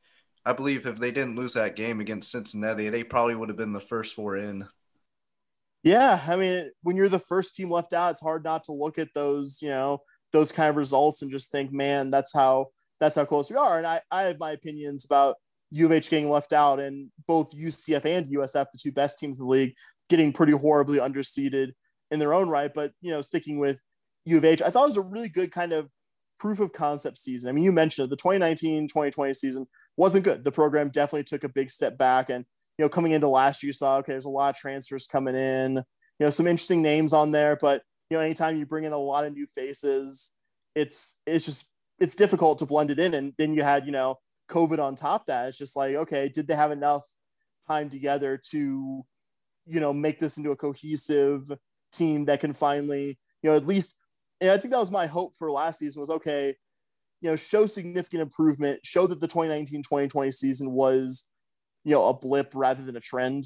I 0.45 0.53
believe 0.53 0.87
if 0.87 0.99
they 0.99 1.11
didn't 1.11 1.37
lose 1.37 1.55
that 1.55 1.77
game 1.77 2.01
against 2.01 2.31
Cincinnati, 2.31 2.89
they 2.89 3.05
probably 3.05 3.35
would 3.35 3.49
have 3.49 3.59
been 3.59 3.73
the 3.73 3.81
first 3.81 4.15
four 4.15 4.37
in. 4.37 4.67
Yeah, 5.83 6.21
I 6.27 6.37
mean, 6.37 6.71
when 6.83 6.97
you're 6.97 7.09
the 7.09 7.19
first 7.19 7.55
team 7.55 7.71
left 7.71 7.93
out, 7.93 8.11
it's 8.13 8.21
hard 8.21 8.45
not 8.45 8.65
to 8.65 8.73
look 8.73 8.99
at 8.99 9.09
those, 9.15 9.61
you 9.63 9.69
know, 9.69 9.99
those 10.33 10.53
kind 10.53 10.71
of 10.71 10.77
results 10.77 11.23
and 11.23 11.31
just 11.31 11.51
think, 11.51 11.73
man, 11.73 12.11
that's 12.11 12.35
how 12.35 12.67
that's 13.01 13.17
how 13.17 13.25
close 13.25 13.51
we 13.51 13.57
are. 13.57 13.79
And 13.79 13.87
I, 13.87 14.01
I 14.11 14.23
have 14.23 14.41
my 14.41 14.53
opinions 14.53 15.05
about 15.05 15.37
U 15.71 15.87
of 15.87 15.93
H 15.93 16.11
getting 16.11 16.31
left 16.31 16.53
out, 16.53 16.81
and 16.81 17.11
both 17.27 17.55
UCF 17.55 18.05
and 18.05 18.27
USF, 18.27 18.67
the 18.73 18.79
two 18.79 18.93
best 18.93 19.19
teams 19.19 19.39
in 19.39 19.45
the 19.45 19.51
league, 19.51 19.75
getting 20.09 20.33
pretty 20.33 20.53
horribly 20.53 20.99
underseeded 20.99 21.73
in 22.11 22.19
their 22.19 22.35
own 22.35 22.49
right. 22.49 22.73
But 22.75 22.93
you 23.01 23.11
know, 23.11 23.21
sticking 23.21 23.59
with 23.59 23.83
U 24.29 24.39
of 24.39 24.45
H, 24.45 24.63
I 24.63 24.71
thought 24.71 24.85
it 24.85 24.87
was 24.87 24.97
a 24.97 25.03
really 25.03 25.29
good 25.29 25.51
kind 25.53 25.73
of 25.73 25.89
proof 26.39 26.61
of 26.61 26.73
concept 26.73 27.19
season. 27.19 27.49
I 27.49 27.53
mean, 27.53 27.65
you 27.65 27.73
mentioned 27.73 28.07
it, 28.07 28.11
the 28.11 28.23
2019-2020 28.23 29.35
season 29.35 29.67
wasn't 29.97 30.25
good. 30.25 30.45
The 30.45 30.53
program 30.53 30.91
definitely 30.91 31.25
took 31.25 31.45
a 31.45 31.49
big 31.49 31.71
step 31.71 31.99
back. 31.99 32.31
And, 32.31 32.45
you 32.79 32.85
know, 32.85 32.89
coming 32.89 33.13
into 33.13 33.29
last 33.29 33.63
year, 33.63 33.69
you 33.69 33.73
saw, 33.73 33.97
okay, 33.99 34.13
there's 34.13 34.25
a 34.25 34.31
lot 34.31 34.51
of 34.51 34.57
transfers 34.57 35.07
coming 35.07 35.35
in, 35.35 35.77
you 35.77 36.27
know, 36.27 36.31
some 36.31 36.47
interesting 36.47 36.83
names 36.83 37.13
on 37.13 37.33
there, 37.33 37.57
but 37.61 37.83
you 38.11 38.17
know, 38.17 38.23
anytime 38.23 38.57
you 38.57 38.65
bring 38.65 38.85
in 38.85 38.93
a 38.93 38.99
lot 38.99 39.27
of 39.27 39.35
new 39.35 39.47
faces, 39.55 40.33
it's, 40.75 41.21
it's 41.27 41.45
just, 41.45 41.69
it's 41.99 42.15
difficult 42.15 42.59
to 42.61 42.67
blend 42.67 42.91
it 42.91 42.99
in. 42.99 43.15
And 43.15 43.35
then 43.37 43.53
you 43.53 43.63
had, 43.63 43.85
you 43.85 43.93
know, 43.93 44.17
COVID 44.51 44.79
on 44.79 44.95
top 44.95 45.27
that. 45.27 45.49
It's 45.49 45.59
just 45.59 45.77
like, 45.77 45.95
okay, 45.95 46.31
did 46.33 46.47
they 46.47 46.55
have 46.55 46.71
enough 46.71 47.05
time 47.67 47.91
together 47.91 48.41
to, 48.51 49.05
you 49.67 49.81
know, 49.81 49.93
make 49.93 50.19
this 50.19 50.39
into 50.39 50.53
a 50.53 50.57
cohesive 50.57 51.51
team 51.93 52.25
that 52.27 52.41
can 52.41 52.55
finally, 52.55 53.19
you 53.43 53.51
know, 53.51 53.57
at 53.57 53.67
least, 53.67 53.98
and 54.41 54.51
I 54.51 54.59
think 54.59 54.73
that 54.73 54.81
was 54.81 54.91
my 54.91 55.07
hope 55.07 55.37
for 55.37 55.51
last 55.51 55.79
season 55.79 56.01
was 56.01 56.11
okay, 56.11 56.55
you 57.21 57.31
know, 57.31 57.37
show 57.37 57.67
significant 57.67 58.23
improvement, 58.23 58.81
show 58.85 59.07
that 59.07 59.21
the 59.21 59.27
2019 59.27 59.83
2020 59.83 60.31
season 60.31 60.73
was, 60.73 61.29
you 61.85 61.95
know, 61.95 62.09
a 62.09 62.15
blip 62.15 62.53
rather 62.55 62.83
than 62.83 62.97
a 62.97 63.01
trend. 63.01 63.45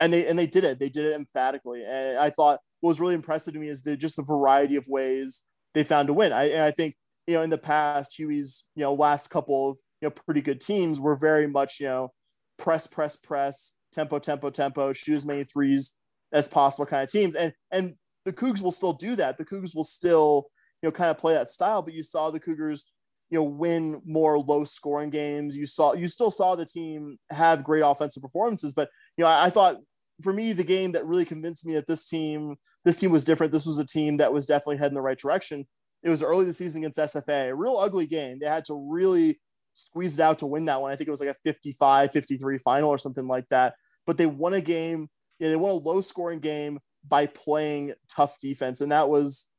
And 0.00 0.12
they 0.12 0.26
and 0.26 0.38
they 0.38 0.46
did 0.46 0.64
it. 0.64 0.78
They 0.78 0.88
did 0.88 1.04
it 1.04 1.14
emphatically. 1.14 1.84
And 1.84 2.18
I 2.18 2.30
thought 2.30 2.60
what 2.80 2.90
was 2.90 3.00
really 3.00 3.14
impressive 3.14 3.54
to 3.54 3.60
me 3.60 3.68
is 3.68 3.82
the 3.82 3.96
just 3.96 4.16
the 4.16 4.22
variety 4.22 4.76
of 4.76 4.86
ways 4.88 5.42
they 5.74 5.84
found 5.84 6.08
to 6.08 6.14
win. 6.14 6.32
I 6.32 6.44
and 6.50 6.62
I 6.62 6.70
think, 6.70 6.96
you 7.26 7.34
know, 7.34 7.42
in 7.42 7.50
the 7.50 7.58
past, 7.58 8.18
Hughey's, 8.18 8.66
you 8.74 8.82
know, 8.82 8.94
last 8.94 9.30
couple 9.30 9.70
of, 9.70 9.78
you 10.00 10.06
know, 10.06 10.10
pretty 10.10 10.40
good 10.40 10.60
teams 10.60 11.00
were 11.00 11.14
very 11.14 11.46
much, 11.46 11.78
you 11.78 11.86
know, 11.86 12.12
press, 12.58 12.86
press, 12.86 13.16
press, 13.16 13.74
tempo, 13.92 14.18
tempo, 14.18 14.50
tempo, 14.50 14.92
shoot 14.92 15.16
as 15.16 15.26
many 15.26 15.44
threes 15.44 15.96
as 16.32 16.48
possible 16.48 16.86
kind 16.86 17.04
of 17.04 17.10
teams. 17.10 17.34
And 17.34 17.52
and 17.70 17.94
the 18.24 18.32
Coogs 18.32 18.62
will 18.62 18.70
still 18.70 18.92
do 18.92 19.16
that. 19.16 19.38
The 19.38 19.44
Coogs 19.44 19.74
will 19.74 19.84
still, 19.84 20.46
you 20.82 20.88
know, 20.88 20.92
kind 20.92 21.10
of 21.10 21.18
play 21.18 21.34
that 21.34 21.50
style. 21.50 21.82
But 21.82 21.94
you 21.94 22.02
saw 22.02 22.30
the 22.30 22.40
Cougars, 22.40 22.84
you 23.30 23.38
know, 23.38 23.44
win 23.44 24.00
more 24.04 24.38
low 24.38 24.64
scoring 24.64 25.10
games. 25.10 25.56
You 25.56 25.66
saw 25.66 25.94
you 25.94 26.06
still 26.06 26.30
saw 26.30 26.54
the 26.54 26.66
team 26.66 27.18
have 27.30 27.64
great 27.64 27.82
offensive 27.84 28.22
performances. 28.22 28.72
But 28.72 28.88
you 29.16 29.24
know, 29.24 29.30
I, 29.30 29.46
I 29.46 29.50
thought 29.50 29.78
for 30.22 30.32
me, 30.32 30.52
the 30.52 30.64
game 30.64 30.92
that 30.92 31.06
really 31.06 31.24
convinced 31.24 31.66
me 31.66 31.74
that 31.74 31.86
this 31.86 32.06
team, 32.06 32.56
this 32.84 32.98
team 32.98 33.10
was 33.10 33.24
different. 33.24 33.52
This 33.52 33.66
was 33.66 33.78
a 33.78 33.86
team 33.86 34.18
that 34.18 34.32
was 34.32 34.46
definitely 34.46 34.76
heading 34.76 34.94
the 34.94 35.00
right 35.00 35.18
direction. 35.18 35.66
It 36.02 36.10
was 36.10 36.22
early 36.22 36.44
the 36.44 36.52
season 36.52 36.82
against 36.82 36.98
SFA, 36.98 37.50
a 37.50 37.54
real 37.54 37.76
ugly 37.76 38.06
game. 38.06 38.38
They 38.40 38.46
had 38.46 38.64
to 38.66 38.74
really 38.74 39.40
squeezed 39.74 40.18
it 40.18 40.22
out 40.22 40.40
to 40.40 40.46
win 40.46 40.64
that 40.66 40.80
one. 40.80 40.92
I 40.92 40.96
think 40.96 41.08
it 41.08 41.12
was 41.12 41.20
like 41.20 41.28
a 41.30 41.34
55 41.34 42.12
53 42.12 42.58
final 42.58 42.88
or 42.88 42.98
something 42.98 43.26
like 43.26 43.48
that. 43.50 43.74
But 44.06 44.16
they 44.16 44.26
won 44.26 44.54
a 44.54 44.60
game. 44.60 45.08
Yeah, 45.38 45.48
they 45.48 45.56
won 45.56 45.70
a 45.70 45.74
low 45.74 46.00
scoring 46.00 46.40
game 46.40 46.78
by 47.06 47.26
playing 47.26 47.94
tough 48.08 48.38
defense. 48.38 48.80
And 48.80 48.92
that 48.92 49.08
was, 49.08 49.50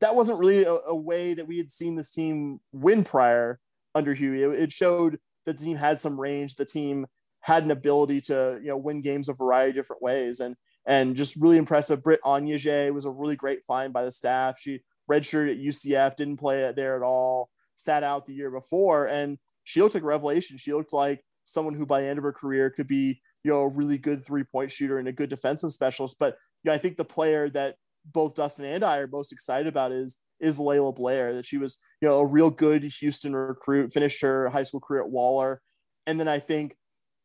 that 0.00 0.14
wasn't 0.14 0.38
really 0.38 0.64
a, 0.64 0.78
a 0.88 0.94
way 0.94 1.34
that 1.34 1.46
we 1.46 1.58
had 1.58 1.70
seen 1.70 1.96
this 1.96 2.10
team 2.10 2.60
win 2.72 3.04
prior 3.04 3.58
under 3.94 4.14
Hughey. 4.14 4.52
It, 4.52 4.62
it, 4.62 4.72
showed 4.72 5.18
that 5.44 5.58
the 5.58 5.64
team 5.64 5.76
had 5.76 5.98
some 5.98 6.20
range. 6.20 6.56
The 6.56 6.64
team 6.64 7.06
had 7.40 7.64
an 7.64 7.70
ability 7.70 8.20
to, 8.22 8.58
you 8.62 8.68
know, 8.68 8.76
win 8.76 9.00
games 9.00 9.28
a 9.28 9.32
variety 9.32 9.70
of 9.70 9.76
different 9.76 10.02
ways. 10.02 10.40
And, 10.40 10.56
and 10.86 11.16
just 11.16 11.36
really 11.36 11.56
impressive. 11.56 12.02
Britt 12.02 12.22
Onyeje 12.24 12.92
was 12.92 13.04
a 13.04 13.10
really 13.10 13.36
great 13.36 13.64
find 13.64 13.92
by 13.92 14.04
the 14.04 14.12
staff. 14.12 14.58
She 14.60 14.80
redshirted 15.10 15.52
at 15.52 15.58
UCF, 15.58 16.16
didn't 16.16 16.38
play 16.38 16.72
there 16.74 16.96
at 16.96 17.02
all, 17.02 17.50
sat 17.74 18.02
out 18.02 18.26
the 18.26 18.34
year 18.34 18.50
before. 18.50 19.06
And 19.06 19.38
she 19.64 19.82
looked 19.82 19.94
like 19.94 20.04
a 20.04 20.06
revelation. 20.06 20.58
She 20.58 20.72
looked 20.72 20.92
like 20.92 21.24
someone 21.44 21.74
who 21.74 21.86
by 21.86 22.00
the 22.00 22.06
end 22.06 22.18
of 22.18 22.24
her 22.24 22.32
career 22.32 22.70
could 22.70 22.86
be, 22.86 23.20
you 23.42 23.50
know, 23.50 23.62
a 23.62 23.68
really 23.68 23.98
good 23.98 24.24
three 24.24 24.44
point 24.44 24.70
shooter 24.70 24.98
and 24.98 25.08
a 25.08 25.12
good 25.12 25.30
defensive 25.30 25.72
specialist. 25.72 26.16
But 26.18 26.36
you 26.66 26.72
know, 26.72 26.74
I 26.74 26.78
think 26.78 26.96
the 26.96 27.04
player 27.04 27.48
that 27.50 27.76
both 28.04 28.34
Dustin 28.34 28.64
and 28.64 28.82
I 28.82 28.98
are 28.98 29.06
most 29.06 29.32
excited 29.32 29.68
about 29.68 29.92
is 29.92 30.18
is 30.40 30.58
Laila 30.58 30.92
Blair. 30.92 31.32
That 31.34 31.46
she 31.46 31.58
was, 31.58 31.78
you 32.02 32.08
know, 32.08 32.18
a 32.18 32.26
real 32.26 32.50
good 32.50 32.82
Houston 32.82 33.36
recruit, 33.36 33.92
finished 33.92 34.20
her 34.22 34.48
high 34.48 34.64
school 34.64 34.80
career 34.80 35.02
at 35.02 35.08
Waller, 35.08 35.62
and 36.08 36.18
then 36.18 36.26
I 36.26 36.40
think, 36.40 36.74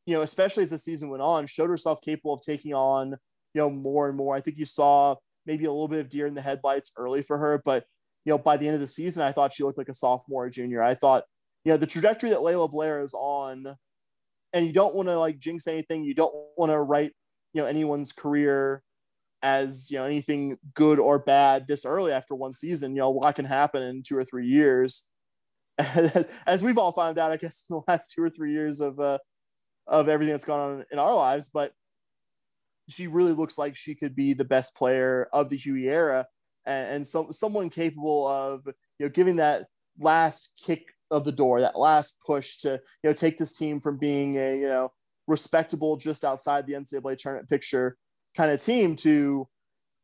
you 0.06 0.14
know, 0.14 0.22
especially 0.22 0.62
as 0.62 0.70
the 0.70 0.78
season 0.78 1.10
went 1.10 1.24
on, 1.24 1.48
showed 1.48 1.72
herself 1.72 2.02
capable 2.02 2.36
of 2.36 2.42
taking 2.42 2.76
on, 2.76 3.10
you 3.56 3.62
know, 3.62 3.72
more 3.72 4.08
and 4.08 4.16
more. 4.16 4.36
I 4.36 4.42
think 4.42 4.58
you 4.58 4.66
saw 4.66 5.16
maybe 5.48 5.66
a 5.66 5.72
little 5.72 5.88
bit 5.88 6.02
of 6.02 6.10
deer 6.10 6.28
in 6.28 6.36
the 6.36 6.42
headlights 6.42 6.92
early 6.96 7.24
for 7.24 7.40
her, 7.40 7.60
but 7.66 7.84
you 8.26 8.30
know, 8.32 8.38
by 8.38 8.58
the 8.58 8.68
end 8.68 8.76
of 8.76 8.82
the 8.82 8.86
season, 8.86 9.24
I 9.24 9.32
thought 9.32 9.56
she 9.56 9.64
looked 9.64 9.80
like 9.80 9.90
a 9.90 9.96
sophomore 9.96 10.46
or 10.46 10.50
junior. 10.52 10.84
I 10.84 10.94
thought 10.94 11.24
you 11.66 11.72
know 11.72 11.78
the 11.78 11.88
trajectory 11.88 12.30
that 12.30 12.44
Laila 12.44 12.68
Blair 12.68 13.02
is 13.02 13.16
on, 13.16 13.76
and 14.54 14.68
you 14.68 14.72
don't 14.72 14.94
want 14.94 15.10
to 15.10 15.18
like 15.18 15.40
jinx 15.40 15.66
anything. 15.66 16.04
You 16.04 16.14
don't 16.14 16.34
want 16.58 16.72
to 16.72 16.80
write 16.80 17.14
you 17.54 17.64
know 17.64 17.68
anyone's 17.68 18.12
career 18.12 18.84
as 19.44 19.90
you 19.90 19.98
know 19.98 20.06
anything 20.06 20.58
good 20.74 21.00
or 21.00 21.20
bad 21.20 21.68
this 21.68 21.86
early 21.86 22.12
after 22.12 22.36
one 22.36 22.54
season. 22.54 22.96
You 22.96 23.02
know 23.02 23.10
what 23.10 23.36
can 23.36 23.46
happen 23.46 23.84
in 23.84 24.04
two 24.04 24.18
or 24.18 24.24
three 24.24 24.48
years, 24.48 25.10
as 26.48 26.64
we've 26.64 26.78
all 26.78 26.92
found 26.92 27.18
out, 27.18 27.32
I 27.32 27.38
guess 27.38 27.64
in 27.70 27.76
the 27.76 27.82
last 27.88 28.12
two 28.12 28.24
or 28.24 28.30
three 28.30 28.54
years 28.54 28.82
of 28.82 29.00
uh, 29.00 29.18
of 29.88 30.10
everything 30.10 30.34
that's 30.34 30.46
gone 30.46 30.60
on 30.60 30.86
in 30.92 31.00
our 31.00 31.14
lives. 31.14 31.50
But 31.50 31.74
she 32.90 33.08
really 33.08 33.34
looks 33.34 33.58
like 33.58 33.76
she 33.76 33.96
could 33.96 34.16
be 34.16 34.34
the 34.34 34.46
best 34.46 34.76
player 34.76 35.28
of 35.32 35.50
the 35.50 35.58
Hughey 35.58 35.92
era, 35.92 36.28
and, 36.66 36.96
and 36.96 37.08
some 37.08 37.32
someone 37.34 37.70
capable 37.70 38.28
of 38.28 38.62
you 38.66 39.06
know 39.06 39.10
giving 39.10 39.38
that 39.38 39.66
last 40.00 40.54
kick 40.64 40.86
of 41.10 41.26
the 41.26 41.32
door, 41.32 41.62
that 41.62 41.78
last 41.78 42.22
push 42.26 42.58
to 42.58 42.80
you 43.04 43.10
know 43.10 43.14
take 43.14 43.38
this 43.38 43.58
team 43.58 43.80
from 43.80 43.98
being 43.98 44.38
a 44.38 44.58
you 44.58 44.68
know 44.68 44.92
respectable 45.28 45.96
just 45.98 46.26
outside 46.26 46.66
the 46.66 46.74
NCAA 46.74 47.18
tournament 47.18 47.50
picture 47.50 47.98
kind 48.36 48.52
of 48.52 48.60
team 48.60 48.96
to 48.98 49.48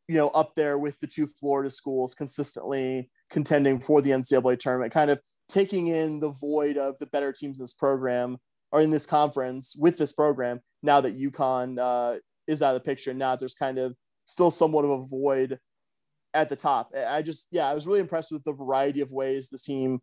you 0.07 0.15
know 0.15 0.29
up 0.29 0.55
there 0.55 0.77
with 0.77 0.99
the 0.99 1.07
two 1.07 1.27
Florida 1.27 1.69
schools 1.69 2.13
consistently 2.13 3.09
contending 3.29 3.79
for 3.79 4.01
the 4.01 4.11
NCAA 4.11 4.59
tournament, 4.59 4.93
kind 4.93 5.11
of 5.11 5.21
taking 5.49 5.87
in 5.87 6.19
the 6.19 6.31
void 6.31 6.77
of 6.77 6.97
the 6.99 7.07
better 7.07 7.31
teams 7.31 7.59
in 7.59 7.63
this 7.63 7.73
program 7.73 8.37
or 8.71 8.81
in 8.81 8.89
this 8.89 9.05
conference 9.05 9.75
with 9.77 9.97
this 9.97 10.13
program. 10.13 10.59
Now 10.83 11.01
that 11.01 11.19
UConn 11.19 11.79
uh, 11.79 12.19
is 12.47 12.61
out 12.61 12.75
of 12.75 12.81
the 12.81 12.85
picture, 12.85 13.13
now 13.13 13.35
there's 13.35 13.55
kind 13.55 13.77
of 13.77 13.95
still 14.25 14.51
somewhat 14.51 14.85
of 14.85 14.91
a 14.91 15.07
void 15.07 15.59
at 16.33 16.49
the 16.49 16.55
top. 16.55 16.91
I 16.95 17.21
just, 17.21 17.47
yeah, 17.51 17.67
I 17.67 17.73
was 17.73 17.87
really 17.87 17.99
impressed 17.99 18.31
with 18.31 18.43
the 18.43 18.53
variety 18.53 19.01
of 19.01 19.11
ways 19.11 19.49
the 19.49 19.57
team 19.57 19.99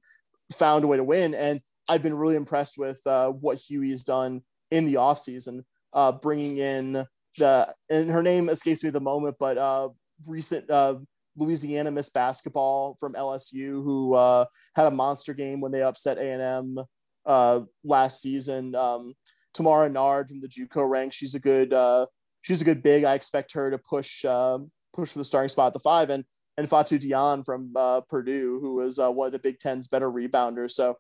found 0.52 0.84
a 0.84 0.86
way 0.86 0.96
to 0.96 1.04
win. 1.04 1.34
And 1.34 1.60
I've 1.88 2.02
been 2.02 2.16
really 2.16 2.36
impressed 2.36 2.78
with 2.78 3.00
uh, 3.06 3.30
what 3.30 3.58
Hughey 3.58 3.90
has 3.90 4.04
done 4.04 4.42
in 4.70 4.86
the 4.86 4.94
offseason, 4.94 5.62
uh, 5.92 6.12
bringing 6.12 6.58
in 6.58 7.06
the, 7.38 7.74
and 7.90 8.10
her 8.10 8.22
name 8.22 8.48
escapes 8.48 8.82
me 8.82 8.88
at 8.88 8.94
the 8.94 9.00
moment, 9.00 9.36
but 9.38 9.58
uh, 9.58 9.88
recent 10.28 10.70
uh, 10.70 10.96
Louisiana 11.36 11.90
Miss 11.90 12.10
Basketball 12.10 12.96
from 13.00 13.14
LSU, 13.14 13.82
who 13.82 14.14
uh, 14.14 14.46
had 14.76 14.86
a 14.86 14.90
monster 14.90 15.34
game 15.34 15.60
when 15.60 15.72
they 15.72 15.82
upset 15.82 16.18
A&M 16.18 16.78
uh, 17.26 17.60
last 17.82 18.20
season. 18.20 18.74
Um, 18.74 19.14
Tamara 19.52 19.88
Nard 19.88 20.28
from 20.28 20.40
the 20.40 20.48
JUCO 20.48 20.88
rank, 20.88 21.12
she's 21.12 21.34
a 21.34 21.40
good, 21.40 21.72
uh, 21.72 22.06
she's 22.42 22.60
a 22.60 22.64
good 22.64 22.82
big. 22.82 23.04
I 23.04 23.14
expect 23.14 23.52
her 23.54 23.70
to 23.70 23.78
push, 23.78 24.24
uh, 24.24 24.58
push 24.92 25.12
for 25.12 25.18
the 25.18 25.24
starting 25.24 25.48
spot 25.48 25.68
at 25.68 25.72
the 25.72 25.80
five. 25.80 26.10
And 26.10 26.24
and 26.56 26.68
Fatu 26.68 26.98
Dion 26.98 27.42
from 27.44 27.72
uh, 27.74 28.00
Purdue, 28.02 28.58
who 28.60 28.76
was 28.76 28.98
uh, 28.98 29.10
one 29.10 29.26
of 29.26 29.32
the 29.32 29.38
Big 29.38 29.58
Ten's 29.58 29.88
better 29.88 30.10
rebounders. 30.10 30.72
So 30.72 30.96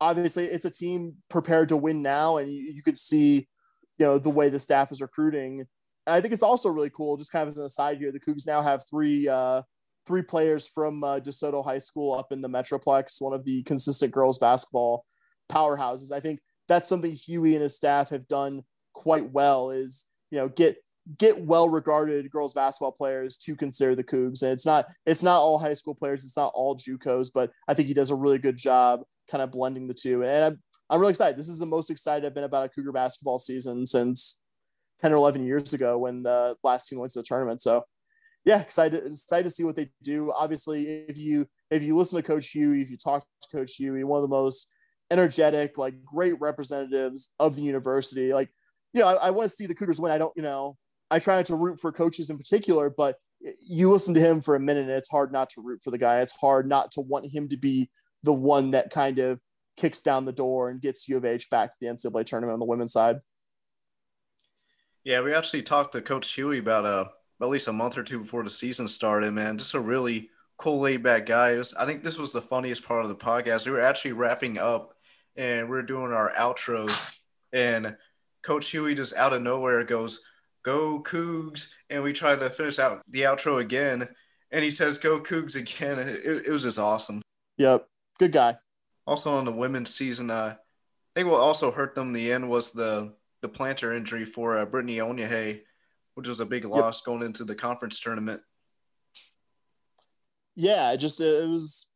obviously, 0.00 0.46
it's 0.46 0.64
a 0.64 0.70
team 0.70 1.14
prepared 1.30 1.68
to 1.68 1.76
win 1.76 2.02
now, 2.02 2.38
and 2.38 2.52
you, 2.52 2.72
you 2.72 2.82
could 2.82 2.98
see, 2.98 3.48
you 3.98 4.06
know, 4.06 4.18
the 4.18 4.30
way 4.30 4.48
the 4.48 4.58
staff 4.58 4.92
is 4.92 5.00
recruiting. 5.00 5.60
And 6.06 6.14
I 6.14 6.20
think 6.20 6.32
it's 6.32 6.42
also 6.42 6.68
really 6.68 6.90
cool. 6.90 7.16
Just 7.16 7.32
kind 7.32 7.42
of 7.42 7.48
as 7.48 7.58
an 7.58 7.64
aside 7.64 7.98
here, 7.98 8.12
the 8.12 8.20
Coogs 8.20 8.46
now 8.46 8.62
have 8.62 8.82
three 8.88 9.28
uh, 9.28 9.62
three 10.06 10.22
players 10.22 10.68
from 10.68 11.02
uh, 11.02 11.20
DeSoto 11.20 11.64
High 11.64 11.78
School 11.78 12.14
up 12.14 12.32
in 12.32 12.40
the 12.40 12.48
Metroplex, 12.48 13.20
one 13.20 13.32
of 13.32 13.44
the 13.44 13.62
consistent 13.62 14.12
girls 14.12 14.38
basketball 14.38 15.04
powerhouses. 15.50 16.12
I 16.12 16.20
think 16.20 16.40
that's 16.68 16.88
something 16.88 17.12
Hughey 17.12 17.54
and 17.54 17.62
his 17.62 17.76
staff 17.76 18.10
have 18.10 18.28
done 18.28 18.62
quite 18.94 19.30
well. 19.30 19.70
Is 19.70 20.06
you 20.30 20.38
know 20.38 20.48
get 20.48 20.76
get 21.18 21.38
well 21.38 21.68
regarded 21.68 22.30
girls 22.30 22.54
basketball 22.54 22.92
players 22.92 23.36
to 23.36 23.56
consider 23.56 23.94
the 23.94 24.04
Coogs. 24.04 24.42
And 24.42 24.52
it's 24.52 24.66
not 24.66 24.86
it's 25.06 25.22
not 25.22 25.38
all 25.38 25.58
high 25.58 25.74
school 25.74 25.94
players, 25.94 26.24
it's 26.24 26.36
not 26.36 26.52
all 26.54 26.76
JUCOs, 26.76 27.30
but 27.32 27.50
I 27.68 27.74
think 27.74 27.88
he 27.88 27.94
does 27.94 28.10
a 28.10 28.16
really 28.16 28.38
good 28.38 28.56
job 28.56 29.02
kind 29.30 29.42
of 29.42 29.50
blending 29.50 29.86
the 29.86 29.94
two. 29.94 30.24
And 30.24 30.44
I'm 30.44 30.62
I'm 30.90 31.00
really 31.00 31.10
excited. 31.10 31.38
This 31.38 31.48
is 31.48 31.58
the 31.58 31.66
most 31.66 31.90
excited 31.90 32.26
I've 32.26 32.34
been 32.34 32.44
about 32.44 32.66
a 32.66 32.68
Cougar 32.68 32.92
basketball 32.92 33.38
season 33.38 33.86
since 33.86 34.40
10 35.00 35.12
or 35.12 35.16
11 35.16 35.44
years 35.44 35.72
ago 35.72 35.98
when 35.98 36.22
the 36.22 36.56
last 36.62 36.88
team 36.88 36.98
went 36.98 37.12
to 37.12 37.20
the 37.20 37.24
tournament. 37.24 37.62
So 37.62 37.84
yeah, 38.44 38.60
excited 38.60 39.06
excited 39.06 39.44
to 39.44 39.50
see 39.50 39.64
what 39.64 39.76
they 39.76 39.90
do. 40.02 40.30
Obviously, 40.32 41.04
if 41.08 41.16
you 41.16 41.46
if 41.70 41.82
you 41.82 41.96
listen 41.96 42.20
to 42.20 42.22
Coach 42.22 42.52
Hughey, 42.54 42.82
if 42.82 42.90
you 42.90 42.98
talk 42.98 43.26
to 43.42 43.56
Coach 43.56 43.78
Hughey, 43.78 44.04
one 44.04 44.18
of 44.18 44.22
the 44.22 44.28
most 44.28 44.70
energetic, 45.10 45.78
like 45.78 46.04
great 46.04 46.38
representatives 46.40 47.34
of 47.38 47.56
the 47.56 47.62
university. 47.62 48.32
Like, 48.32 48.50
you 48.92 49.00
know, 49.00 49.06
I, 49.06 49.26
I 49.26 49.30
want 49.30 49.48
to 49.48 49.54
see 49.54 49.66
the 49.66 49.74
Cougars 49.74 50.00
win. 50.00 50.12
I 50.12 50.18
don't, 50.18 50.32
you 50.36 50.42
know, 50.42 50.76
I 51.10 51.18
try 51.18 51.36
not 51.36 51.46
to 51.46 51.56
root 51.56 51.80
for 51.80 51.92
coaches 51.92 52.30
in 52.30 52.38
particular, 52.38 52.90
but 52.90 53.16
you 53.60 53.90
listen 53.90 54.14
to 54.14 54.20
him 54.20 54.40
for 54.40 54.54
a 54.54 54.60
minute 54.60 54.82
and 54.82 54.90
it's 54.90 55.10
hard 55.10 55.32
not 55.32 55.50
to 55.50 55.62
root 55.62 55.80
for 55.82 55.90
the 55.90 55.98
guy. 55.98 56.20
It's 56.20 56.32
hard 56.32 56.66
not 56.66 56.92
to 56.92 57.00
want 57.00 57.32
him 57.32 57.48
to 57.48 57.56
be 57.56 57.88
the 58.22 58.32
one 58.32 58.70
that 58.70 58.90
kind 58.90 59.18
of 59.18 59.40
kicks 59.76 60.02
down 60.02 60.24
the 60.24 60.32
door 60.32 60.70
and 60.70 60.80
gets 60.80 61.08
U 61.08 61.16
of 61.16 61.24
H 61.24 61.50
back 61.50 61.70
to 61.70 61.76
the 61.80 61.86
NCAA 61.86 62.24
tournament 62.24 62.54
on 62.54 62.60
the 62.60 62.66
women's 62.66 62.92
side. 62.92 63.16
Yeah, 65.04 65.20
we 65.20 65.34
actually 65.34 65.62
talked 65.62 65.92
to 65.92 66.00
Coach 66.00 66.28
Hughey 66.28 66.60
about 66.60 66.86
uh, 66.86 67.04
at 67.42 67.48
least 67.48 67.68
a 67.68 67.72
month 67.72 67.98
or 67.98 68.02
two 68.02 68.20
before 68.20 68.42
the 68.42 68.50
season 68.50 68.88
started, 68.88 69.32
man. 69.32 69.58
Just 69.58 69.74
a 69.74 69.80
really 69.80 70.30
cool, 70.56 70.80
laid 70.80 71.02
back 71.02 71.26
guy. 71.26 71.54
Was, 71.54 71.74
I 71.74 71.84
think 71.84 72.02
this 72.02 72.18
was 72.18 72.32
the 72.32 72.40
funniest 72.40 72.84
part 72.84 73.02
of 73.02 73.08
the 73.08 73.16
podcast. 73.16 73.66
We 73.66 73.72
were 73.72 73.80
actually 73.80 74.12
wrapping 74.12 74.58
up 74.58 74.94
and 75.36 75.68
we 75.68 75.76
are 75.76 75.82
doing 75.82 76.12
our 76.12 76.32
outros, 76.32 77.12
and 77.52 77.96
Coach 78.44 78.66
Hughey 78.66 78.96
just 78.96 79.14
out 79.14 79.32
of 79.32 79.42
nowhere 79.42 79.82
goes, 79.84 80.20
go 80.62 81.02
Coogs. 81.02 81.72
And 81.90 82.02
we 82.02 82.12
tried 82.12 82.40
to 82.40 82.50
finish 82.50 82.78
out 82.78 83.02
the 83.08 83.22
outro 83.22 83.60
again. 83.60 84.08
And 84.50 84.62
he 84.62 84.70
says, 84.70 84.98
go 84.98 85.20
Coogs 85.20 85.56
again. 85.56 85.98
It, 85.98 86.46
it 86.46 86.50
was 86.50 86.62
just 86.62 86.78
awesome. 86.78 87.22
Yep. 87.58 87.86
Good 88.18 88.32
guy. 88.32 88.56
Also 89.06 89.32
on 89.32 89.44
the 89.44 89.52
women's 89.52 89.94
season, 89.94 90.30
uh, 90.30 90.54
I 90.56 91.20
think 91.20 91.30
what 91.30 91.40
also 91.40 91.70
hurt 91.70 91.94
them 91.94 92.08
in 92.08 92.12
the 92.14 92.32
end 92.32 92.48
was 92.48 92.72
the 92.72 93.14
the 93.42 93.48
plantar 93.48 93.94
injury 93.94 94.24
for 94.24 94.58
uh, 94.58 94.64
Brittany 94.64 94.96
Onyehay, 94.96 95.60
which 96.14 96.26
was 96.26 96.40
a 96.40 96.46
big 96.46 96.64
loss 96.64 97.00
yep. 97.00 97.04
going 97.04 97.22
into 97.22 97.44
the 97.44 97.54
conference 97.54 98.00
tournament. 98.00 98.40
Yeah, 100.56 100.96
just 100.96 101.20
it 101.20 101.46
was 101.48 101.90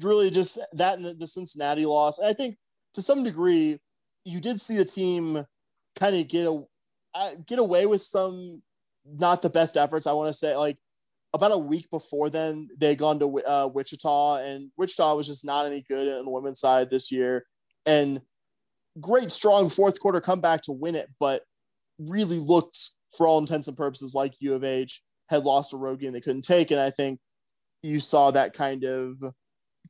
really 0.00 0.30
just 0.30 0.58
that 0.74 0.98
and 0.98 1.18
the 1.18 1.26
Cincinnati 1.26 1.86
loss. 1.86 2.18
And 2.18 2.28
I 2.28 2.34
think 2.34 2.56
to 2.94 3.02
some 3.02 3.24
degree, 3.24 3.80
you 4.24 4.40
did 4.40 4.60
see 4.60 4.76
the 4.76 4.84
team 4.84 5.44
kind 5.96 6.16
of 6.16 6.28
get 6.28 6.46
a 6.46 6.62
uh, 7.14 7.30
get 7.46 7.58
away 7.58 7.86
with 7.86 8.02
some 8.02 8.62
not 9.06 9.42
the 9.42 9.50
best 9.50 9.76
efforts. 9.76 10.06
I 10.06 10.12
want 10.12 10.28
to 10.28 10.38
say 10.38 10.56
like 10.56 10.76
about 11.34 11.50
a 11.50 11.58
week 11.58 11.90
before 11.90 12.30
then 12.30 12.68
they 12.78 12.88
had 12.90 12.98
gone 12.98 13.18
to 13.18 13.26
uh, 13.40 13.68
Wichita 13.74 14.36
and 14.36 14.70
Wichita 14.76 15.16
was 15.16 15.26
just 15.26 15.44
not 15.44 15.66
any 15.66 15.82
good 15.88 16.08
on 16.16 16.24
the 16.24 16.30
women's 16.30 16.60
side 16.60 16.88
this 16.90 17.10
year. 17.10 17.44
And 17.84 18.20
great 19.00 19.32
strong 19.32 19.68
fourth 19.68 19.98
quarter 19.98 20.20
comeback 20.20 20.62
to 20.62 20.72
win 20.72 20.94
it, 20.94 21.10
but 21.18 21.42
really 21.98 22.38
looked 22.38 22.78
for 23.16 23.26
all 23.26 23.38
intents 23.38 23.66
and 23.66 23.76
purposes 23.76 24.14
like 24.14 24.34
U 24.38 24.54
of 24.54 24.62
H 24.62 25.02
had 25.28 25.44
lost 25.44 25.74
a 25.74 25.76
road 25.76 26.00
game 26.00 26.12
they 26.12 26.20
couldn't 26.20 26.42
take. 26.42 26.70
And 26.70 26.80
I 26.80 26.90
think 26.90 27.18
you 27.82 27.98
saw 27.98 28.30
that 28.30 28.54
kind 28.54 28.84
of 28.84 29.16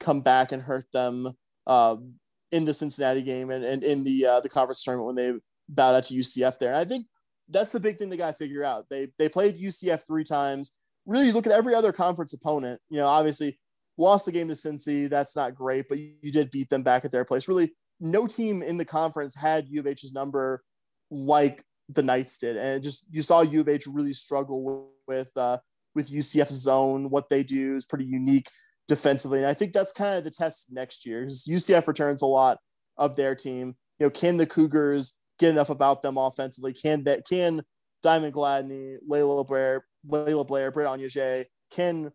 come 0.01 0.23
back 0.23 0.53
and 0.53 0.63
hurt 0.63 0.87
them 0.93 1.31
um, 1.67 2.15
in 2.53 2.65
the 2.65 2.73
Cincinnati 2.73 3.23
game 3.23 3.51
and, 3.51 3.65
and 3.65 3.85
in 3.85 4.03
the 4.03 4.27
uh, 4.27 4.41
the 4.41 4.49
conference 4.49 4.83
tournament 4.83 5.07
when 5.07 5.17
they 5.17 5.39
bowed 5.69 5.95
out 5.95 6.05
to 6.05 6.15
UCF 6.15 6.59
there. 6.59 6.71
And 6.71 6.79
I 6.79 6.87
think 6.87 7.07
that's 7.51 7.73
the 7.73 7.81
big 7.81 7.99
thing 7.99 8.09
they 8.09 8.17
got 8.17 8.31
to 8.31 8.35
figure 8.35 8.65
out. 8.65 8.87
They 8.89 9.09
they 9.19 9.29
played 9.29 9.61
UCF 9.61 10.07
three 10.07 10.25
times. 10.25 10.73
Really, 11.07 11.27
you 11.27 11.33
look 11.33 11.47
at 11.47 11.53
every 11.53 11.75
other 11.75 11.93
conference 11.93 12.33
opponent. 12.33 12.81
You 12.89 12.99
know, 12.99 13.07
obviously 13.07 13.59
lost 13.99 14.27
the 14.27 14.33
game 14.33 14.49
to 14.49 14.55
Cincy. 14.55 15.09
That's 15.09 15.37
not 15.37 15.55
great, 15.55 15.87
but 15.89 15.99
you, 15.99 16.33
did 16.33 16.51
beat 16.51 16.69
them 16.69 16.83
back 16.83 17.05
at 17.05 17.11
their 17.11 17.25
place. 17.25 17.49
Really, 17.49 17.75
no 18.01 18.27
team 18.27 18.63
in 18.63 18.77
the 18.77 18.85
conference 18.85 19.35
had 19.35 19.69
U 19.69 19.81
of 19.81 19.87
H's 19.87 20.13
number 20.13 20.63
like 21.11 21.63
the 21.89 22.03
Knights 22.03 22.39
did, 22.39 22.57
and 22.57 22.83
just 22.83 23.07
you 23.11 23.23
saw 23.23 23.43
U 23.43 23.61
of 23.61 23.69
H 23.69 23.87
really 23.87 24.13
struggle 24.13 24.91
with 25.07 25.31
uh, 25.37 25.59
with 25.95 26.11
UCF's 26.11 26.55
zone. 26.55 27.11
What 27.11 27.29
they 27.29 27.43
do 27.43 27.77
is 27.77 27.85
pretty 27.85 28.07
unique 28.07 28.49
defensively, 28.89 29.39
and 29.39 29.47
I 29.47 29.55
think 29.55 29.73
that's 29.73 29.93
kind 29.93 30.19
of 30.19 30.25
the 30.25 30.31
test 30.31 30.73
next 30.73 31.07
year 31.07 31.25
UCF 31.25 31.87
returns 31.87 32.23
a 32.23 32.27
lot 32.27 32.59
of 32.97 33.17
their 33.17 33.35
team. 33.35 33.77
You 33.99 34.07
know, 34.07 34.11
can 34.11 34.37
the 34.37 34.47
Cougars 34.47 35.21
get 35.39 35.51
enough 35.51 35.71
about 35.71 36.03
them 36.03 36.17
offensively? 36.17 36.73
Can 36.73 37.05
that 37.05 37.27
can 37.29 37.63
Diamond 38.03 38.35
Gladney, 38.35 38.97
Laila 39.07 39.45
Blair, 39.45 39.85
Laila 40.07 40.45
Blair, 40.45 40.71
Britt 40.71 40.87
Onyehay, 40.87 41.47
can 41.71 42.13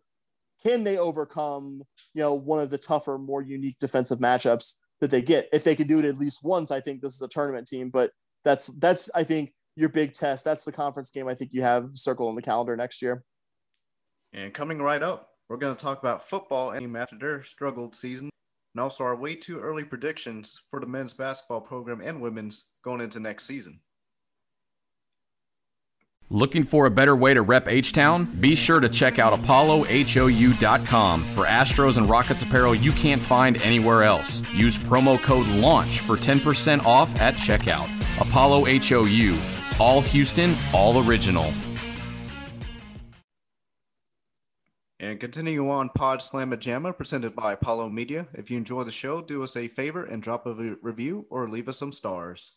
can 0.62 0.84
they 0.84 0.98
overcome 0.98 1.82
you 2.14 2.22
know 2.22 2.34
one 2.34 2.60
of 2.60 2.70
the 2.70 2.78
tougher, 2.78 3.18
more 3.18 3.42
unique 3.42 3.76
defensive 3.78 4.18
matchups 4.18 4.76
that 5.00 5.10
they 5.10 5.22
get? 5.22 5.48
If 5.52 5.64
they 5.64 5.76
can 5.76 5.86
do 5.86 5.98
it 5.98 6.04
at 6.04 6.18
least 6.18 6.40
once, 6.42 6.70
I 6.70 6.80
think 6.80 7.00
this 7.00 7.14
is 7.14 7.22
a 7.22 7.28
tournament 7.28 7.66
team. 7.66 7.90
But 7.90 8.10
that's 8.44 8.66
that's 8.78 9.10
I 9.14 9.24
think 9.24 9.52
your 9.76 9.88
big 9.88 10.12
test. 10.12 10.44
That's 10.44 10.64
the 10.64 10.72
conference 10.72 11.10
game 11.10 11.28
I 11.28 11.34
think 11.34 11.52
you 11.52 11.62
have 11.62 11.90
circled 11.94 12.28
on 12.28 12.34
the 12.34 12.42
calendar 12.42 12.76
next 12.76 13.02
year. 13.02 13.24
And 14.32 14.54
coming 14.54 14.80
right 14.80 15.02
up, 15.02 15.30
we're 15.48 15.56
going 15.56 15.74
to 15.74 15.82
talk 15.82 15.98
about 15.98 16.22
football 16.22 16.70
and 16.70 16.96
after 16.96 17.18
their 17.18 17.42
struggled 17.42 17.94
season 17.94 18.30
and 18.74 18.80
also 18.80 19.02
our 19.02 19.16
way 19.16 19.34
too 19.34 19.58
early 19.58 19.84
predictions 19.84 20.60
for 20.70 20.80
the 20.80 20.86
men's 20.86 21.14
basketball 21.14 21.60
program 21.60 22.00
and 22.00 22.20
women's 22.20 22.70
going 22.84 23.00
into 23.00 23.18
next 23.18 23.44
season. 23.44 23.80
Looking 26.32 26.62
for 26.62 26.86
a 26.86 26.90
better 26.90 27.16
way 27.16 27.34
to 27.34 27.42
rep 27.42 27.66
H 27.66 27.92
Town? 27.92 28.24
Be 28.38 28.54
sure 28.54 28.78
to 28.78 28.88
check 28.88 29.18
out 29.18 29.36
ApolloHOU.com 29.40 31.24
for 31.24 31.44
Astros 31.44 31.96
and 31.96 32.08
Rockets 32.08 32.42
apparel 32.42 32.72
you 32.72 32.92
can't 32.92 33.20
find 33.20 33.60
anywhere 33.62 34.04
else. 34.04 34.40
Use 34.54 34.78
promo 34.78 35.20
code 35.20 35.48
LAUNCH 35.48 35.98
for 35.98 36.16
10% 36.16 36.86
off 36.86 37.12
at 37.20 37.34
checkout. 37.34 37.88
Apollo 38.20 38.66
HOU, 38.66 39.36
all 39.80 40.02
Houston, 40.02 40.54
all 40.72 41.04
original. 41.04 41.52
And 45.00 45.18
continue 45.18 45.68
on 45.68 45.88
Pawd 45.88 46.18
Slama 46.18 46.60
Jama, 46.60 46.92
presented 46.92 47.34
by 47.34 47.54
Apollo 47.54 47.88
Media. 47.88 48.28
If 48.34 48.52
you 48.52 48.56
enjoy 48.56 48.84
the 48.84 48.92
show, 48.92 49.20
do 49.20 49.42
us 49.42 49.56
a 49.56 49.66
favor 49.66 50.04
and 50.04 50.22
drop 50.22 50.46
a 50.46 50.76
review 50.80 51.26
or 51.28 51.48
leave 51.48 51.68
us 51.68 51.78
some 51.78 51.90
stars. 51.90 52.52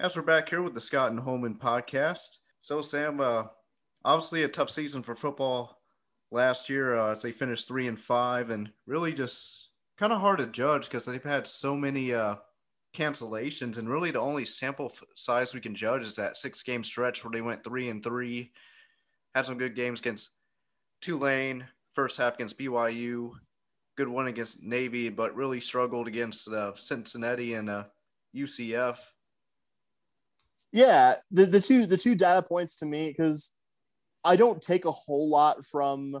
As 0.00 0.16
we're 0.16 0.22
back 0.22 0.48
here 0.48 0.62
with 0.62 0.72
the 0.72 0.80
Scott 0.80 1.10
and 1.10 1.20
Holman 1.20 1.56
Pawdcast. 1.56 2.38
So, 2.62 2.80
Sam, 2.80 3.20
uh, 3.20 3.44
obviously 4.02 4.44
a 4.44 4.48
tough 4.48 4.70
season 4.70 5.02
for 5.02 5.14
football 5.14 5.78
last 6.30 6.70
year 6.70 6.96
uh, 6.96 7.12
as 7.12 7.20
they 7.20 7.32
finished 7.32 7.68
three 7.68 7.86
and 7.86 7.98
five, 7.98 8.48
and 8.48 8.72
really 8.86 9.12
just 9.12 9.68
kind 9.98 10.10
of 10.10 10.18
hard 10.18 10.38
to 10.38 10.46
judge 10.46 10.86
because 10.86 11.04
they've 11.04 11.22
had 11.22 11.46
so 11.46 11.76
many 11.76 12.14
uh, 12.14 12.36
cancellations, 12.96 13.76
and 13.76 13.90
really 13.90 14.10
the 14.10 14.18
only 14.18 14.46
sample 14.46 14.90
size 15.16 15.52
we 15.52 15.60
can 15.60 15.74
judge 15.74 16.00
is 16.04 16.16
that 16.16 16.38
six 16.38 16.62
game 16.62 16.82
stretch 16.82 17.22
where 17.22 17.32
they 17.32 17.42
went 17.42 17.62
three 17.62 17.90
and 17.90 18.02
three, 18.02 18.52
had 19.34 19.44
some 19.44 19.58
good 19.58 19.76
games 19.76 20.00
against 20.00 20.30
Tulane, 21.02 21.66
first 21.92 22.16
half 22.16 22.36
against 22.36 22.58
BYU, 22.58 23.32
good 23.98 24.08
one 24.08 24.28
against 24.28 24.62
Navy, 24.62 25.10
but 25.10 25.36
really 25.36 25.60
struggled 25.60 26.08
against 26.08 26.48
uh, 26.48 26.72
Cincinnati 26.74 27.52
and 27.52 27.68
uh, 27.68 27.84
UCF. 28.34 28.96
Yeah, 30.72 31.14
the, 31.30 31.46
the 31.46 31.60
two 31.60 31.86
the 31.86 31.96
two 31.96 32.14
data 32.14 32.42
points 32.42 32.76
to 32.78 32.86
me 32.86 33.08
because 33.08 33.54
I 34.24 34.36
don't 34.36 34.62
take 34.62 34.84
a 34.84 34.90
whole 34.90 35.28
lot 35.28 35.64
from 35.66 36.20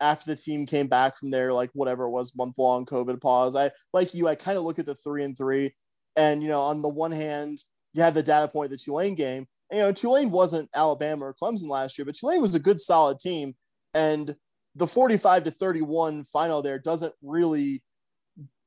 after 0.00 0.30
the 0.30 0.36
team 0.36 0.66
came 0.66 0.86
back 0.86 1.16
from 1.16 1.30
their 1.30 1.52
like 1.52 1.70
whatever 1.72 2.04
it 2.04 2.10
was 2.10 2.36
month 2.36 2.58
long 2.58 2.86
COVID 2.86 3.20
pause. 3.20 3.56
I 3.56 3.70
like 3.92 4.14
you, 4.14 4.28
I 4.28 4.34
kind 4.34 4.58
of 4.58 4.64
look 4.64 4.78
at 4.78 4.86
the 4.86 4.94
three 4.94 5.24
and 5.24 5.36
three, 5.36 5.74
and 6.16 6.42
you 6.42 6.48
know, 6.48 6.60
on 6.60 6.82
the 6.82 6.88
one 6.88 7.12
hand, 7.12 7.58
you 7.94 8.02
have 8.02 8.14
the 8.14 8.22
data 8.22 8.48
point 8.48 8.70
the 8.70 8.76
Tulane 8.76 9.14
game. 9.14 9.46
And, 9.70 9.78
you 9.78 9.84
know, 9.84 9.92
Tulane 9.92 10.30
wasn't 10.30 10.70
Alabama 10.74 11.26
or 11.26 11.34
Clemson 11.34 11.68
last 11.68 11.98
year, 11.98 12.04
but 12.06 12.14
Tulane 12.14 12.40
was 12.40 12.54
a 12.54 12.60
good 12.60 12.80
solid 12.80 13.18
team 13.18 13.54
and 13.94 14.34
the 14.74 14.86
45 14.86 15.44
to 15.44 15.50
31 15.50 16.24
final 16.24 16.62
there 16.62 16.78
doesn't 16.78 17.14
really 17.22 17.82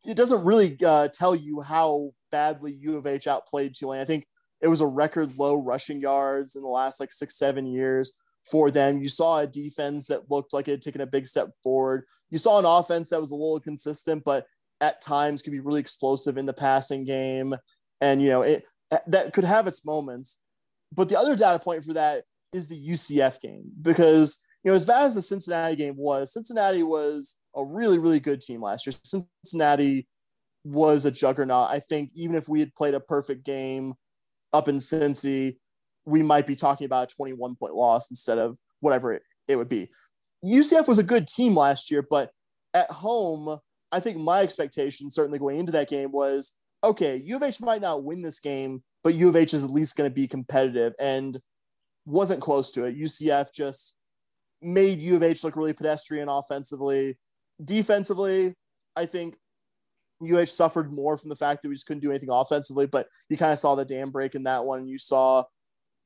it 0.06 0.18
doesn't 0.18 0.44
really 0.44 0.78
uh, 0.84 1.08
tell 1.10 1.36
you 1.36 1.62
how 1.62 2.12
badly 2.32 2.74
U 2.74 2.98
of 2.98 3.06
H 3.06 3.28
outplayed 3.28 3.76
Tulane. 3.76 4.02
I 4.02 4.06
think 4.06 4.26
it 4.62 4.68
was 4.68 4.82
a 4.82 4.88
record 4.88 5.38
low 5.38 5.62
rushing 5.62 6.02
yards 6.02 6.56
in 6.56 6.62
the 6.62 6.68
last 6.68 7.00
like 7.00 7.12
six, 7.12 7.38
seven 7.38 7.66
years 7.66 8.14
for 8.50 8.72
them. 8.72 9.02
You 9.02 9.10
saw 9.10 9.40
a 9.40 9.48
defense 9.48 10.08
that 10.08 10.30
looked 10.30 10.54
like 10.54 10.68
it 10.68 10.72
had 10.72 10.82
taken 10.82 11.02
a 11.02 11.08
big 11.08 11.28
step 11.28 11.50
forward. 11.64 12.06
You 12.30 12.38
saw 12.38 12.60
an 12.60 12.66
offense 12.66 13.10
that 13.10 13.20
was 13.20 13.32
a 13.32 13.36
little 13.36 13.60
consistent, 13.60 14.24
but 14.24 14.46
at 14.80 15.02
times 15.02 15.42
could 15.42 15.52
be 15.52 15.60
really 15.60 15.80
explosive 15.80 16.38
in 16.38 16.46
the 16.46 16.54
passing 16.54 17.06
game. 17.06 17.56
And, 18.02 18.22
you 18.22 18.30
know, 18.30 18.42
it 18.42 18.66
that 19.08 19.34
could 19.34 19.44
have 19.44 19.68
its 19.68 19.86
moments. 19.86 20.40
But 20.94 21.08
the 21.08 21.18
other 21.18 21.36
data 21.36 21.60
point 21.60 21.84
for 21.84 21.94
that 21.94 22.26
is 22.54 22.68
the 22.68 22.90
UCF 22.90 23.40
game 23.40 23.72
because 23.82 24.46
you 24.64 24.70
know, 24.70 24.76
as 24.76 24.86
bad 24.86 25.06
as 25.06 25.16
the 25.16 25.22
Cincinnati 25.22 25.76
game 25.76 25.96
was, 25.98 26.34
Cincinnati 26.34 26.84
was 26.84 27.38
a 27.56 27.66
really, 27.66 27.98
really 27.98 28.20
good 28.20 28.42
team 28.42 28.62
last 28.62 28.86
year. 28.86 28.94
Cincinnati 29.04 30.08
was 30.64 31.06
a 31.06 31.12
juggernaut. 31.12 31.70
I 31.72 31.80
think 31.80 32.12
even 32.14 32.36
if 32.36 32.48
we 32.48 32.60
had 32.60 32.76
played 32.76 32.94
a 32.94 33.00
perfect 33.00 33.44
game 33.44 33.96
up 34.54 34.68
in 34.68 34.78
Cincy, 34.78 35.58
we 36.06 36.22
might 36.22 36.48
be 36.48 36.56
talking 36.56 36.86
about 36.86 37.12
a 37.12 37.16
21 37.16 37.56
point 37.56 37.76
loss 37.76 38.10
instead 38.10 38.38
of 38.38 38.58
whatever 38.80 39.14
it, 39.14 39.24
it 39.48 39.56
would 39.56 39.70
be. 39.70 39.90
UCF 40.44 40.88
was 40.88 41.00
a 41.00 41.04
good 41.04 41.28
team 41.28 41.56
last 41.56 41.92
year, 41.92 42.06
but 42.08 42.32
at 42.74 42.90
home, 42.90 43.60
I 43.92 44.00
think 44.00 44.18
my 44.18 44.42
expectation, 44.42 45.12
certainly 45.12 45.40
going 45.40 45.60
into 45.60 45.72
that 45.74 45.90
game, 45.90 46.12
was 46.12 46.54
okay, 46.84 47.22
U 47.26 47.36
of 47.36 47.44
H 47.44 47.62
might 47.62 47.82
not 47.82 48.04
win 48.04 48.22
this 48.22 48.40
game, 48.40 48.82
but 49.04 49.14
U 49.14 49.30
of 49.30 49.36
H 49.36 49.54
is 49.54 49.64
at 49.64 49.70
least 49.70 49.96
going 49.96 50.10
to 50.10 50.14
be 50.14 50.28
competitive 50.28 50.94
and 51.00 51.40
wasn't 52.06 52.42
close 52.42 52.72
to 52.72 52.86
it. 52.86 52.98
UCF 52.98 53.54
just 53.54 53.98
made 54.62 55.02
U 55.02 55.16
of 55.16 55.24
H 55.24 55.44
look 55.44 55.56
really 55.56 55.74
pedestrian 55.74 56.30
offensively. 56.30 57.18
Defensively, 57.64 58.56
I 58.96 59.06
think 59.06 59.38
UH 60.22 60.46
suffered 60.46 60.94
more 60.94 61.18
from 61.18 61.30
the 61.30 61.36
fact 61.36 61.62
that 61.62 61.70
we 61.70 61.76
just 61.76 61.88
couldn't 61.88 62.02
do 62.02 62.10
anything 62.10 62.30
offensively, 62.30 62.86
but 62.86 63.08
you 63.30 63.38
kind 63.38 63.52
of 63.52 63.60
saw 63.60 63.76
the 63.76 63.86
dam 63.86 64.12
break 64.12 64.36
in 64.36 64.44
that 64.44 64.64
one. 64.64 64.80
And 64.80 64.90
you 64.90 64.98
saw 64.98 65.44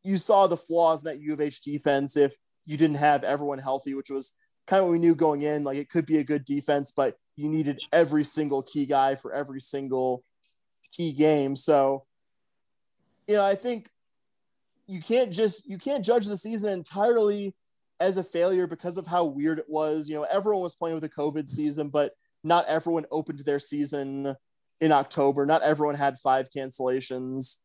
you 0.03 0.17
saw 0.17 0.47
the 0.47 0.57
flaws 0.57 1.03
in 1.03 1.11
that 1.11 1.21
U 1.21 1.33
of 1.33 1.41
H 1.41 1.61
defense 1.61 2.15
if 2.15 2.35
you 2.65 2.77
didn't 2.77 2.97
have 2.97 3.23
everyone 3.23 3.59
healthy, 3.59 3.95
which 3.95 4.09
was 4.09 4.35
kind 4.67 4.81
of 4.81 4.87
what 4.87 4.93
we 4.93 4.99
knew 4.99 5.15
going 5.15 5.41
in. 5.41 5.63
Like 5.63 5.77
it 5.77 5.89
could 5.89 6.05
be 6.05 6.17
a 6.19 6.23
good 6.23 6.45
defense, 6.45 6.91
but 6.95 7.15
you 7.35 7.49
needed 7.49 7.79
every 7.91 8.23
single 8.23 8.61
key 8.61 8.85
guy 8.85 9.15
for 9.15 9.33
every 9.33 9.59
single 9.59 10.23
key 10.91 11.11
game. 11.11 11.55
So, 11.55 12.05
you 13.27 13.35
know, 13.35 13.43
I 13.43 13.55
think 13.55 13.89
you 14.87 15.01
can't 15.01 15.31
just 15.31 15.67
you 15.67 15.77
can't 15.77 16.05
judge 16.05 16.25
the 16.27 16.37
season 16.37 16.71
entirely 16.71 17.55
as 17.99 18.17
a 18.17 18.23
failure 18.23 18.67
because 18.67 18.97
of 18.97 19.07
how 19.07 19.25
weird 19.25 19.59
it 19.59 19.65
was. 19.67 20.07
You 20.09 20.15
know, 20.15 20.27
everyone 20.29 20.61
was 20.61 20.75
playing 20.75 20.95
with 20.95 21.03
a 21.03 21.09
COVID 21.09 21.47
season, 21.49 21.89
but 21.89 22.13
not 22.45 22.67
everyone 22.67 23.05
opened 23.11 23.39
their 23.39 23.59
season 23.59 24.35
in 24.79 24.91
October. 24.91 25.45
Not 25.45 25.63
everyone 25.63 25.95
had 25.95 26.19
five 26.19 26.49
cancellations 26.55 27.57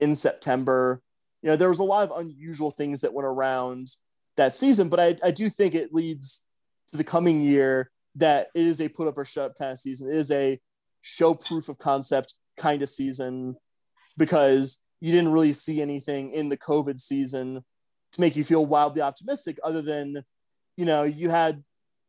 in 0.00 0.14
September. 0.14 1.02
You 1.42 1.50
know, 1.50 1.56
there 1.56 1.68
was 1.68 1.80
a 1.80 1.84
lot 1.84 2.08
of 2.08 2.18
unusual 2.18 2.70
things 2.70 3.00
that 3.00 3.12
went 3.12 3.26
around 3.26 3.88
that 4.36 4.54
season, 4.54 4.88
but 4.88 5.00
I, 5.00 5.16
I 5.24 5.32
do 5.32 5.50
think 5.50 5.74
it 5.74 5.92
leads 5.92 6.46
to 6.92 6.96
the 6.96 7.04
coming 7.04 7.40
year 7.40 7.90
that 8.14 8.48
it 8.54 8.64
is 8.64 8.80
a 8.80 8.88
put 8.88 9.08
up 9.08 9.18
or 9.18 9.24
shut 9.24 9.50
up 9.50 9.58
kind 9.58 9.72
of 9.72 9.78
season. 9.78 10.08
It 10.08 10.16
is 10.16 10.30
a 10.30 10.60
show 11.00 11.34
proof 11.34 11.68
of 11.68 11.78
concept 11.78 12.34
kind 12.56 12.80
of 12.80 12.88
season 12.88 13.56
because 14.16 14.80
you 15.00 15.12
didn't 15.12 15.32
really 15.32 15.52
see 15.52 15.82
anything 15.82 16.32
in 16.32 16.48
the 16.48 16.56
COVID 16.56 17.00
season 17.00 17.64
to 18.12 18.20
make 18.20 18.36
you 18.36 18.44
feel 18.44 18.66
wildly 18.66 19.02
optimistic, 19.02 19.58
other 19.62 19.82
than, 19.82 20.22
you 20.76 20.84
know, 20.84 21.02
you 21.02 21.28
had 21.28 21.62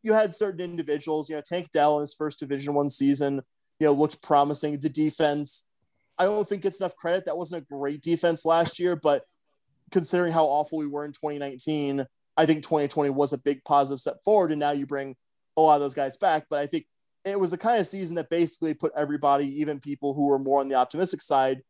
you 0.04 0.14
had 0.14 0.34
certain 0.34 0.62
individuals, 0.62 1.30
you 1.30 1.36
know, 1.36 1.41
Tank 1.41 1.70
Dell 1.72 1.97
in 1.97 2.02
his 2.02 2.14
first 2.14 2.39
Division 2.39 2.74
One 2.74 2.89
season, 2.89 3.41
you 3.80 3.88
know, 3.88 3.93
looked 3.93 4.22
promising. 4.22 4.80
The 4.80 4.89
defense, 4.89 5.68
I 6.18 6.26
don't 6.26 6.47
think 6.47 6.64
gets 6.64 6.80
enough 6.80 6.95
credit. 6.95 7.26
That 7.26 7.38
wasn't 7.38 7.64
a 7.64 7.74
great 7.74 8.02
defense 8.02 8.45
last 8.45 8.80
year, 8.80 8.95
but 8.95 9.24
considering 9.91 10.32
how 10.32 10.45
awful 10.45 10.80
we 10.80 10.88
were 10.88 11.06
in 11.06 11.12
2019, 11.12 12.06
I 12.38 12.45
think 12.45 12.64
2020 12.64 13.10
was 13.10 13.34
a 13.34 13.38
big 13.38 13.64
positive 13.66 14.00
step 14.00 14.18
forward. 14.24 14.52
And 14.52 14.60
now 14.60 14.72
you 14.72 14.86
bring 14.86 15.16
a 15.58 15.62
lot 15.62 15.76
of 15.76 15.82
those 15.82 15.93
guys 15.93 16.18
back. 16.18 16.45
But 16.50 16.60
I 16.60 16.68
think 16.68 16.86
it 17.26 17.39
was 17.39 17.52
the 17.52 17.58
kind 17.58 17.80
of 17.80 17.88
season 17.88 18.16
that 18.16 18.30
basically 18.30 18.74
put 18.74 18.93
everybody, 18.95 19.60
even 19.60 19.80
people 19.80 20.14
who 20.14 20.28
were 20.28 20.39
more 20.39 20.62
on 20.62 20.70
the 20.70 20.76
optimistic 20.76 21.22
side, 21.22 21.62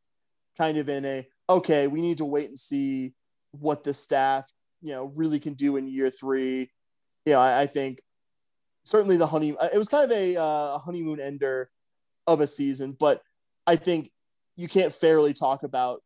kind 0.58 0.78
of 0.78 0.90
in 0.90 1.06
a 1.06 1.28
okay, 1.50 1.88
we 1.88 2.02
need 2.02 2.20
to 2.20 2.26
wait 2.26 2.50
and 2.50 2.60
see 2.60 3.14
what 3.52 3.84
the 3.84 3.94
staff, 3.94 4.52
you 4.82 4.92
know, 4.92 5.12
really 5.16 5.40
can 5.40 5.56
do 5.56 5.78
in 5.78 5.88
year 5.88 6.12
three. 6.12 6.70
You 7.26 7.34
know, 7.34 7.40
I, 7.40 7.62
I 7.62 7.68
think 7.68 8.00
certainly 8.84 9.18
the 9.18 9.28
honey 9.28 9.56
it 9.74 9.78
was 9.78 9.88
kind 9.88 10.10
of 10.10 10.18
a 10.18 10.36
uh, 10.38 10.78
honeymoon 10.80 11.20
ender 11.20 11.70
of 12.28 12.42
a 12.42 12.48
season, 12.48 12.96
but 13.00 13.22
I 13.66 13.76
think 13.76 14.12
you 14.56 14.68
can't 14.68 14.94
fairly 14.94 15.34
talk 15.34 15.64
about 15.64 16.02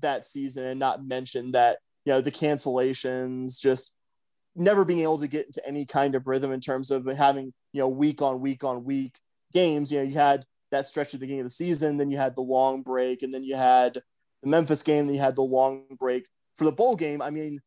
that 0.00 0.26
season 0.26 0.64
and 0.64 0.80
not 0.80 1.04
mention 1.04 1.52
that 1.52 1.78
you 2.04 2.12
know 2.12 2.20
the 2.20 2.30
cancellations 2.30 3.60
just 3.60 3.94
never 4.54 4.84
being 4.84 5.00
able 5.00 5.18
to 5.18 5.28
get 5.28 5.46
into 5.46 5.66
any 5.66 5.86
kind 5.86 6.14
of 6.14 6.26
rhythm 6.26 6.52
in 6.52 6.60
terms 6.60 6.90
of 6.90 7.06
having 7.06 7.52
you 7.72 7.80
know 7.80 7.88
week 7.88 8.22
on 8.22 8.40
week 8.40 8.64
on 8.64 8.84
week 8.84 9.18
games. 9.52 9.90
You 9.90 9.98
know 9.98 10.04
you 10.04 10.14
had 10.14 10.44
that 10.70 10.86
stretch 10.86 11.08
at 11.08 11.12
the 11.12 11.18
beginning 11.20 11.40
of 11.40 11.46
the 11.46 11.50
season 11.50 11.96
then 11.96 12.10
you 12.10 12.16
had 12.16 12.34
the 12.34 12.40
long 12.42 12.82
break 12.82 13.22
and 13.22 13.32
then 13.32 13.44
you 13.44 13.54
had 13.54 13.94
the 14.42 14.48
memphis 14.48 14.82
game 14.82 15.06
then 15.06 15.14
you 15.14 15.20
had 15.20 15.36
the 15.36 15.42
long 15.42 15.84
break 15.98 16.26
for 16.56 16.64
the 16.64 16.72
bowl 16.72 16.96
game. 16.96 17.22
I 17.22 17.30
mean 17.30 17.60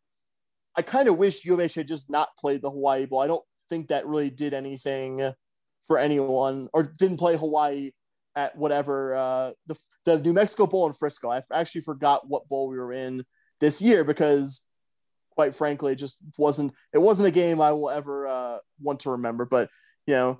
i 0.77 0.81
kind 0.81 1.07
of 1.07 1.17
wish 1.17 1.45
u 1.45 1.53
of 1.53 1.59
h 1.59 1.75
had 1.75 1.87
just 1.87 2.09
not 2.09 2.35
played 2.37 2.61
the 2.61 2.69
hawaii 2.69 3.05
bowl. 3.05 3.21
I 3.21 3.27
don't 3.27 3.45
think 3.69 3.87
that 3.87 4.07
really 4.07 4.29
did 4.29 4.53
anything 4.53 5.31
for 5.87 5.97
anyone 5.97 6.69
or 6.73 6.83
didn't 6.83 7.17
play 7.17 7.37
hawaii 7.37 7.91
at 8.35 8.55
whatever 8.57 9.15
uh, 9.15 9.51
the 9.67 9.77
the 10.05 10.19
New 10.19 10.33
Mexico 10.33 10.67
Bowl 10.67 10.87
in 10.87 10.93
Frisco. 10.93 11.29
I 11.31 11.41
actually 11.53 11.81
forgot 11.81 12.27
what 12.27 12.47
bowl 12.47 12.67
we 12.67 12.77
were 12.77 12.91
in 12.91 13.23
this 13.59 13.81
year 13.81 14.03
because, 14.03 14.65
quite 15.31 15.55
frankly, 15.55 15.93
it 15.93 15.97
just 15.97 16.17
wasn't. 16.37 16.73
It 16.93 16.99
wasn't 16.99 17.29
a 17.29 17.31
game 17.31 17.61
I 17.61 17.71
will 17.71 17.89
ever 17.89 18.27
uh, 18.27 18.57
want 18.81 19.01
to 19.01 19.11
remember. 19.11 19.45
But 19.45 19.69
you 20.05 20.13
know, 20.13 20.39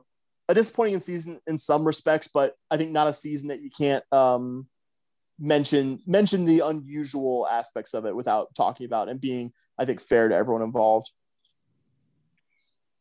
a 0.49 0.53
disappointing 0.53 0.99
season 0.99 1.39
in 1.47 1.57
some 1.57 1.85
respects, 1.85 2.27
but 2.27 2.53
I 2.69 2.77
think 2.77 2.91
not 2.91 3.07
a 3.07 3.13
season 3.13 3.49
that 3.49 3.61
you 3.61 3.69
can't 3.75 4.03
um, 4.11 4.67
mention 5.39 6.01
mention 6.05 6.45
the 6.45 6.59
unusual 6.61 7.47
aspects 7.49 7.93
of 7.93 8.05
it 8.05 8.15
without 8.15 8.53
talking 8.55 8.85
about 8.85 9.09
and 9.09 9.21
being, 9.21 9.53
I 9.79 9.85
think, 9.85 10.01
fair 10.01 10.27
to 10.27 10.35
everyone 10.35 10.63
involved. 10.63 11.11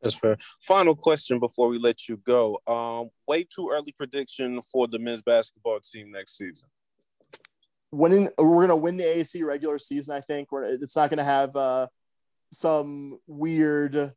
That's 0.05 0.17
fair. 0.17 0.37
Final 0.61 0.95
question 0.95 1.41
before 1.41 1.69
we 1.69 1.79
let 1.79 2.09
you 2.09 2.19
go. 2.19 2.61
Um, 2.67 3.09
way 3.27 3.45
too 3.45 3.71
early 3.73 3.93
prediction 3.93 4.61
for 4.61 4.87
the 4.87 4.99
men's 4.99 5.23
basketball 5.23 5.81
team 5.81 6.13
next 6.13 6.37
season. 6.37 6.69
Winning, 7.91 8.29
we're 8.37 8.67
gonna 8.67 8.77
win 8.77 8.99
the 8.99 9.05
AAC 9.05 9.45
regular 9.45 9.79
season. 9.79 10.15
I 10.15 10.21
think 10.21 10.53
we're, 10.53 10.65
it's 10.65 10.95
not 10.95 11.09
gonna 11.09 11.25
have 11.25 11.57
uh, 11.57 11.87
some 12.53 13.19
weird. 13.27 14.13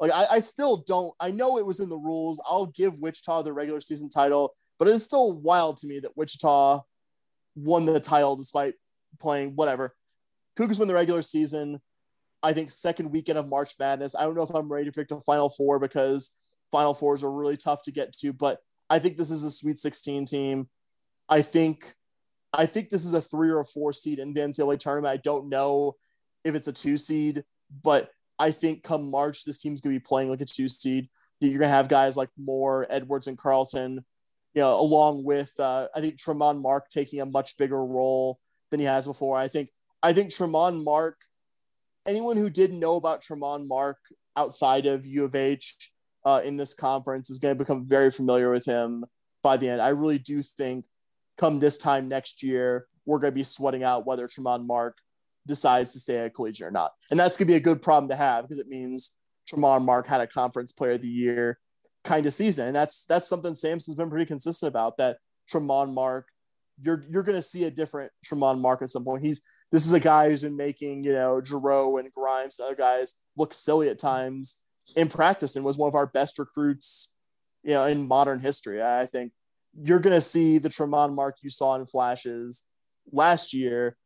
Like 0.00 0.12
I, 0.12 0.26
I 0.32 0.38
still 0.38 0.78
don't. 0.86 1.12
I 1.20 1.30
know 1.30 1.58
it 1.58 1.66
was 1.66 1.80
in 1.80 1.90
the 1.90 1.96
rules. 1.96 2.40
I'll 2.48 2.66
give 2.66 2.98
Wichita 2.98 3.42
the 3.42 3.52
regular 3.52 3.82
season 3.82 4.08
title, 4.08 4.54
but 4.78 4.88
it 4.88 4.94
is 4.94 5.04
still 5.04 5.38
wild 5.38 5.76
to 5.78 5.86
me 5.86 6.00
that 6.00 6.16
Wichita 6.16 6.80
won 7.56 7.84
the 7.84 8.00
title 8.00 8.36
despite 8.36 8.74
playing 9.20 9.52
whatever. 9.54 9.92
Cougars 10.56 10.78
win 10.78 10.88
the 10.88 10.94
regular 10.94 11.22
season. 11.22 11.80
I 12.46 12.52
think 12.52 12.70
second 12.70 13.10
weekend 13.10 13.38
of 13.38 13.48
March 13.48 13.72
Madness. 13.76 14.14
I 14.14 14.22
don't 14.22 14.36
know 14.36 14.42
if 14.42 14.54
I'm 14.54 14.70
ready 14.70 14.84
to 14.84 14.92
pick 14.92 15.08
the 15.08 15.20
Final 15.20 15.48
Four 15.48 15.80
because 15.80 16.32
Final 16.70 16.94
Fours 16.94 17.24
are 17.24 17.32
really 17.32 17.56
tough 17.56 17.82
to 17.82 17.90
get 17.90 18.12
to, 18.18 18.32
but 18.32 18.60
I 18.88 19.00
think 19.00 19.16
this 19.16 19.32
is 19.32 19.42
a 19.42 19.50
Sweet 19.50 19.80
16 19.80 20.26
team. 20.26 20.68
I 21.28 21.42
think 21.42 21.92
I 22.52 22.66
think 22.66 22.88
this 22.88 23.04
is 23.04 23.14
a 23.14 23.20
three 23.20 23.50
or 23.50 23.58
a 23.58 23.64
four 23.64 23.92
seed 23.92 24.20
in 24.20 24.32
the 24.32 24.42
NCAA 24.42 24.78
tournament. 24.78 25.12
I 25.12 25.16
don't 25.16 25.48
know 25.48 25.96
if 26.44 26.54
it's 26.54 26.68
a 26.68 26.72
two 26.72 26.96
seed, 26.96 27.42
but 27.82 28.10
I 28.38 28.52
think 28.52 28.84
come 28.84 29.10
March 29.10 29.44
this 29.44 29.58
team's 29.58 29.80
gonna 29.80 29.96
be 29.96 30.00
playing 30.00 30.30
like 30.30 30.40
a 30.40 30.46
two 30.46 30.68
seed. 30.68 31.08
You're 31.40 31.58
gonna 31.58 31.68
have 31.68 31.88
guys 31.88 32.16
like 32.16 32.30
Moore, 32.38 32.86
Edwards, 32.88 33.26
and 33.26 33.36
Carlton, 33.36 34.04
you 34.54 34.62
know, 34.62 34.78
along 34.78 35.24
with 35.24 35.52
uh, 35.58 35.88
I 35.96 36.00
think 36.00 36.14
Tramon 36.16 36.62
Mark 36.62 36.90
taking 36.90 37.20
a 37.20 37.26
much 37.26 37.56
bigger 37.56 37.84
role 37.84 38.38
than 38.70 38.78
he 38.78 38.86
has 38.86 39.08
before. 39.08 39.36
I 39.36 39.48
think 39.48 39.68
I 40.00 40.12
think 40.12 40.30
Tramon 40.30 40.84
Mark 40.84 41.16
anyone 42.06 42.36
who 42.36 42.50
didn't 42.50 42.80
know 42.80 42.96
about 42.96 43.22
Tramon 43.22 43.66
Mark 43.66 43.98
outside 44.36 44.86
of 44.86 45.06
U 45.06 45.24
of 45.24 45.34
H 45.34 45.92
uh, 46.24 46.40
in 46.44 46.56
this 46.56 46.74
conference 46.74 47.30
is 47.30 47.38
going 47.38 47.56
to 47.56 47.58
become 47.58 47.86
very 47.86 48.10
familiar 48.10 48.50
with 48.50 48.64
him 48.64 49.04
by 49.42 49.56
the 49.56 49.68
end. 49.68 49.80
I 49.80 49.90
really 49.90 50.18
do 50.18 50.42
think 50.42 50.86
come 51.38 51.58
this 51.58 51.78
time 51.78 52.08
next 52.08 52.42
year, 52.42 52.86
we're 53.06 53.18
going 53.18 53.32
to 53.32 53.34
be 53.36 53.44
sweating 53.44 53.84
out 53.84 54.06
whether 54.06 54.26
Tramon 54.26 54.66
Mark 54.66 54.98
decides 55.46 55.92
to 55.92 56.00
stay 56.00 56.18
at 56.18 56.34
collegiate 56.34 56.68
or 56.68 56.70
not. 56.72 56.92
And 57.10 57.20
that's 57.20 57.36
going 57.36 57.46
to 57.46 57.52
be 57.52 57.56
a 57.56 57.60
good 57.60 57.80
problem 57.80 58.08
to 58.10 58.16
have 58.16 58.44
because 58.44 58.58
it 58.58 58.68
means 58.68 59.16
Tramon 59.48 59.84
Mark 59.84 60.08
had 60.08 60.20
a 60.20 60.26
conference 60.26 60.72
player 60.72 60.92
of 60.92 61.02
the 61.02 61.08
year 61.08 61.58
kind 62.04 62.26
of 62.26 62.34
season. 62.34 62.66
And 62.66 62.76
that's 62.76 63.04
that's 63.04 63.28
something 63.28 63.54
Sampson's 63.54 63.96
been 63.96 64.10
pretty 64.10 64.26
consistent 64.26 64.68
about 64.68 64.96
that 64.96 65.18
Tramon 65.50 65.94
Mark, 65.94 66.26
you're 66.82 67.04
you're 67.08 67.22
going 67.22 67.38
to 67.38 67.42
see 67.42 67.64
a 67.64 67.70
different 67.70 68.10
Tramon 68.24 68.60
Mark 68.60 68.82
at 68.82 68.90
some 68.90 69.04
point. 69.04 69.22
He's 69.22 69.42
this 69.72 69.84
is 69.84 69.92
a 69.92 70.00
guy 70.00 70.28
who's 70.28 70.42
been 70.42 70.56
making, 70.56 71.04
you 71.04 71.12
know, 71.12 71.40
Jarreau 71.42 71.98
and 71.98 72.12
Grimes 72.12 72.58
and 72.58 72.66
other 72.66 72.76
guys 72.76 73.14
look 73.36 73.52
silly 73.52 73.88
at 73.88 73.98
times 73.98 74.56
in 74.96 75.08
practice 75.08 75.56
and 75.56 75.64
was 75.64 75.76
one 75.76 75.88
of 75.88 75.94
our 75.94 76.06
best 76.06 76.38
recruits, 76.38 77.14
you 77.62 77.74
know, 77.74 77.84
in 77.84 78.06
modern 78.06 78.40
history. 78.40 78.82
I 78.82 79.06
think 79.06 79.32
you're 79.74 79.98
going 79.98 80.14
to 80.14 80.20
see 80.20 80.58
the 80.58 80.68
Tramon 80.68 81.14
Mark 81.14 81.36
you 81.42 81.50
saw 81.50 81.74
in 81.74 81.84
flashes 81.84 82.66
last 83.12 83.52
year 83.52 83.96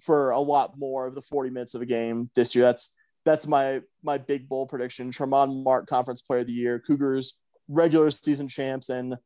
for 0.00 0.30
a 0.30 0.40
lot 0.40 0.74
more 0.76 1.06
of 1.06 1.14
the 1.14 1.22
40 1.22 1.50
minutes 1.50 1.74
of 1.74 1.82
a 1.82 1.86
game 1.86 2.30
this 2.34 2.54
year. 2.54 2.64
That's 2.64 2.96
that's 3.24 3.46
my 3.46 3.82
my 4.02 4.18
big 4.18 4.48
bowl 4.48 4.66
prediction. 4.66 5.10
Tramon 5.10 5.62
Mark 5.62 5.86
Conference 5.86 6.22
Player 6.22 6.40
of 6.40 6.46
the 6.46 6.52
Year, 6.52 6.80
Cougars 6.80 7.40
regular 7.68 8.10
season 8.10 8.48
champs, 8.48 8.88
and 8.88 9.16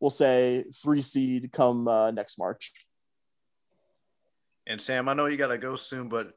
we'll 0.00 0.10
say 0.10 0.64
three 0.82 1.02
seed 1.02 1.50
come 1.52 1.86
uh, 1.86 2.10
next 2.10 2.38
March. 2.38 2.72
And 4.66 4.80
Sam, 4.80 5.08
I 5.08 5.14
know 5.14 5.26
you 5.26 5.36
got 5.36 5.48
to 5.48 5.58
go 5.58 5.76
soon, 5.76 6.08
but 6.08 6.32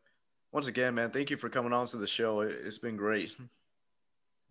once 0.51 0.67
again, 0.67 0.95
man, 0.95 1.11
thank 1.11 1.29
you 1.29 1.37
for 1.37 1.49
coming 1.49 1.73
on 1.73 1.85
to 1.87 1.97
the 1.97 2.07
show. 2.07 2.41
It's 2.41 2.77
been 2.77 2.95
great. 2.95 3.31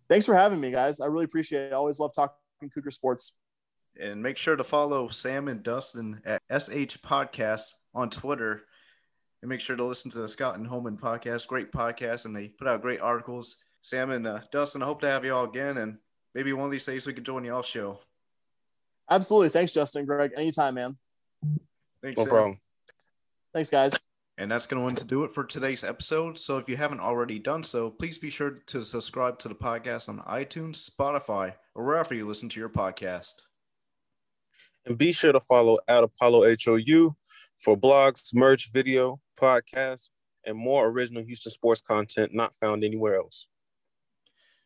Thanks 0.07 0.25
for 0.25 0.35
having 0.35 0.59
me, 0.59 0.71
guys. 0.71 0.99
I 0.99 1.05
really 1.05 1.25
appreciate 1.25 1.67
it. 1.67 1.73
I 1.73 1.75
always 1.75 1.99
love 1.99 2.11
talking 2.15 2.35
Cougar 2.73 2.91
sports. 2.91 3.39
And 3.99 4.21
make 4.21 4.37
sure 4.37 4.55
to 4.55 4.63
follow 4.63 5.07
Sam 5.09 5.47
and 5.47 5.63
Dustin 5.63 6.21
at 6.25 6.41
SH 6.49 7.01
Pawdcast 7.01 7.71
on 7.93 8.09
Twitter. 8.09 8.63
And 9.41 9.49
make 9.49 9.61
sure 9.61 9.75
to 9.75 9.83
listen 9.83 10.11
to 10.11 10.19
the 10.19 10.27
Scott 10.29 10.57
and 10.57 10.67
Holman 10.67 10.97
Pawdcast. 10.97 11.47
Great 11.47 11.71
podcast, 11.71 12.25
and 12.25 12.35
they 12.35 12.49
put 12.49 12.67
out 12.67 12.81
great 12.81 12.99
articles. 12.99 13.57
Sam 13.81 14.11
and 14.11 14.27
uh, 14.27 14.41
Dustin, 14.51 14.81
I 14.81 14.85
hope 14.85 14.99
to 15.01 15.09
have 15.09 15.23
you 15.23 15.33
all 15.33 15.45
again. 15.45 15.77
And 15.77 15.97
maybe 16.35 16.51
one 16.51 16.65
of 16.65 16.71
these 16.71 16.85
days 16.85 17.07
we 17.07 17.13
can 17.13 17.23
join 17.23 17.45
y'all 17.45 17.61
show. 17.61 17.99
Absolutely. 19.09 19.49
Thanks, 19.49 19.73
Justin. 19.73 20.05
Greg. 20.05 20.31
Anytime, 20.35 20.75
man. 20.75 20.97
Thanks. 22.01 22.17
No 22.17 22.23
Sam. 22.23 22.29
problem. 22.29 22.59
Thanks, 23.53 23.69
guys. 23.69 23.97
And 24.37 24.49
that's 24.49 24.67
going 24.67 24.95
to 24.95 25.05
do 25.05 25.25
it 25.25 25.31
for 25.31 25.43
today's 25.43 25.83
episode. 25.83 26.37
So 26.37 26.57
if 26.57 26.69
you 26.69 26.77
haven't 26.77 27.01
already 27.01 27.39
done 27.39 27.61
so, 27.61 27.89
please 27.89 28.17
be 28.17 28.29
sure 28.29 28.61
to 28.67 28.83
subscribe 28.85 29.37
to 29.39 29.49
the 29.49 29.55
podcast 29.55 30.07
on 30.07 30.19
iTunes, 30.19 30.89
Spotify, 30.89 31.55
or 31.75 31.83
wherever 31.83 32.13
you 32.13 32.25
listen 32.25 32.47
to 32.49 32.59
your 32.59 32.69
podcast. 32.69 33.33
And 34.85 34.97
be 34.97 35.11
sure 35.11 35.33
to 35.33 35.41
follow 35.41 35.77
at 35.89 36.05
Apollo 36.05 36.55
HOU 36.63 37.15
for 37.57 37.75
blogs, 37.75 38.33
merch, 38.33 38.71
video, 38.71 39.19
podcasts, 39.37 40.09
and 40.45 40.57
more 40.57 40.87
original 40.87 41.23
Houston 41.23 41.51
sports 41.51 41.81
content 41.81 42.33
not 42.33 42.55
found 42.55 42.85
anywhere 42.85 43.17
else. 43.17 43.47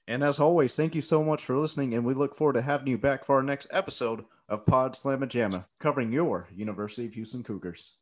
And 0.08 0.24
as 0.24 0.40
always, 0.40 0.76
thank 0.76 0.94
you 0.94 1.02
so 1.02 1.24
much 1.24 1.44
for 1.44 1.58
listening, 1.58 1.96
and 1.96 2.06
we 2.06 2.14
look 2.14 2.36
forward 2.36 2.54
to 2.54 2.62
having 2.62 2.88
you 2.88 2.98
back 2.98 3.26
for 3.26 3.38
our 3.38 3.44
next 3.44 3.68
episode 3.72 4.26
of 4.50 4.66
Pawd 4.66 4.92
Slama 4.92 5.28
Jama, 5.28 5.66
covering 5.82 6.12
your 6.12 6.48
University 6.54 7.08
of 7.08 7.14
Houston 7.14 7.42
Cougars. 7.42 7.98